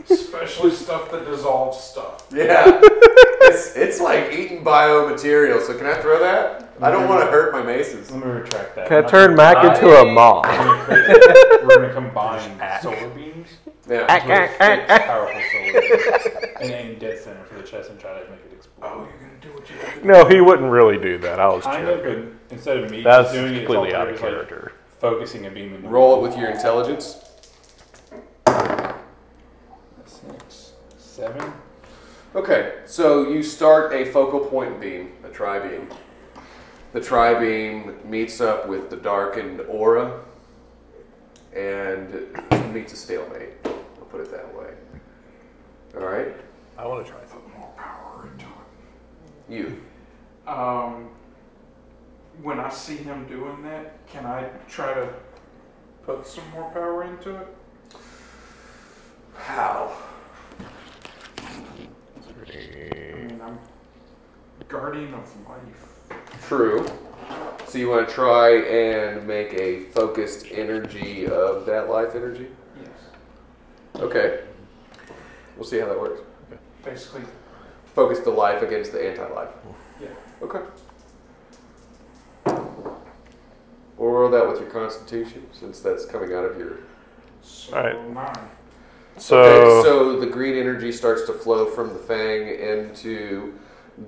Especially 0.09 0.71
stuff 0.71 1.11
that 1.11 1.27
dissolves 1.27 1.79
stuff. 1.79 2.27
Yeah. 2.33 2.81
It's, 3.43 3.77
it's 3.77 4.01
like 4.01 4.33
eating 4.33 4.65
biomaterial, 4.65 5.61
so 5.67 5.77
can 5.77 5.87
I 5.87 5.95
throw 6.01 6.19
that? 6.21 6.62
I 6.83 6.91
don't 6.91 7.09
want 7.09 7.25
to 7.25 7.31
hurt 7.31 7.53
my 7.53 7.63
maces. 7.63 8.11
Let 8.11 8.25
me 8.25 8.31
retract 8.33 8.75
that. 8.77 8.89
Can 8.89 8.97
I 8.99 9.01
Not 9.03 9.11
turn 9.11 9.37
Mac 9.37 9.57
I- 9.59 9.75
into 9.75 9.89
a 9.89 10.05
moth? 10.13 10.47
We're 10.47 10.57
gonna, 10.57 10.85
create- 10.85 11.63
we're 11.65 11.77
gonna 11.77 11.93
combine 11.95 12.61
solar 12.83 13.09
beams 13.11 13.49
Yeah. 13.89 14.15
into 14.15 14.33
a 14.45 14.49
fixed, 14.49 14.89
powerful 15.07 15.41
solar 15.53 15.81
beam 15.81 16.55
and 16.61 16.71
aim 16.73 16.99
dead 16.99 17.19
center 17.21 17.45
for 17.45 17.55
the 17.55 17.63
chest 17.63 17.91
and 17.91 18.01
try 18.01 18.13
to 18.13 18.31
make 18.31 18.41
it 18.45 18.53
explode. 18.53 18.87
Oh, 18.89 18.99
you're 19.09 19.29
gonna 19.29 19.41
do 19.41 19.49
what 19.53 19.71
you 19.71 19.77
gotta. 19.81 20.07
No, 20.07 20.25
he 20.29 20.41
wouldn't 20.41 20.71
really 20.71 20.99
do 20.99 21.19
that. 21.19 21.39
I 21.39 21.47
was 21.49 21.63
kind 21.65 21.87
of, 21.87 22.03
joking. 22.03 22.37
but 22.49 22.55
instead 22.55 22.77
of 22.79 22.91
me 22.91 23.03
That's 23.03 23.29
just 23.29 23.35
doing 23.35 23.55
it, 23.55 23.59
it's 23.63 23.69
all 23.71 23.75
completely 23.77 23.95
out 23.97 24.09
of 24.09 24.17
players, 24.17 24.39
like, 24.39 24.49
character. 24.49 24.73
focusing 25.01 25.47
a 25.47 25.51
beam 25.51 25.75
in 25.75 25.83
the 25.83 25.89
Roll 25.89 26.19
it 26.19 26.23
with 26.29 26.37
your 26.37 26.51
intelligence. 26.51 27.19
Six, 30.07 30.73
seven. 30.99 31.53
Okay, 32.35 32.75
so 32.87 33.29
you 33.29 33.43
start 33.43 33.93
a 33.93 34.05
focal 34.07 34.41
point 34.41 34.81
beam, 34.81 35.13
a 35.25 35.29
tri 35.29 35.59
beam. 35.61 35.89
The 36.93 37.01
tri 37.01 37.39
beam 37.41 37.97
meets 38.05 38.43
up 38.43 38.69
with 38.69 38.91
the 38.91 38.97
darkened 38.97 39.63
aura 39.63 40.21
and 41.57 42.29
meets 42.75 42.93
a 42.93 42.97
stalemate. 42.97 43.55
I'll 43.65 44.07
put 44.11 44.21
it 44.21 44.31
that 44.31 44.55
way. 44.55 44.75
All 45.97 46.07
right, 46.07 46.35
I 46.77 46.87
want 46.87 47.07
to 47.07 47.11
try 47.11 47.21
something. 47.25 47.51
More 47.59 47.73
power 47.79 48.29
into 48.31 48.45
it. 48.45 49.53
you. 49.55 49.83
Um, 50.47 51.09
when 52.43 52.61
I 52.61 52.69
see 52.69 52.97
him 52.97 53.27
doing 53.27 53.63
that, 53.63 54.07
can 54.07 54.27
I 54.27 54.51
try 54.69 54.93
to 54.93 55.09
put 56.05 56.27
some 56.27 56.49
more 56.51 56.71
power 56.73 57.05
into 57.05 57.37
it? 57.37 57.47
How? 59.35 59.97
I 61.39 63.15
mean, 63.15 63.41
I'm 63.43 63.59
guardian 64.69 65.15
of 65.15 65.49
life. 65.49 65.92
True. 66.47 66.87
So 67.67 67.79
you 67.79 67.89
want 67.89 68.09
to 68.09 68.15
try 68.15 68.57
and 68.57 69.27
make 69.27 69.55
a 69.55 69.85
focused 69.91 70.47
energy 70.53 71.27
of 71.27 71.65
that 71.67 71.89
life 71.89 72.15
energy? 72.15 72.49
Yes. 72.79 72.91
Okay. 73.97 74.41
We'll 75.57 75.65
see 75.65 75.79
how 75.79 75.87
that 75.87 75.99
works. 75.99 76.21
Basically, 76.85 77.23
Focus 77.95 78.21
the 78.21 78.31
life 78.31 78.63
against 78.63 78.93
the 78.93 79.07
anti-life. 79.07 79.51
Yeah. 80.01 80.09
Okay. 80.43 80.61
We'll 83.97 84.11
roll 84.11 84.31
that 84.31 84.49
with 84.49 84.61
your 84.61 84.71
constitution, 84.71 85.47
since 85.53 85.81
that's 85.81 86.07
coming 86.07 86.33
out 86.35 86.45
of 86.45 86.57
your. 86.59 86.79
so 87.43 87.77
Alright. 87.77 88.11
nine. 88.11 88.49
So, 89.19 89.43
okay, 89.43 89.87
so 89.87 90.19
the 90.19 90.27
green 90.27 90.57
energy 90.57 90.91
starts 90.91 91.27
to 91.27 91.35
flow 91.35 91.67
from 91.67 91.93
the 91.93 91.99
fang 91.99 92.49
into 92.49 93.59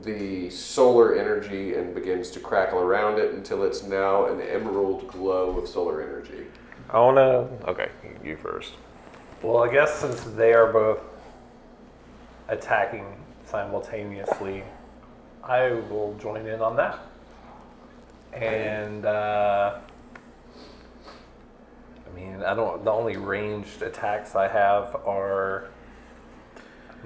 the 0.02 0.48
solar 0.50 1.14
energy 1.14 1.74
and 1.74 1.94
begins 1.94 2.30
to 2.30 2.40
crackle 2.40 2.78
around 2.78 3.18
it 3.18 3.34
until 3.34 3.64
it's 3.64 3.82
now 3.82 4.26
an 4.26 4.40
emerald 4.40 5.06
glow 5.08 5.58
of 5.58 5.68
solar 5.68 6.02
energy. 6.02 6.46
I 6.90 7.00
wanna. 7.00 7.48
Okay, 7.66 7.90
you 8.22 8.36
first. 8.36 8.72
Well, 9.42 9.62
I 9.62 9.70
guess 9.70 9.94
since 9.94 10.20
they 10.22 10.54
are 10.54 10.72
both 10.72 11.00
attacking 12.48 13.04
simultaneously, 13.44 14.62
I 15.42 15.70
will 15.70 16.16
join 16.18 16.46
in 16.46 16.60
on 16.60 16.76
that. 16.76 16.98
And 18.32 19.04
uh, 19.04 19.78
I 22.06 22.16
mean, 22.16 22.42
I 22.42 22.54
don't. 22.54 22.84
The 22.84 22.90
only 22.90 23.16
ranged 23.16 23.82
attacks 23.82 24.34
I 24.34 24.48
have 24.48 24.96
are 25.06 25.68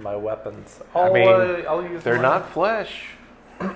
my 0.01 0.16
weapons. 0.16 0.80
I 0.94 0.99
I'll, 0.99 1.12
mean, 1.12 1.28
uh, 1.28 1.62
I'll 1.68 1.82
use. 1.82 2.03
They're 2.03 2.16
my- 2.16 2.22
not 2.22 2.51
flesh. 2.51 3.11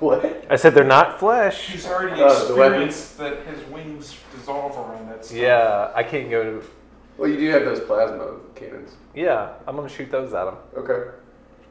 What? 0.00 0.44
I 0.50 0.56
said 0.56 0.74
they're 0.74 0.84
not 0.84 1.18
flesh. 1.20 1.70
He's 1.70 1.86
already 1.86 2.20
Uh, 2.20 2.28
the 2.28 2.34
experienced 2.34 3.18
that 3.18 3.38
his 3.46 3.64
wings 3.70 4.16
dissolve 4.36 4.76
around 4.76 5.08
that 5.08 5.24
stuff. 5.24 5.36
Yeah, 5.38 5.90
I 5.94 6.02
can't 6.02 6.28
go. 6.30 6.42
To, 6.42 6.62
Well, 7.16 7.30
you 7.30 7.36
do 7.38 7.48
have 7.50 7.64
those 7.64 7.80
plasma 7.80 8.26
cannons. 8.54 8.96
yeah, 9.14 9.50
I'm 9.66 9.76
gonna 9.76 9.88
shoot 9.88 10.10
those 10.10 10.34
at 10.34 10.44
them, 10.46 10.56
Okay. 10.76 11.10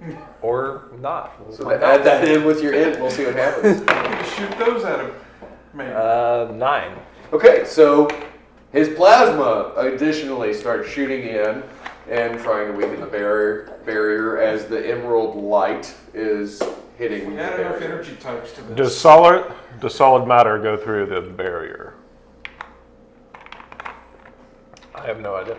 or 0.42 0.84
not. 1.00 1.34
We'll 1.46 1.56
So 1.56 1.70
add 1.72 2.04
that 2.06 2.28
in 2.28 2.46
with 2.46 2.64
your 2.64 2.74
int. 2.74 3.00
We'll 3.00 3.12
see 3.12 3.26
what 3.26 3.36
happens. 3.36 3.80
Shoot 4.36 4.58
those 4.58 4.84
at 4.86 5.00
him, 5.02 5.12
maybe. 5.74 5.92
Uh, 5.94 6.46
nine. 6.54 6.98
Okay, 7.34 7.66
so 7.66 8.08
his 8.74 8.90
plasma 8.90 9.72
additionally 9.78 10.54
starts 10.54 10.90
shooting 10.90 11.22
in 11.28 11.64
and 12.10 12.38
trying 12.42 12.68
to 12.72 12.74
weaken 12.78 13.00
the 13.00 13.06
barrier 13.08 13.80
barrier 13.86 14.40
as 14.42 14.66
the 14.66 14.92
emerald 14.92 15.36
light 15.38 15.94
is 16.14 16.62
hitting 16.98 17.26
we 17.30 17.36
the 17.36 17.42
add 17.42 17.60
enough 17.60 17.80
barrier. 17.80 17.94
energy 17.94 18.16
types 18.18 18.52
to 18.54 18.62
this. 18.64 18.76
Does 18.76 18.98
solid 18.98 19.46
does 19.80 19.96
solid 19.96 20.28
matter 20.28 20.60
go 20.60 20.76
through 20.76 21.06
the 21.06 21.22
barrier? 21.22 21.94
I 24.96 25.06
have 25.08 25.20
no 25.22 25.36
idea. 25.36 25.58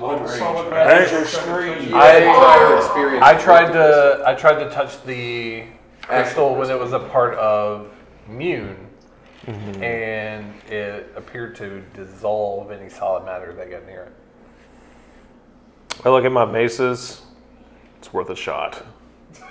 All 0.00 0.26
solid 0.28 0.70
matter 0.70 1.14
Your 1.14 1.24
screen. 1.26 1.72
touch 1.72 1.82
You 1.82 1.88
you. 1.90 1.96
I- 1.96 2.06
have 2.06 2.78
experience 2.78 3.24
I 3.24 3.34
tried 3.38 3.72
to 3.72 4.22
I 4.26 4.34
tried 4.34 4.62
to 4.64 4.70
touch 4.70 5.02
the 5.04 5.64
crystal 6.02 6.54
when 6.54 6.70
it 6.70 6.78
was 6.78 6.92
a 6.92 6.98
part 7.00 7.34
of 7.34 7.90
Mune, 8.28 8.83
and 9.46 10.54
it 10.70 11.12
appeared 11.16 11.54
to 11.56 11.82
dissolve 11.94 12.70
any 12.70 12.88
solid 12.88 13.24
matter 13.24 13.52
that 13.54 13.70
got 13.70 13.86
near 13.86 14.04
it. 14.04 14.12
I 16.04 16.08
look 16.10 16.24
at 16.24 16.32
my 16.32 16.44
maces. 16.44 17.22
It's 17.98 18.12
worth 18.12 18.30
a 18.30 18.36
shot. 18.36 18.84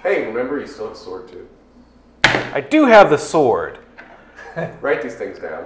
Hey, 0.02 0.26
remember 0.28 0.60
you 0.60 0.68
still 0.68 0.88
have 0.88 0.96
a 0.96 1.00
sword 1.00 1.28
too. 1.30 1.48
I 2.24 2.62
do 2.62 2.86
have 2.86 3.10
the 3.10 3.18
sword. 3.18 3.80
Write 4.82 5.02
these 5.02 5.16
things 5.16 5.40
down. 5.40 5.66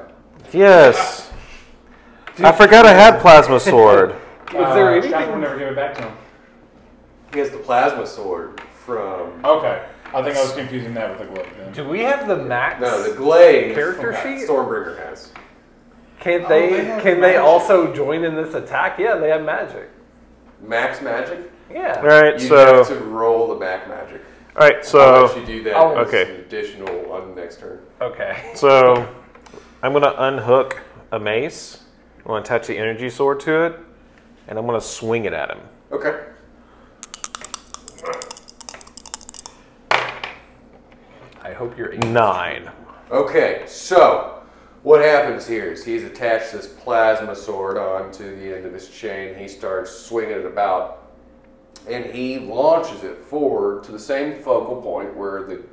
Yes. 0.54 1.32
I 2.40 2.52
forgot 2.52 2.86
I 2.86 2.94
had 2.94 3.20
plasma 3.20 3.60
sword. 3.60 4.12
Was 4.54 4.74
there 4.76 4.90
Uh, 4.90 4.92
anything- 4.94 5.12
Shotgun 5.12 5.34
will 5.34 5.40
never 5.42 5.58
give 5.60 5.70
it 5.70 5.76
back 5.76 5.96
to 5.96 6.04
him. 6.04 6.14
He 7.34 7.40
has 7.40 7.50
the 7.50 7.58
plasma 7.58 8.06
sword 8.08 8.62
from 8.86 9.44
Okay. 9.44 9.86
I 10.14 10.24
think 10.24 10.38
I 10.38 10.42
was 10.42 10.54
confusing 10.54 10.94
that 10.94 11.10
with 11.18 11.28
the 11.28 11.34
glove 11.34 11.48
then. 11.58 11.72
Do 11.74 11.88
we 11.88 12.00
have 12.02 12.28
the 12.28 12.38
max 12.38 12.82
no 12.82 13.04
the 13.04 13.16
glaive 13.16 13.76
character 13.76 14.14
Okay. 14.14 14.40
sheet? 14.40 14.48
Stormbringer 14.50 14.98
has. 15.06 15.32
Can 16.20 16.46
Oh, 16.46 16.50
they, 16.50 16.70
they 16.72 16.86
have 16.86 17.04
can 17.04 17.22
they 17.22 17.38
also 17.38 17.94
join 17.94 18.24
in 18.24 18.36
this 18.36 18.54
attack? 18.54 18.98
Yeah, 19.00 19.16
they 19.16 19.30
have 19.30 19.44
magic. 19.44 19.90
Max 20.62 21.02
magic. 21.02 21.52
Yeah. 21.72 21.98
All 22.00 22.08
right, 22.08 22.40
You 22.42 22.48
so 22.48 22.78
have 22.86 22.88
to 22.88 22.96
roll 23.04 23.48
the 23.50 23.56
Mac 23.60 23.88
magic. 23.90 24.22
all 24.56 24.68
right, 24.68 24.78
I'll 24.78 24.84
so 24.84 25.26
let 25.26 25.38
you 25.38 25.46
do 25.46 25.64
that 25.64 25.76
Oh, 25.76 25.98
as 25.98 26.08
okay. 26.08 26.24
an 26.36 26.40
additional 26.42 27.12
on 27.12 27.30
the 27.36 27.42
next 27.42 27.60
turn. 27.60 27.80
Okay. 28.02 28.52
so 28.56 29.08
I'm 29.84 29.94
gonna 29.94 30.16
unhook 30.18 30.82
a 31.12 31.20
mace. 31.20 31.84
I'm 32.20 32.24
gonna 32.32 32.42
attach 32.42 32.68
the 32.68 32.78
energy 32.78 33.10
sword 33.10 33.40
to 33.42 33.66
it, 33.66 33.80
and 34.48 34.58
I'm 34.58 34.66
gonna 34.66 34.82
swing 34.82 35.26
it 35.26 35.34
at 35.34 35.52
him. 35.52 35.60
Okay. 35.92 36.20
I 41.48 41.54
hope 41.54 41.78
you're 41.78 41.94
eight. 41.94 42.06
Nine. 42.06 42.70
Okay, 43.10 43.64
so 43.68 44.44
what 44.84 45.00
happens 45.00 45.48
here 45.48 45.72
is 45.72 45.86
he's 45.86 46.04
attached 46.04 46.52
this 46.52 46.68
plasma 46.68 47.38
sword 47.38 47.78
onto 47.78 48.36
the 48.36 48.54
end 48.54 48.66
of 48.66 48.74
his 48.74 48.90
chain. 48.90 49.34
He 49.34 49.48
starts 49.48 49.90
swinging 49.90 50.40
it 50.40 50.46
about, 50.46 51.08
and 51.90 52.06
he 52.06 52.40
launches 52.40 53.06
it 53.06 53.18
forward 53.18 53.86
to 53.86 53.94
the 53.94 54.00
same 54.00 54.44
focal 54.44 54.82
point 54.82 55.16
where 55.16 55.44
the 55.44 55.64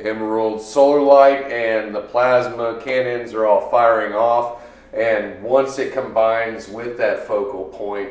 emerald 0.00 0.62
solar 0.62 1.02
light 1.02 1.52
and 1.52 1.94
the 1.94 2.00
plasma 2.00 2.80
cannons 2.82 3.34
are 3.34 3.44
all 3.44 3.68
firing 3.68 4.14
off. 4.14 4.62
And 4.94 5.42
once 5.42 5.78
it 5.78 5.92
combines 5.92 6.66
with 6.66 6.96
that 6.96 7.26
focal 7.26 7.64
point, 7.64 8.08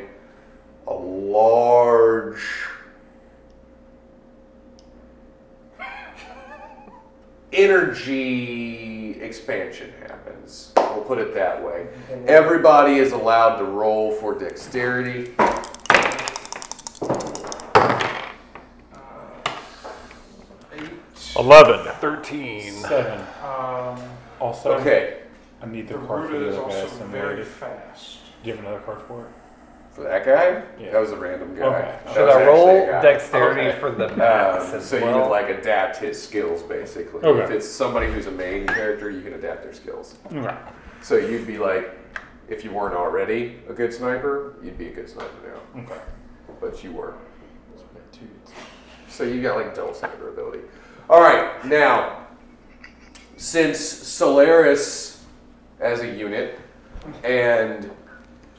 a 0.86 0.94
large 0.94 2.40
energy 7.54 9.20
expansion 9.20 9.92
happens. 10.02 10.72
We'll 10.76 11.02
put 11.02 11.18
it 11.18 11.34
that 11.34 11.62
way. 11.64 11.86
Everybody 12.26 12.96
is 12.96 13.12
allowed 13.12 13.56
to 13.58 13.64
roll 13.64 14.12
for 14.12 14.38
dexterity. 14.38 15.34
Eight. 20.72 20.90
Eleven. 21.36 21.86
Thirteen. 22.00 22.72
Seven. 22.72 23.20
Um, 23.44 23.98
Also, 24.40 24.74
Okay, 24.74 25.20
I 25.62 25.66
need 25.66 25.88
the 25.88 25.96
the 25.96 26.06
card 26.06 26.28
for 26.28 26.34
Ruda 26.36 26.48
is 26.48 26.56
the 26.56 26.62
also 26.62 26.82
best 26.82 26.94
very 27.04 27.36
the- 27.36 27.44
fast. 27.44 28.18
Do 28.42 28.50
you 28.50 28.56
have 28.56 28.64
another 28.64 28.80
card 28.80 29.00
for 29.02 29.20
it? 29.22 29.26
For 29.94 30.02
that 30.02 30.24
guy, 30.24 30.62
Yeah. 30.78 30.90
that 30.92 31.00
was 31.00 31.12
a 31.12 31.16
random 31.16 31.54
guy. 31.56 31.64
Okay. 31.64 31.98
That 32.04 32.14
Should 32.14 32.28
I 32.28 32.46
roll 32.46 32.86
dexterity 33.00 33.68
Okay. 33.68 33.78
for 33.78 33.90
the 33.92 34.08
max 34.16 34.70
Um, 34.70 34.74
as 34.78 34.84
so 34.86 34.96
you 34.96 35.04
well? 35.04 35.20
would 35.22 35.28
like 35.30 35.48
adapt 35.50 35.98
his 35.98 36.20
skills 36.20 36.62
basically. 36.64 37.22
Okay. 37.22 37.44
If 37.44 37.50
it's 37.50 37.68
somebody 37.68 38.10
who's 38.10 38.26
a 38.26 38.30
main 38.32 38.66
character, 38.66 39.08
you 39.10 39.22
can 39.22 39.34
adapt 39.34 39.62
their 39.62 39.72
skills. 39.72 40.16
Okay. 40.34 40.54
So 41.00 41.16
you'd 41.16 41.46
be 41.46 41.58
like, 41.58 41.90
if 42.48 42.64
you 42.64 42.72
weren't 42.72 42.94
already 42.96 43.62
a 43.68 43.72
good 43.72 43.92
sniper, 43.94 44.54
you'd 44.62 44.76
be 44.78 44.88
a 44.88 44.92
good 44.92 45.08
sniper 45.08 45.30
now. 45.46 45.82
Okay. 45.82 46.00
But 46.60 46.82
you 46.82 46.92
were. 46.92 47.14
So 49.08 49.22
you 49.22 49.40
got 49.42 49.56
like 49.56 49.74
double 49.76 49.94
sniper 49.94 50.28
ability. 50.28 50.60
All 51.08 51.20
right, 51.20 51.64
now 51.66 52.26
since 53.36 53.78
Solaris 53.78 55.24
as 55.80 56.00
a 56.00 56.06
unit 56.08 56.58
and 57.22 57.90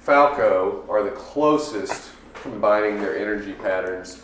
Falco 0.06 0.86
are 0.88 1.02
the 1.02 1.10
closest 1.10 2.12
combining 2.36 3.02
their 3.02 3.18
energy 3.18 3.54
patterns, 3.54 4.22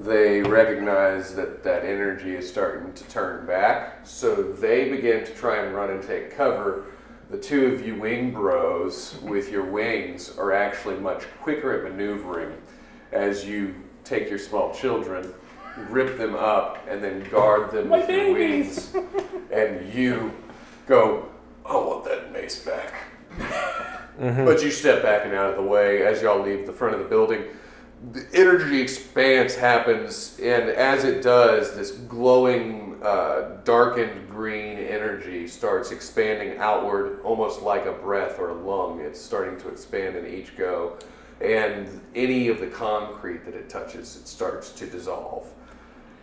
they 0.00 0.40
recognize 0.40 1.34
that 1.34 1.62
that 1.64 1.84
energy 1.84 2.34
is 2.34 2.48
starting 2.48 2.94
to 2.94 3.04
turn 3.04 3.44
back. 3.44 4.06
So 4.06 4.34
they 4.34 4.88
begin 4.88 5.22
to 5.26 5.34
try 5.34 5.58
and 5.58 5.76
run 5.76 5.90
and 5.90 6.02
take 6.02 6.34
cover. 6.34 6.86
The 7.28 7.36
two 7.36 7.66
of 7.66 7.86
you 7.86 7.96
wing 7.96 8.32
bros 8.32 9.16
with 9.20 9.52
your 9.52 9.66
wings 9.66 10.34
are 10.38 10.50
actually 10.50 10.96
much 10.96 11.24
quicker 11.42 11.76
at 11.76 11.92
maneuvering 11.92 12.56
as 13.12 13.44
you 13.44 13.74
take 14.04 14.30
your 14.30 14.38
small 14.38 14.74
children, 14.74 15.34
rip 15.90 16.16
them 16.16 16.34
up, 16.34 16.78
and 16.88 17.04
then 17.04 17.22
guard 17.28 17.70
them 17.70 17.90
with 17.90 18.08
your 18.08 18.32
wings. 18.32 18.96
And 19.52 19.92
you 19.92 20.32
go, 20.86 21.28
I 21.66 21.74
want 21.74 22.06
that 22.06 22.32
mace 22.32 22.64
back. 22.64 22.94
But 24.18 24.62
you 24.62 24.70
step 24.70 25.02
back 25.02 25.24
and 25.24 25.34
out 25.34 25.50
of 25.50 25.56
the 25.56 25.62
way 25.62 26.02
as 26.02 26.22
y'all 26.22 26.42
leave 26.42 26.66
the 26.66 26.72
front 26.72 26.94
of 26.94 27.00
the 27.00 27.08
building. 27.08 27.44
the 28.10 28.26
energy 28.34 28.80
expanse 28.80 29.54
happens, 29.54 30.38
and 30.42 30.68
as 30.70 31.04
it 31.04 31.22
does, 31.22 31.76
this 31.76 31.92
glowing, 31.92 32.98
uh, 33.02 33.58
darkened 33.64 34.28
green 34.28 34.78
energy 34.78 35.46
starts 35.46 35.92
expanding 35.92 36.58
outward, 36.58 37.20
almost 37.22 37.62
like 37.62 37.86
a 37.86 37.92
breath 37.92 38.40
or 38.40 38.50
a 38.50 38.54
lung. 38.54 39.00
It's 39.00 39.20
starting 39.20 39.56
to 39.60 39.68
expand 39.68 40.16
in 40.16 40.26
each 40.26 40.56
go, 40.56 40.98
and 41.40 42.00
any 42.16 42.48
of 42.48 42.58
the 42.58 42.66
concrete 42.66 43.44
that 43.44 43.54
it 43.54 43.68
touches, 43.68 44.16
it 44.16 44.26
starts 44.26 44.72
to 44.72 44.86
dissolve. 44.86 45.46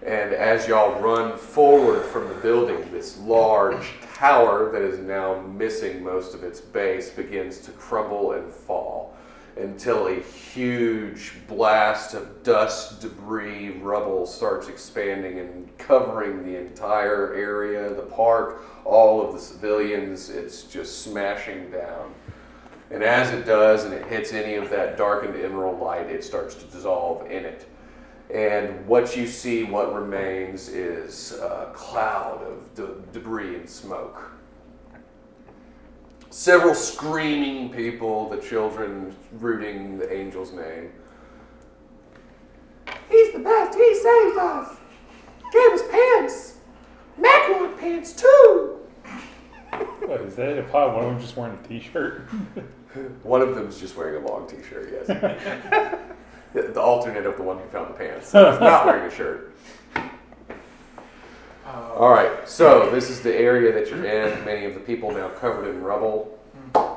And 0.05 0.33
as 0.33 0.67
y'all 0.67 0.99
run 1.01 1.37
forward 1.37 2.03
from 2.05 2.27
the 2.27 2.35
building, 2.35 2.91
this 2.91 3.17
large 3.19 3.93
tower 4.19 4.69
that 4.69 4.81
is 4.81 4.99
now 4.99 5.39
missing 5.43 6.03
most 6.03 6.35
of 6.35 6.43
its 6.43 6.59
base 6.59 7.09
begins 7.09 7.59
to 7.59 7.71
crumble 7.71 8.33
and 8.33 8.51
fall 8.51 9.15
until 9.55 10.07
a 10.07 10.19
huge 10.19 11.33
blast 11.47 12.13
of 12.13 12.43
dust, 12.43 12.99
debris, 12.99 13.69
rubble 13.79 14.25
starts 14.25 14.67
expanding 14.67 15.39
and 15.39 15.77
covering 15.77 16.43
the 16.43 16.59
entire 16.59 17.33
area, 17.33 17.93
the 17.93 18.01
park, 18.01 18.61
all 18.83 19.25
of 19.25 19.33
the 19.33 19.39
civilians. 19.39 20.29
It's 20.29 20.63
just 20.63 21.01
smashing 21.01 21.71
down. 21.71 22.13
And 22.91 23.03
as 23.03 23.31
it 23.31 23.45
does, 23.45 23.85
and 23.85 23.93
it 23.93 24.05
hits 24.07 24.33
any 24.33 24.55
of 24.55 24.69
that 24.69 24.97
darkened 24.97 25.41
emerald 25.41 25.79
light, 25.79 26.07
it 26.07 26.25
starts 26.25 26.55
to 26.55 26.65
dissolve 26.65 27.25
in 27.31 27.45
it. 27.45 27.69
And 28.33 28.85
what 28.85 29.17
you 29.17 29.25
see, 29.25 29.63
what 29.63 29.93
remains, 29.93 30.69
is 30.69 31.33
a 31.41 31.71
cloud 31.73 32.43
of 32.43 32.75
de- 32.75 33.11
debris 33.11 33.55
and 33.55 33.67
smoke. 33.67 34.31
Several 36.29 36.75
screaming 36.75 37.71
people, 37.71 38.29
the 38.29 38.37
children 38.37 39.15
rooting 39.33 39.97
the 39.97 40.11
angel's 40.11 40.51
name. 40.51 40.91
He's 43.09 43.33
the 43.33 43.39
best, 43.39 43.75
he 43.75 43.95
saved 43.95 44.37
us! 44.37 44.77
Gave 45.51 45.71
us 45.71 45.81
pants! 45.89 46.57
Mac 47.17 47.49
wanted 47.49 47.79
pants 47.79 48.13
too! 48.13 48.77
What, 50.05 50.21
is 50.21 50.35
that 50.35 50.49
a 50.49 50.59
if 50.59 50.71
one 50.71 50.85
of 50.85 51.05
them 51.05 51.19
just 51.19 51.35
wearing 51.35 51.57
a 51.57 51.67
t-shirt? 51.67 52.21
One 53.23 53.41
of 53.41 53.53
them's 53.53 53.79
just 53.79 53.95
wearing 53.95 54.23
a 54.23 54.27
long 54.27 54.47
t 54.47 54.57
shirt, 54.67 55.05
yes. 55.07 55.07
the 56.53 56.63
the 56.63 56.81
alternate 56.81 57.25
of 57.25 57.37
the 57.37 57.43
one 57.43 57.57
who 57.57 57.65
found 57.69 57.89
the 57.93 57.97
pants. 57.97 58.29
So 58.29 58.51
he's 58.51 58.59
not 58.59 58.85
wearing 58.87 59.05
a 59.11 59.15
shirt. 59.15 59.55
All 61.65 62.09
right, 62.09 62.47
so 62.49 62.89
this 62.91 63.09
is 63.09 63.21
the 63.21 63.35
area 63.35 63.71
that 63.73 63.89
you're 63.89 64.03
in. 64.05 64.43
Many 64.45 64.65
of 64.65 64.73
the 64.73 64.79
people 64.79 65.11
now 65.11 65.27
covered 65.29 65.67
in 65.69 65.83
rubble. 65.83 66.39
I'm 66.75 66.95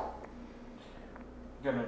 gonna 1.63 1.85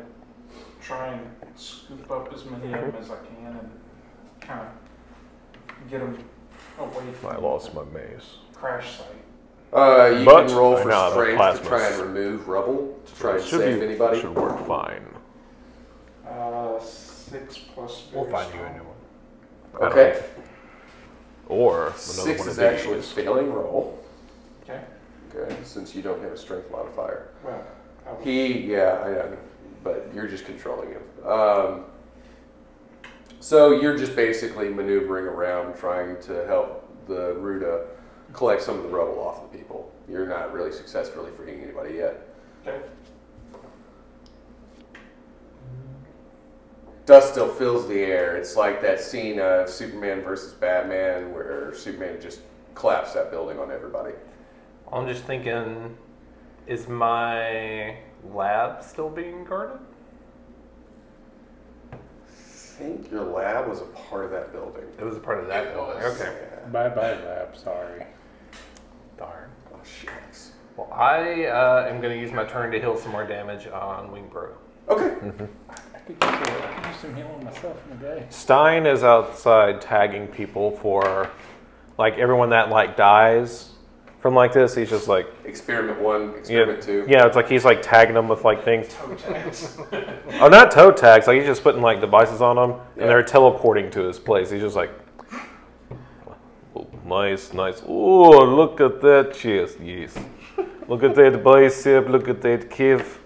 try 0.81 1.07
and 1.07 1.25
scoop 1.55 2.09
up 2.11 2.31
as 2.33 2.45
many 2.45 2.65
of 2.73 2.81
them 2.81 2.95
as 2.99 3.09
I 3.09 3.15
can 3.17 3.47
and 3.57 3.71
kind 4.41 4.61
of 4.61 5.89
get 5.89 6.01
them 6.01 6.17
away 6.77 7.11
from 7.19 7.29
I 7.31 7.37
lost 7.37 7.73
my 7.73 7.83
mace. 7.85 8.35
crash 8.53 8.97
site. 8.97 9.07
Uh, 9.73 10.07
you 10.19 10.25
But 10.25 10.47
can 10.47 10.55
roll 10.55 10.77
for 10.77 10.87
now 10.89 11.05
have 11.05 11.13
strength 11.13 11.31
to 11.31 11.37
plasma 11.37 11.67
try 11.67 11.87
and 11.87 12.01
remove 12.01 12.47
rubble 12.47 12.99
to 13.05 13.15
try 13.15 13.35
and 13.37 13.43
Should 13.43 13.59
save 13.61 13.79
be- 13.79 13.85
anybody. 13.87 14.21
Should 14.21 14.35
work 14.35 14.65
fine. 14.67 15.05
Uh, 16.27 16.79
six 17.29 17.57
plus. 17.57 18.03
We'll 18.13 18.25
very 18.25 18.33
find 18.43 18.53
you 18.53 18.61
a 18.61 18.73
new 18.73 18.83
one. 18.83 19.91
Okay, 19.91 20.23
Or 21.49 21.87
another 21.87 21.97
six 21.97 22.39
one 22.39 22.49
is 22.49 22.57
of 22.57 22.63
actually 22.63 22.99
a 22.99 23.01
failing 23.01 23.51
roll. 23.51 24.01
Okay. 24.63 24.81
Okay, 25.35 25.55
since 25.63 25.93
you 25.93 26.01
don't 26.01 26.21
have 26.21 26.31
a 26.31 26.37
strength 26.37 26.71
modifier. 26.71 27.29
Well, 27.43 27.61
I 28.07 28.13
was, 28.13 28.23
He, 28.23 28.71
yeah, 28.71 29.01
I 29.03 29.09
know, 29.09 29.37
but 29.83 30.09
you're 30.13 30.27
just 30.27 30.45
controlling 30.45 30.89
him. 30.91 31.01
Um, 31.27 31.83
so 33.41 33.79
you're 33.81 33.97
just 33.97 34.15
basically 34.15 34.69
maneuvering 34.69 35.25
around, 35.25 35.77
trying 35.77 36.21
to 36.21 36.45
help 36.47 36.87
the 37.07 37.35
Ruda 37.35 37.85
collect 38.33 38.61
some 38.61 38.77
of 38.77 38.83
the 38.83 38.89
rubble 38.89 39.19
off 39.19 39.51
the 39.51 39.57
people. 39.57 39.91
You're 40.07 40.27
not 40.27 40.53
really 40.53 40.71
successfully 40.71 41.31
freeing 41.35 41.61
anybody 41.61 41.95
yet. 41.95 42.27
okay. 42.65 42.79
Dust 47.05 47.31
still 47.31 47.49
fills 47.49 47.87
the 47.87 47.99
air. 48.01 48.35
It's 48.35 48.55
like 48.55 48.81
that 48.81 48.99
scene 48.99 49.39
of 49.39 49.69
Superman 49.69 50.21
versus 50.21 50.53
Batman 50.53 51.31
where 51.33 51.73
Superman 51.75 52.19
just 52.19 52.41
collapsed 52.73 53.13
that 53.13 53.29
building 53.29 53.59
on 53.59 53.71
everybody. 53.71 54.13
I'm 54.91 55.07
just 55.07 55.23
thinking, 55.25 55.95
is 56.65 56.87
my 56.87 57.97
lab 58.31 58.83
still 58.83 59.09
being 59.09 59.43
guarded? 59.43 59.79
I 61.93 61.97
think 62.77 63.11
your 63.11 63.23
lab 63.23 63.67
was 63.69 63.81
a 63.81 63.85
part 63.85 64.25
of 64.25 64.31
that 64.31 64.51
building. 64.51 64.83
It 64.99 65.03
was 65.05 65.15
a 65.15 65.19
part 65.19 65.39
of 65.39 65.47
that 65.47 65.67
It 65.67 65.73
building. 65.73 65.95
was. 66.03 66.19
Okay. 66.19 66.35
Yeah. 66.41 66.69
Bye 66.69 66.89
bye 66.89 67.13
lab, 67.23 67.55
sorry. 67.55 68.03
Darn. 69.17 69.49
Oh, 69.73 69.77
shucks. 69.83 70.51
Well, 70.75 70.91
I 70.91 71.45
uh, 71.45 71.87
am 71.89 72.01
going 72.01 72.13
to 72.13 72.19
use 72.19 72.33
my 72.33 72.43
turn 72.43 72.71
to 72.71 72.79
heal 72.79 72.97
some 72.97 73.11
more 73.11 73.25
damage 73.25 73.67
on 73.67 74.09
Wingbro. 74.09 74.49
Okay. 74.89 75.15
I 76.07 76.13
could, 76.13 76.23
use 76.23 76.49
a, 76.49 76.67
I 76.67 76.81
could 76.91 76.99
some 77.01 77.15
healing 77.15 77.43
myself 77.43 77.77
in 77.91 77.97
a 77.97 77.99
day. 78.01 78.25
Stein 78.29 78.85
is 78.85 79.03
outside 79.03 79.81
tagging 79.81 80.27
people 80.27 80.71
for, 80.77 81.31
like 81.97 82.15
everyone 82.17 82.49
that 82.51 82.69
like 82.69 82.95
dies 82.95 83.71
from 84.19 84.35
like 84.35 84.53
this. 84.53 84.75
He's 84.75 84.89
just 84.89 85.07
like, 85.07 85.27
Experiment 85.45 85.99
one, 86.01 86.31
yeah, 86.31 86.37
experiment 86.37 86.83
two. 86.83 87.05
yeah. 87.07 87.25
It's 87.25 87.35
like 87.35 87.47
he's 87.49 87.65
like 87.65 87.81
tagging 87.81 88.13
them 88.15 88.27
with 88.27 88.43
like 88.43 88.63
things. 88.63 88.87
Toe 88.93 89.15
tags. 89.15 89.77
Oh, 90.41 90.47
not 90.49 90.69
toe 90.71 90.91
tags. 90.91 91.27
Like 91.27 91.37
he's 91.37 91.45
just 91.47 91.63
putting 91.63 91.81
like 91.81 92.01
devices 92.01 92.41
on 92.41 92.55
them, 92.57 92.71
Yeah. 92.95 93.03
and 93.03 93.09
they're 93.09 93.23
teleporting 93.23 93.89
to 93.91 94.01
his 94.01 94.19
place. 94.19 94.49
He's 94.49 94.61
just 94.61 94.75
like, 94.75 94.91
oh, 96.75 96.87
nice, 97.05 97.53
nice. 97.53 97.81
Oh, 97.87 98.43
look 98.43 98.81
at 98.81 99.01
that 99.01 99.33
chest. 99.33 99.79
Yes. 99.79 100.17
Look 100.87 101.03
at 101.03 101.15
that 101.15 101.41
bicep. 101.43 102.09
Look 102.09 102.27
at 102.27 102.41
that 102.41 102.69
calf. 102.69 103.19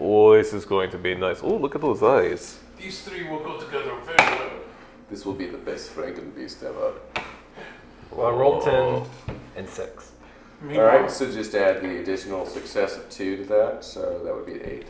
Oh, 0.00 0.34
this 0.34 0.52
is 0.52 0.64
going 0.64 0.90
to 0.90 0.98
be 0.98 1.14
nice. 1.14 1.40
Oh, 1.42 1.56
look 1.56 1.74
at 1.74 1.80
those 1.80 2.02
eyes. 2.02 2.58
These 2.78 3.02
three 3.02 3.28
will 3.28 3.40
go 3.40 3.58
together 3.58 3.92
very 4.04 4.16
well. 4.38 4.50
This 5.10 5.24
will 5.26 5.34
be 5.34 5.46
the 5.46 5.58
best 5.58 5.94
Frankenbeast 5.94 6.62
ever. 6.62 6.92
Well, 8.12 8.26
I 8.28 8.30
rolled 8.30 8.62
10 8.62 9.02
and 9.56 9.68
6. 9.68 10.12
All 10.72 10.80
right, 10.82 11.10
so 11.10 11.30
just 11.30 11.54
add 11.54 11.82
the 11.82 12.00
additional 12.00 12.44
success 12.46 12.96
of 12.96 13.08
two 13.10 13.36
to 13.38 13.44
that, 13.44 13.84
so 13.84 14.20
that 14.24 14.34
would 14.34 14.46
be 14.46 14.60
eight. 14.62 14.86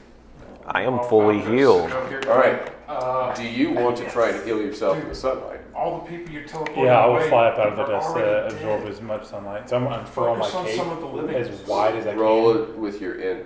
I 0.67 0.83
am 0.83 0.95
I'll- 0.95 1.05
fully 1.05 1.41
healed. 1.41 1.89
sit 1.91 1.97
over 1.97 2.09
here. 2.09 2.23
All 2.31 2.39
right, 2.39 2.73
Uh, 2.89 3.35
do 3.35 3.43
you 3.45 3.73
want 3.73 3.97
to 3.99 4.09
try 4.11 4.31
and 4.31 4.45
heal 4.47 4.61
yourself 4.61 4.97
in 4.99 5.09
the 5.09 5.15
sunlight? 5.15 5.61
all 5.75 5.99
the 6.01 6.07
people 6.07 6.33
you 6.35 6.41
teleported 6.43 6.85
Yeah, 6.85 7.01
I 7.01 7.07
will 7.07 7.17
away 7.17 7.29
fly 7.29 7.47
up 7.49 7.59
out 7.59 7.69
of 7.69 7.77
the 7.77 7.83
are 7.85 7.89
dust 7.89 8.15
to 8.17 8.21
already 8.25 8.55
absorb 8.55 8.81
dead. 8.83 8.91
as 8.93 9.01
much 9.01 9.25
sunlight. 9.27 9.69
So 9.71 9.77
I'm, 9.77 9.87
I'm 9.89 10.05
for 10.07 10.29
all 10.29 10.35
my 10.37 10.41
Focus 10.43 10.55
on 10.57 10.67
cape 10.67 10.77
some 10.77 10.91
of 10.91 11.01
the 11.01 11.07
living 11.07 11.37
as 11.37 11.49
wide 11.69 11.95
as 11.97 12.07
I 12.07 12.11
can. 12.11 12.19
Roll 12.19 12.53
can. 12.55 12.63
it 12.63 12.77
with 12.79 13.01
your 13.01 13.15
in. 13.21 13.45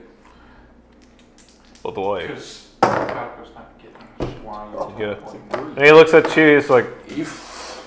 Oh, 1.84 1.90
By 1.90 1.94
the 1.94 2.00
way. 2.00 2.26
Because 2.28 2.68
Falco's 2.80 3.54
not 3.54 3.78
getting 3.78 4.42
flying. 4.42 4.74
Oh, 4.76 4.94
yeah. 4.98 5.76
And 5.76 5.84
he 5.84 5.92
looks 5.92 6.14
at 6.14 6.36
you. 6.36 6.54
He's 6.56 6.70
like, 6.70 6.86
You 7.08 7.26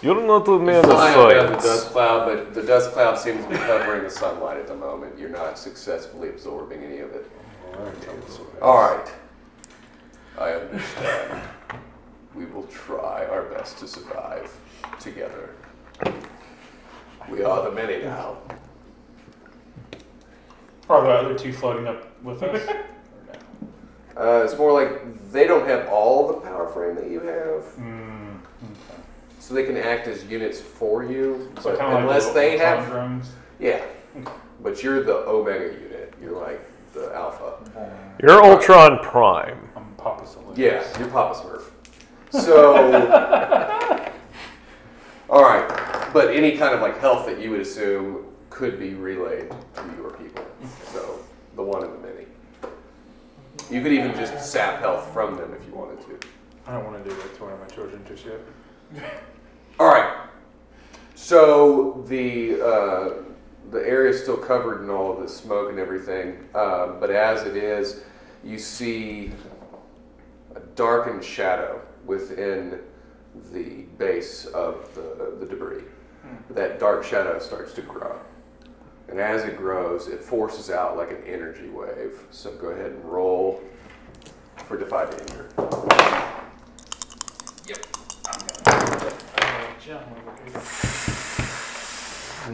"You're 0.01 0.21
not 0.25 0.47
a 0.47 0.59
man 0.59 0.83
of 0.83 0.85
fly 0.85 1.13
out 1.13 1.45
of 1.45 1.51
the 1.51 1.59
science." 1.59 1.63
dust 1.63 1.91
cloud, 1.91 2.25
but 2.25 2.53
the 2.53 2.63
dust 2.63 2.91
cloud 2.91 3.17
seems 3.17 3.43
to 3.43 3.49
be 3.49 3.55
covering 3.55 4.03
the 4.03 4.09
sunlight 4.09 4.57
at 4.57 4.67
the 4.67 4.75
moment. 4.75 5.17
You're 5.17 5.29
not 5.29 5.57
successfully 5.57 6.29
absorbing 6.29 6.83
any 6.83 6.99
of 6.99 7.11
it. 7.11 7.29
All 8.61 8.77
right, 8.77 9.11
I 10.37 10.51
understand. 10.51 11.41
We 12.33 12.45
will 12.45 12.67
try 12.67 13.25
our 13.25 13.43
best 13.43 13.77
to 13.79 13.87
survive 13.87 14.51
together. 14.99 15.51
We 17.29 17.43
are 17.43 17.63
the 17.63 17.71
many 17.71 18.03
now. 18.03 18.37
Are 20.89 21.01
the 21.03 21.09
other 21.09 21.37
two 21.37 21.51
floating 21.53 21.87
up 21.87 22.21
with 22.23 22.43
us? 22.43 22.69
Uh, 24.17 24.41
it's 24.45 24.57
more 24.57 24.71
like 24.71 25.31
they 25.31 25.45
don't 25.45 25.67
have 25.67 25.87
all 25.89 26.27
the 26.27 26.33
power 26.35 26.67
frame 26.69 26.95
that 26.95 27.09
you 27.09 27.19
have, 27.19 27.63
mm, 27.75 28.35
okay. 28.63 29.01
so 29.39 29.53
they 29.53 29.65
can 29.65 29.75
act 29.77 30.07
as 30.07 30.23
units 30.25 30.59
for 30.61 31.03
you. 31.03 31.51
So 31.61 31.75
But 31.75 31.81
unless 32.01 32.25
like 32.25 32.33
the, 32.33 32.39
they 32.39 32.57
the 32.57 32.65
have, 32.65 32.87
drones. 32.89 33.31
yeah. 33.59 33.83
But 34.63 34.81
you're 34.81 35.03
the 35.03 35.17
Omega 35.27 35.65
unit. 35.73 36.13
You're 36.21 36.39
like 36.39 36.61
the 36.93 37.13
Alpha. 37.13 37.55
You're 38.23 38.41
Ultron 38.43 38.99
Prime. 39.03 39.59
I'm 39.75 39.85
Papa 39.97 40.25
Solution. 40.25 40.55
Yeah, 40.63 40.81
you're 40.97 41.09
Papa 41.09 41.35
Smurf. 41.37 41.63
So, 42.41 42.75
all 45.29 45.43
right. 45.43 45.67
But 46.13 46.33
any 46.33 46.57
kind 46.57 46.73
of 46.73 46.79
like 46.81 46.97
health 46.99 47.25
that 47.25 47.39
you 47.39 47.51
would 47.51 47.59
assume 47.59 48.25
could 48.49 48.79
be 48.79 48.93
relayed 48.93 49.49
to 49.75 49.83
your 49.97 50.11
people. 50.11 50.45
So 50.93 51.19
the 51.57 51.63
one 51.63 51.83
and 51.83 51.93
the 51.93 51.97
many. 52.07 52.14
You 53.71 53.81
could 53.81 53.93
even 53.93 54.13
just 54.13 54.51
sap 54.51 54.79
health 54.79 55.11
from 55.11 55.37
them 55.37 55.53
if 55.53 55.65
you 55.67 55.73
wanted 55.73 56.01
to. 56.01 56.27
I 56.67 56.73
don't 56.73 56.85
want 56.85 57.03
to 57.03 57.09
do 57.09 57.15
that 57.15 57.35
to 57.35 57.43
one 57.43 57.53
of 57.53 57.59
my 57.59 57.67
children 57.67 58.03
just 58.07 58.25
yet. 58.25 58.39
All 59.79 59.87
right. 59.87 60.27
So 61.15 62.03
the 62.07 62.61
uh, 62.61 63.13
the 63.71 63.79
area 63.79 64.11
is 64.11 64.21
still 64.21 64.37
covered 64.37 64.83
in 64.83 64.89
all 64.89 65.13
of 65.13 65.21
this 65.21 65.35
smoke 65.35 65.69
and 65.69 65.79
everything, 65.79 66.37
um, 66.53 66.97
but 66.99 67.09
as 67.09 67.43
it 67.43 67.57
is, 67.57 68.03
you 68.43 68.59
see 68.59 69.31
a 70.55 70.59
darkened 70.75 71.23
shadow 71.23 71.81
within 72.05 72.79
the 73.51 73.83
base 73.97 74.45
of 74.45 74.93
the, 74.93 75.35
the 75.39 75.45
debris. 75.45 75.83
That 76.51 76.79
dark 76.79 77.03
shadow 77.03 77.39
starts 77.39 77.73
to 77.73 77.81
grow. 77.81 78.19
And 79.07 79.19
as 79.19 79.43
it 79.43 79.57
grows, 79.57 80.07
it 80.07 80.23
forces 80.23 80.69
out 80.69 80.97
like 80.97 81.11
an 81.11 81.23
energy 81.25 81.69
wave. 81.69 82.19
So 82.31 82.51
go 82.55 82.67
ahead 82.67 82.91
and 82.91 83.03
roll 83.05 83.61
for 84.65 84.77
Defy 84.77 85.05
Danger. 85.05 85.49
Gem 89.85 89.97
over 89.97 90.33
here. 90.43 90.61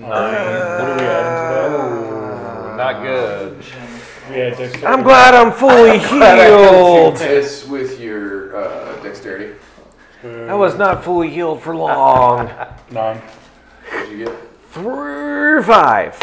What 0.01 0.11
are 0.11 0.97
we 0.97 1.03
adding 1.05 2.71
to 2.71 2.75
Not 2.77 3.01
good. 3.01 3.61
that? 3.61 4.29
We 4.29 4.35
dexterity. 4.35 4.85
I'm 4.85 5.03
glad 5.03 5.33
I'm 5.33 5.51
fully 5.53 5.99
healed. 6.09 7.21
It's 7.21 7.65
with 7.67 7.99
your 7.99 8.55
uh, 8.57 9.01
dexterity. 9.01 9.55
I 10.23 10.53
was 10.53 10.77
not 10.77 11.03
fully 11.03 11.29
healed 11.29 11.61
for 11.61 11.75
long. 11.75 12.49
Nine. 12.91 13.21
What'd 13.91 14.11
you 14.11 14.25
get? 14.25 14.50
Three, 14.71 15.61
five. 15.63 16.15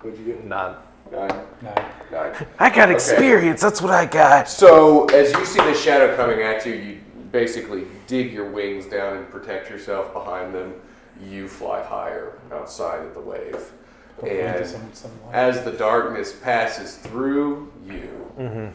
What'd 0.00 0.18
you 0.18 0.24
get? 0.26 0.44
None. 0.44 0.76
Nine. 1.12 1.30
Nine. 1.62 1.84
Nine. 2.10 2.46
I 2.58 2.68
got 2.68 2.90
experience. 2.90 3.60
That's 3.60 3.80
what 3.80 3.92
I 3.92 4.06
got. 4.06 4.48
So 4.48 5.04
as 5.06 5.32
you 5.32 5.44
see 5.44 5.60
the 5.60 5.72
shadow 5.74 6.16
coming 6.16 6.42
at 6.42 6.66
you, 6.66 6.72
you 6.74 7.00
basically 7.30 7.86
dig 8.08 8.32
your 8.32 8.50
wings 8.50 8.86
down 8.86 9.16
and 9.18 9.30
protect 9.30 9.70
yourself 9.70 10.12
behind 10.12 10.52
them. 10.52 10.74
You 11.22 11.46
fly 11.46 11.80
higher 11.82 12.38
outside 12.52 13.06
of 13.06 13.14
the 13.14 13.20
wave. 13.20 13.70
Hopefully 14.16 14.40
And 14.40 14.66
some- 14.66 14.90
some 14.92 15.10
as 15.32 15.62
the 15.64 15.70
darkness 15.72 16.32
passes 16.32 16.96
through 16.96 17.72
you, 17.86 18.32
Mm-hmm. 18.36 18.66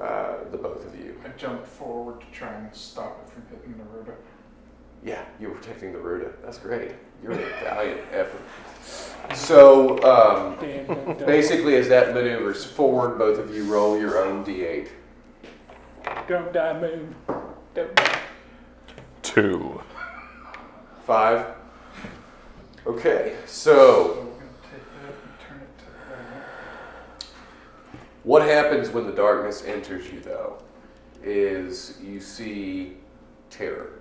uh, 0.00 0.50
the 0.50 0.58
both 0.58 0.84
of 0.86 0.94
you, 0.98 1.14
I 1.24 1.28
jumped 1.38 1.66
forward 1.66 2.20
to 2.20 2.26
try 2.38 2.52
and 2.52 2.74
stop 2.74 3.18
it 3.26 3.32
from 3.32 3.42
hitting 3.50 3.78
the 3.78 3.84
rotor. 5.02 5.10
yeah, 5.10 5.24
you're 5.40 5.50
protecting 5.50 5.92
the 5.92 5.98
Ruta. 5.98 6.32
That's 6.42 6.58
great. 6.58 6.92
You're 7.22 7.32
a 7.32 7.36
valiant 7.36 8.00
effort. 8.12 8.40
So 9.34 10.02
um, 10.02 10.56
basically, 11.26 11.76
as 11.76 11.88
that 11.88 12.14
maneuvers 12.14 12.64
forward, 12.64 13.18
both 13.18 13.38
of 13.38 13.54
you 13.54 13.64
roll 13.72 13.98
your 13.98 14.24
own 14.24 14.44
d8. 14.44 14.88
Don't 16.26 16.52
die, 16.52 16.80
moon. 16.80 17.14
Don't 17.74 17.94
die. 17.94 18.18
Two. 19.22 19.80
Five. 21.06 21.46
Okay, 22.86 23.36
so 23.46 23.50
So 23.50 24.14
we're 24.14 24.24
gonna 24.24 24.50
take 24.62 24.82
that 25.02 25.12
and 25.12 25.40
turn 25.46 25.60
it 25.60 25.78
to 25.78 25.84
that. 27.20 27.26
What 28.24 28.42
happens 28.42 28.88
when 28.90 29.06
the 29.06 29.12
darkness 29.12 29.62
enters 29.64 30.10
you, 30.10 30.20
though, 30.20 30.62
is 31.22 31.98
you 32.02 32.20
see 32.20 32.96
terror. 33.50 33.99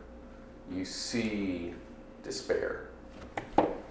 You 0.73 0.85
see 0.85 1.73
despair. 2.23 2.89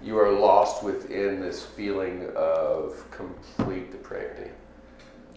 You 0.01 0.17
are 0.17 0.31
lost 0.31 0.83
within 0.83 1.41
this 1.41 1.65
feeling 1.65 2.29
of 2.35 3.03
complete 3.11 3.91
depravity. 3.91 4.51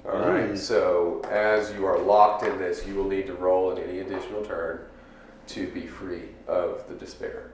All 0.04 0.30
right, 0.30 0.56
so 0.58 1.22
as 1.30 1.72
you 1.72 1.84
are 1.84 1.98
locked 1.98 2.44
in 2.44 2.58
this, 2.58 2.86
you 2.86 2.94
will 2.94 3.08
need 3.08 3.26
to 3.26 3.34
roll 3.34 3.72
in 3.72 3.82
any 3.82 4.00
additional 4.00 4.44
turn 4.44 4.80
to 5.48 5.66
be 5.68 5.86
free 5.86 6.28
of 6.48 6.86
the 6.88 6.94
despair. 6.94 7.50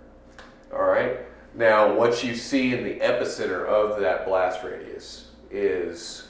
All 0.72 0.84
right, 0.84 1.20
now 1.54 1.94
what 1.94 2.22
you 2.22 2.34
see 2.34 2.74
in 2.74 2.84
the 2.84 3.00
epicenter 3.00 3.66
of 3.66 4.00
that 4.00 4.26
blast 4.26 4.62
radius 4.62 5.28
is 5.50 6.28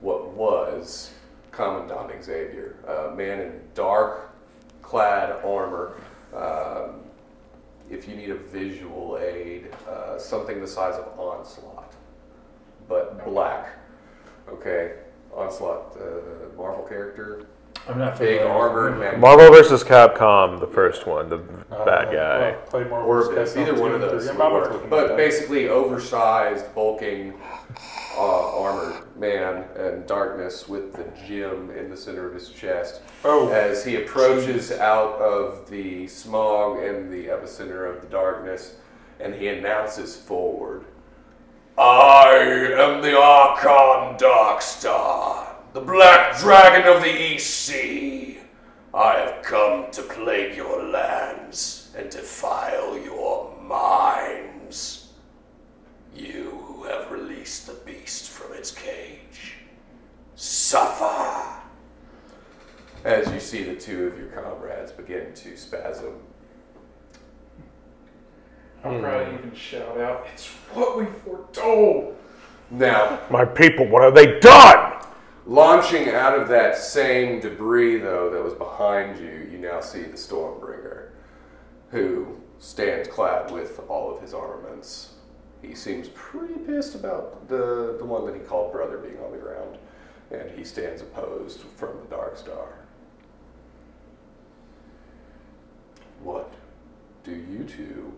what 0.00 0.28
was 0.32 1.10
Commandant 1.50 2.24
Xavier, 2.24 2.76
a 2.86 3.14
man 3.14 3.40
in 3.40 3.60
dark 3.74 4.32
clad 4.82 5.44
armor. 5.44 5.94
Um, 6.34 7.00
if 7.90 8.06
you 8.06 8.14
need 8.14 8.30
a 8.30 8.36
visual 8.36 9.18
aid, 9.20 9.70
uh, 9.88 10.18
something 10.18 10.60
the 10.60 10.68
size 10.68 10.94
of 10.94 11.18
Onslaught, 11.18 11.92
but 12.88 13.24
black. 13.24 13.76
Okay, 14.48 14.94
Onslaught, 15.34 15.96
uh, 15.96 16.56
Marvel 16.56 16.84
character, 16.84 17.46
I'm 17.88 17.98
not 17.98 18.18
big 18.18 18.38
familiar. 18.40 18.48
armor, 18.48 18.90
mag- 18.96 19.18
Marvel 19.18 19.50
vs. 19.50 19.82
Capcom, 19.82 20.60
the 20.60 20.66
first 20.66 21.06
one, 21.06 21.28
the 21.28 21.40
Uh, 21.72 21.84
bad 21.84 22.12
guy. 22.12 22.38
well, 22.50 22.54
play 22.68 22.84
more 22.84 23.00
or 23.00 23.22
versus 23.32 23.54
this, 23.54 23.56
either 23.68 23.80
one 23.80 23.92
of 23.92 24.00
2 24.00 24.06
and 24.08 24.18
those. 24.20 24.28
3. 24.28 24.36
would 24.36 24.52
work. 24.52 24.62
not 24.64 24.72
looking 24.72 24.84
at 24.84 24.90
But 24.90 25.16
basically, 25.16 25.68
oversized, 25.68 26.72
bulking, 26.74 27.34
uh, 28.18 28.60
armored 28.62 28.94
man 29.16 29.64
in 29.78 30.04
darkness 30.06 30.68
with 30.68 30.92
the 30.92 31.04
gem 31.26 31.70
in 31.76 31.90
the 31.90 31.96
center 31.96 32.26
of 32.26 32.34
his 32.34 32.48
chest. 32.50 33.00
Oh, 33.24 33.48
as 33.50 33.84
he 33.84 33.96
approaches 33.96 34.70
out 34.72 35.14
of 35.20 35.68
the 35.70 36.06
smog 36.06 36.78
and 36.82 37.10
the 37.10 37.26
epicenter 37.28 37.88
of 37.88 38.02
the 38.02 38.08
darkness, 38.08 38.74
and 39.20 39.34
he 39.34 39.48
announces 39.48 40.16
forward, 40.16 40.84
I 41.78 42.28
am 42.76 43.00
the 43.00 43.18
Archon 43.18 44.16
Darkstar, 44.18 45.46
the 45.72 45.80
Black 45.80 46.36
Dragon 46.38 46.92
of 46.92 47.02
the 47.02 47.32
East 47.32 47.48
Sea. 47.48 48.38
I 48.92 49.18
have 49.20 49.42
come 49.42 49.90
to 49.92 50.02
plague 50.02 50.56
your 50.56 50.82
lands 50.82 51.92
and 51.96 52.10
defile 52.10 52.98
your 52.98 53.56
minds. 53.62 55.12
You 56.14 56.60
who 56.66 56.84
have 56.84 57.10
released 57.12 57.68
the 57.68 57.74
beast 57.86 58.30
from 58.30 58.52
its 58.56 58.72
cage, 58.72 59.58
suffer 60.34 61.60
as 63.04 63.32
you 63.32 63.38
see 63.38 63.62
the 63.62 63.76
two 63.76 64.08
of 64.08 64.18
your 64.18 64.28
comrades 64.28 64.90
begin 64.90 65.32
to 65.34 65.56
spasm. 65.56 66.14
I'll 68.82 68.98
probably 68.98 69.34
even 69.34 69.54
shout 69.54 70.00
out, 70.00 70.26
it's 70.32 70.48
what 70.72 70.98
we 70.98 71.06
foretold! 71.06 72.16
Now, 72.70 73.20
My 73.30 73.44
people, 73.44 73.86
what 73.86 74.02
have 74.02 74.14
they 74.14 74.40
done? 74.40 75.00
Launching 75.46 76.08
out 76.10 76.38
of 76.38 76.48
that 76.48 76.76
same 76.76 77.40
debris, 77.40 77.98
though, 77.98 78.30
that 78.30 78.42
was 78.42 78.54
behind 78.54 79.18
you, 79.18 79.48
you 79.50 79.58
now 79.58 79.80
see 79.80 80.02
the 80.02 80.16
Stormbringer, 80.16 81.08
who 81.90 82.36
stands 82.58 83.08
clad 83.08 83.50
with 83.50 83.80
all 83.88 84.14
of 84.14 84.20
his 84.20 84.34
armaments. 84.34 85.14
He 85.62 85.74
seems 85.74 86.08
pretty 86.10 86.54
pissed 86.54 86.94
about 86.94 87.48
the, 87.48 87.96
the 87.98 88.04
one 88.04 88.24
that 88.26 88.34
he 88.34 88.40
called 88.40 88.72
brother 88.72 88.98
being 88.98 89.18
on 89.24 89.32
the 89.32 89.38
ground, 89.38 89.78
and 90.30 90.50
he 90.56 90.64
stands 90.64 91.02
opposed 91.02 91.60
from 91.60 91.98
the 92.00 92.16
Dark 92.16 92.36
Star. 92.36 92.78
What 96.22 96.52
do 97.24 97.32
you 97.32 97.64
two 97.64 98.12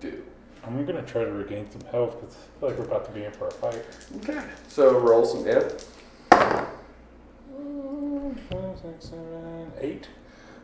do? 0.00 0.22
I'm 0.64 0.84
gonna 0.84 1.02
try 1.02 1.24
to 1.24 1.32
regain 1.32 1.70
some 1.70 1.82
health 1.90 2.20
because 2.20 2.36
I 2.36 2.60
feel 2.60 2.68
like 2.70 2.78
we're 2.78 2.84
about 2.84 3.04
to 3.06 3.12
be 3.12 3.24
in 3.24 3.32
for 3.32 3.48
a 3.48 3.50
fight. 3.50 3.84
Okay. 4.16 4.42
So 4.68 4.98
roll 4.98 5.24
some 5.24 5.46
int. 5.46 5.86
Mm, 6.30 8.38
five, 8.50 8.78
six, 8.82 9.06
seven, 9.06 9.72
eight, 9.80 10.08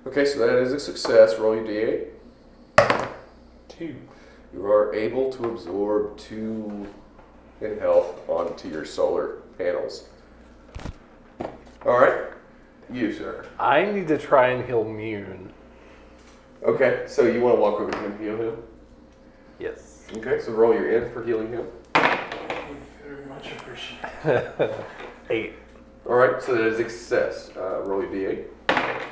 Okay, 0.06 0.26
so 0.26 0.38
that 0.40 0.58
is 0.58 0.72
a 0.72 0.80
success. 0.80 1.38
Roll 1.38 1.54
your 1.54 1.64
d8. 1.64 3.08
two. 3.68 3.96
You 4.52 4.66
are 4.66 4.94
able 4.94 5.32
to 5.32 5.48
absorb 5.48 6.18
two 6.18 6.86
in 7.60 7.78
health 7.78 8.28
onto 8.28 8.68
your 8.68 8.84
solar 8.84 9.36
panels. 9.56 10.08
All 11.86 11.98
right. 11.98 12.30
You, 12.92 13.12
sir. 13.12 13.46
I 13.58 13.86
need 13.86 14.08
to 14.08 14.18
try 14.18 14.48
and 14.48 14.66
heal 14.66 14.84
Mune. 14.84 15.50
Okay, 16.62 17.04
so 17.06 17.22
you 17.22 17.40
want 17.40 17.56
to 17.56 17.60
walk 17.60 17.80
over 17.80 17.90
to 17.90 17.98
him 17.98 18.12
and 18.12 18.20
heal 18.20 18.36
him? 18.36 18.62
Yes. 19.58 20.04
Okay, 20.16 20.40
so 20.40 20.52
roll 20.52 20.74
your 20.74 20.90
int 20.90 21.12
for 21.12 21.24
healing 21.24 21.50
him. 21.50 21.66
We 21.94 22.76
very 23.02 23.26
much 23.26 23.52
appreciate 23.52 24.00
Eight. 25.30 25.54
All 26.06 26.16
right, 26.16 26.42
so 26.42 26.54
that 26.54 26.66
is 26.66 26.74
a 26.74 26.88
success. 26.88 27.50
Uh, 27.56 27.80
roll 27.82 28.02
your 28.02 28.10
d8. 28.68 29.02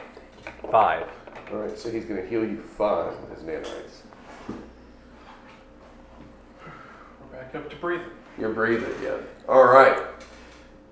Five. 0.70 1.06
All 1.50 1.58
right, 1.58 1.78
so 1.78 1.90
he's 1.90 2.04
going 2.04 2.20
to 2.20 2.28
heal 2.28 2.44
you 2.44 2.58
five 2.58 3.14
with 3.20 3.38
his 3.38 3.48
nanites. 3.48 4.02
We're 7.20 7.38
back 7.38 7.54
up 7.54 7.70
to 7.70 7.76
breathing. 7.76 8.10
You're 8.38 8.52
breathing 8.52 8.90
again. 8.98 9.20
All 9.48 9.64
right. 9.66 10.02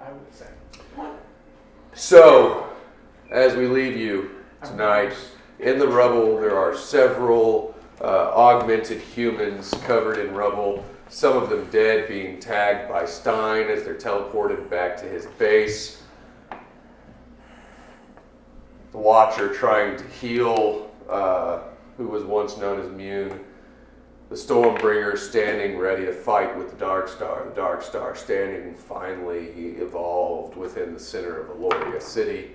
I 0.00 0.12
would 0.12 0.34
say. 0.34 0.46
So, 1.94 2.66
as 3.30 3.54
we 3.54 3.66
leave 3.66 3.96
you 3.96 4.30
tonight, 4.64 5.14
in 5.58 5.78
the 5.78 5.88
rubble, 5.88 6.40
there 6.40 6.58
are 6.58 6.74
several 6.74 7.69
uh, 8.00 8.32
augmented 8.34 9.00
humans 9.00 9.74
covered 9.84 10.18
in 10.18 10.32
rubble, 10.34 10.84
some 11.08 11.36
of 11.36 11.50
them 11.50 11.68
dead, 11.70 12.08
being 12.08 12.38
tagged 12.38 12.88
by 12.88 13.04
Stein 13.04 13.68
as 13.68 13.84
they're 13.84 13.94
teleported 13.94 14.70
back 14.70 14.96
to 14.98 15.06
his 15.06 15.26
base. 15.26 16.02
The 18.92 18.98
Watcher 18.98 19.52
trying 19.52 19.96
to 19.96 20.04
heal, 20.04 20.90
uh, 21.08 21.60
who 21.96 22.08
was 22.08 22.24
once 22.24 22.56
known 22.56 22.80
as 22.80 22.90
Mune. 22.90 23.40
The 24.30 24.36
Stormbringer 24.36 25.18
standing 25.18 25.76
ready 25.76 26.06
to 26.06 26.12
fight 26.12 26.56
with 26.56 26.70
the 26.70 26.76
Dark 26.76 27.08
Star. 27.08 27.44
The 27.48 27.54
Dark 27.54 27.82
Star 27.82 28.14
standing 28.14 28.74
finally 28.76 29.48
evolved 29.78 30.56
within 30.56 30.94
the 30.94 31.00
center 31.00 31.40
of 31.40 31.48
Aloria 31.56 32.00
City. 32.00 32.52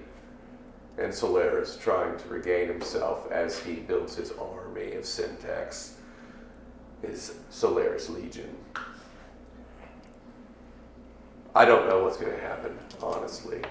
And 0.98 1.14
Solaris 1.14 1.78
trying 1.78 2.18
to 2.18 2.28
regain 2.30 2.68
himself 2.68 3.30
as 3.32 3.60
he 3.60 3.76
builds 3.76 4.16
his 4.16 4.32
army 4.34 4.94
of 4.94 5.06
syntax, 5.06 5.98
his 7.02 7.36
Solaris 7.50 8.10
Legion. 8.10 8.56
I 11.54 11.66
don't 11.66 11.88
know 11.88 12.04
what's 12.04 12.18
going 12.18 12.34
to 12.34 12.42
happen, 12.42 12.78
honestly, 13.02 13.62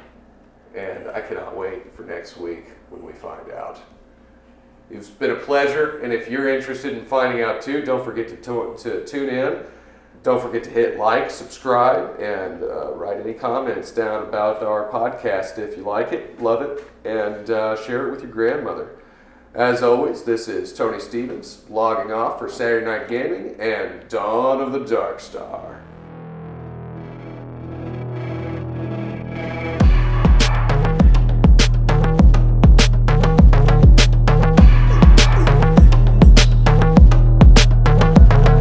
and 0.74 1.08
I 1.08 1.20
cannot 1.20 1.56
wait 1.56 1.94
for 1.94 2.02
next 2.02 2.36
week 2.36 2.68
when 2.90 3.02
we 3.02 3.12
find 3.12 3.50
out. 3.50 3.80
It's 4.90 5.08
been 5.08 5.30
a 5.30 5.36
pleasure, 5.36 6.00
and 6.00 6.12
if 6.12 6.30
you're 6.30 6.48
interested 6.48 6.96
in 6.96 7.06
finding 7.06 7.42
out 7.42 7.62
too, 7.62 7.82
don't 7.82 8.04
forget 8.04 8.28
to, 8.28 8.36
to, 8.36 8.76
to 8.78 9.04
tune 9.06 9.28
in. 9.28 9.64
Don't 10.24 10.40
forget 10.40 10.64
to 10.64 10.70
hit 10.70 10.96
like, 10.98 11.30
subscribe, 11.30 12.18
and 12.18 12.62
uh, 12.62 12.94
write 12.94 13.20
any 13.20 13.34
comments 13.34 13.90
down 13.90 14.22
about 14.22 14.62
our 14.62 14.88
podcast 14.88 15.58
if 15.58 15.76
you 15.76 15.82
like 15.82 16.12
it, 16.12 16.40
love 16.40 16.62
it, 16.62 16.82
and 17.04 17.50
uh, 17.50 17.76
share 17.84 18.08
it 18.08 18.10
with 18.10 18.22
your 18.22 18.30
grandmother. 18.30 18.96
As 19.52 19.82
always, 19.82 20.22
this 20.22 20.48
is 20.48 20.72
Tony 20.72 20.98
Stevens 20.98 21.62
logging 21.68 22.10
off 22.10 22.38
for 22.38 22.48
Saturday 22.48 22.86
Night 22.86 23.06
Gaming 23.06 23.54
and 23.60 24.08
Dawn 24.08 24.62
of 24.62 24.72
the 24.72 24.80
Dark 24.80 25.20
Star. 25.20 25.82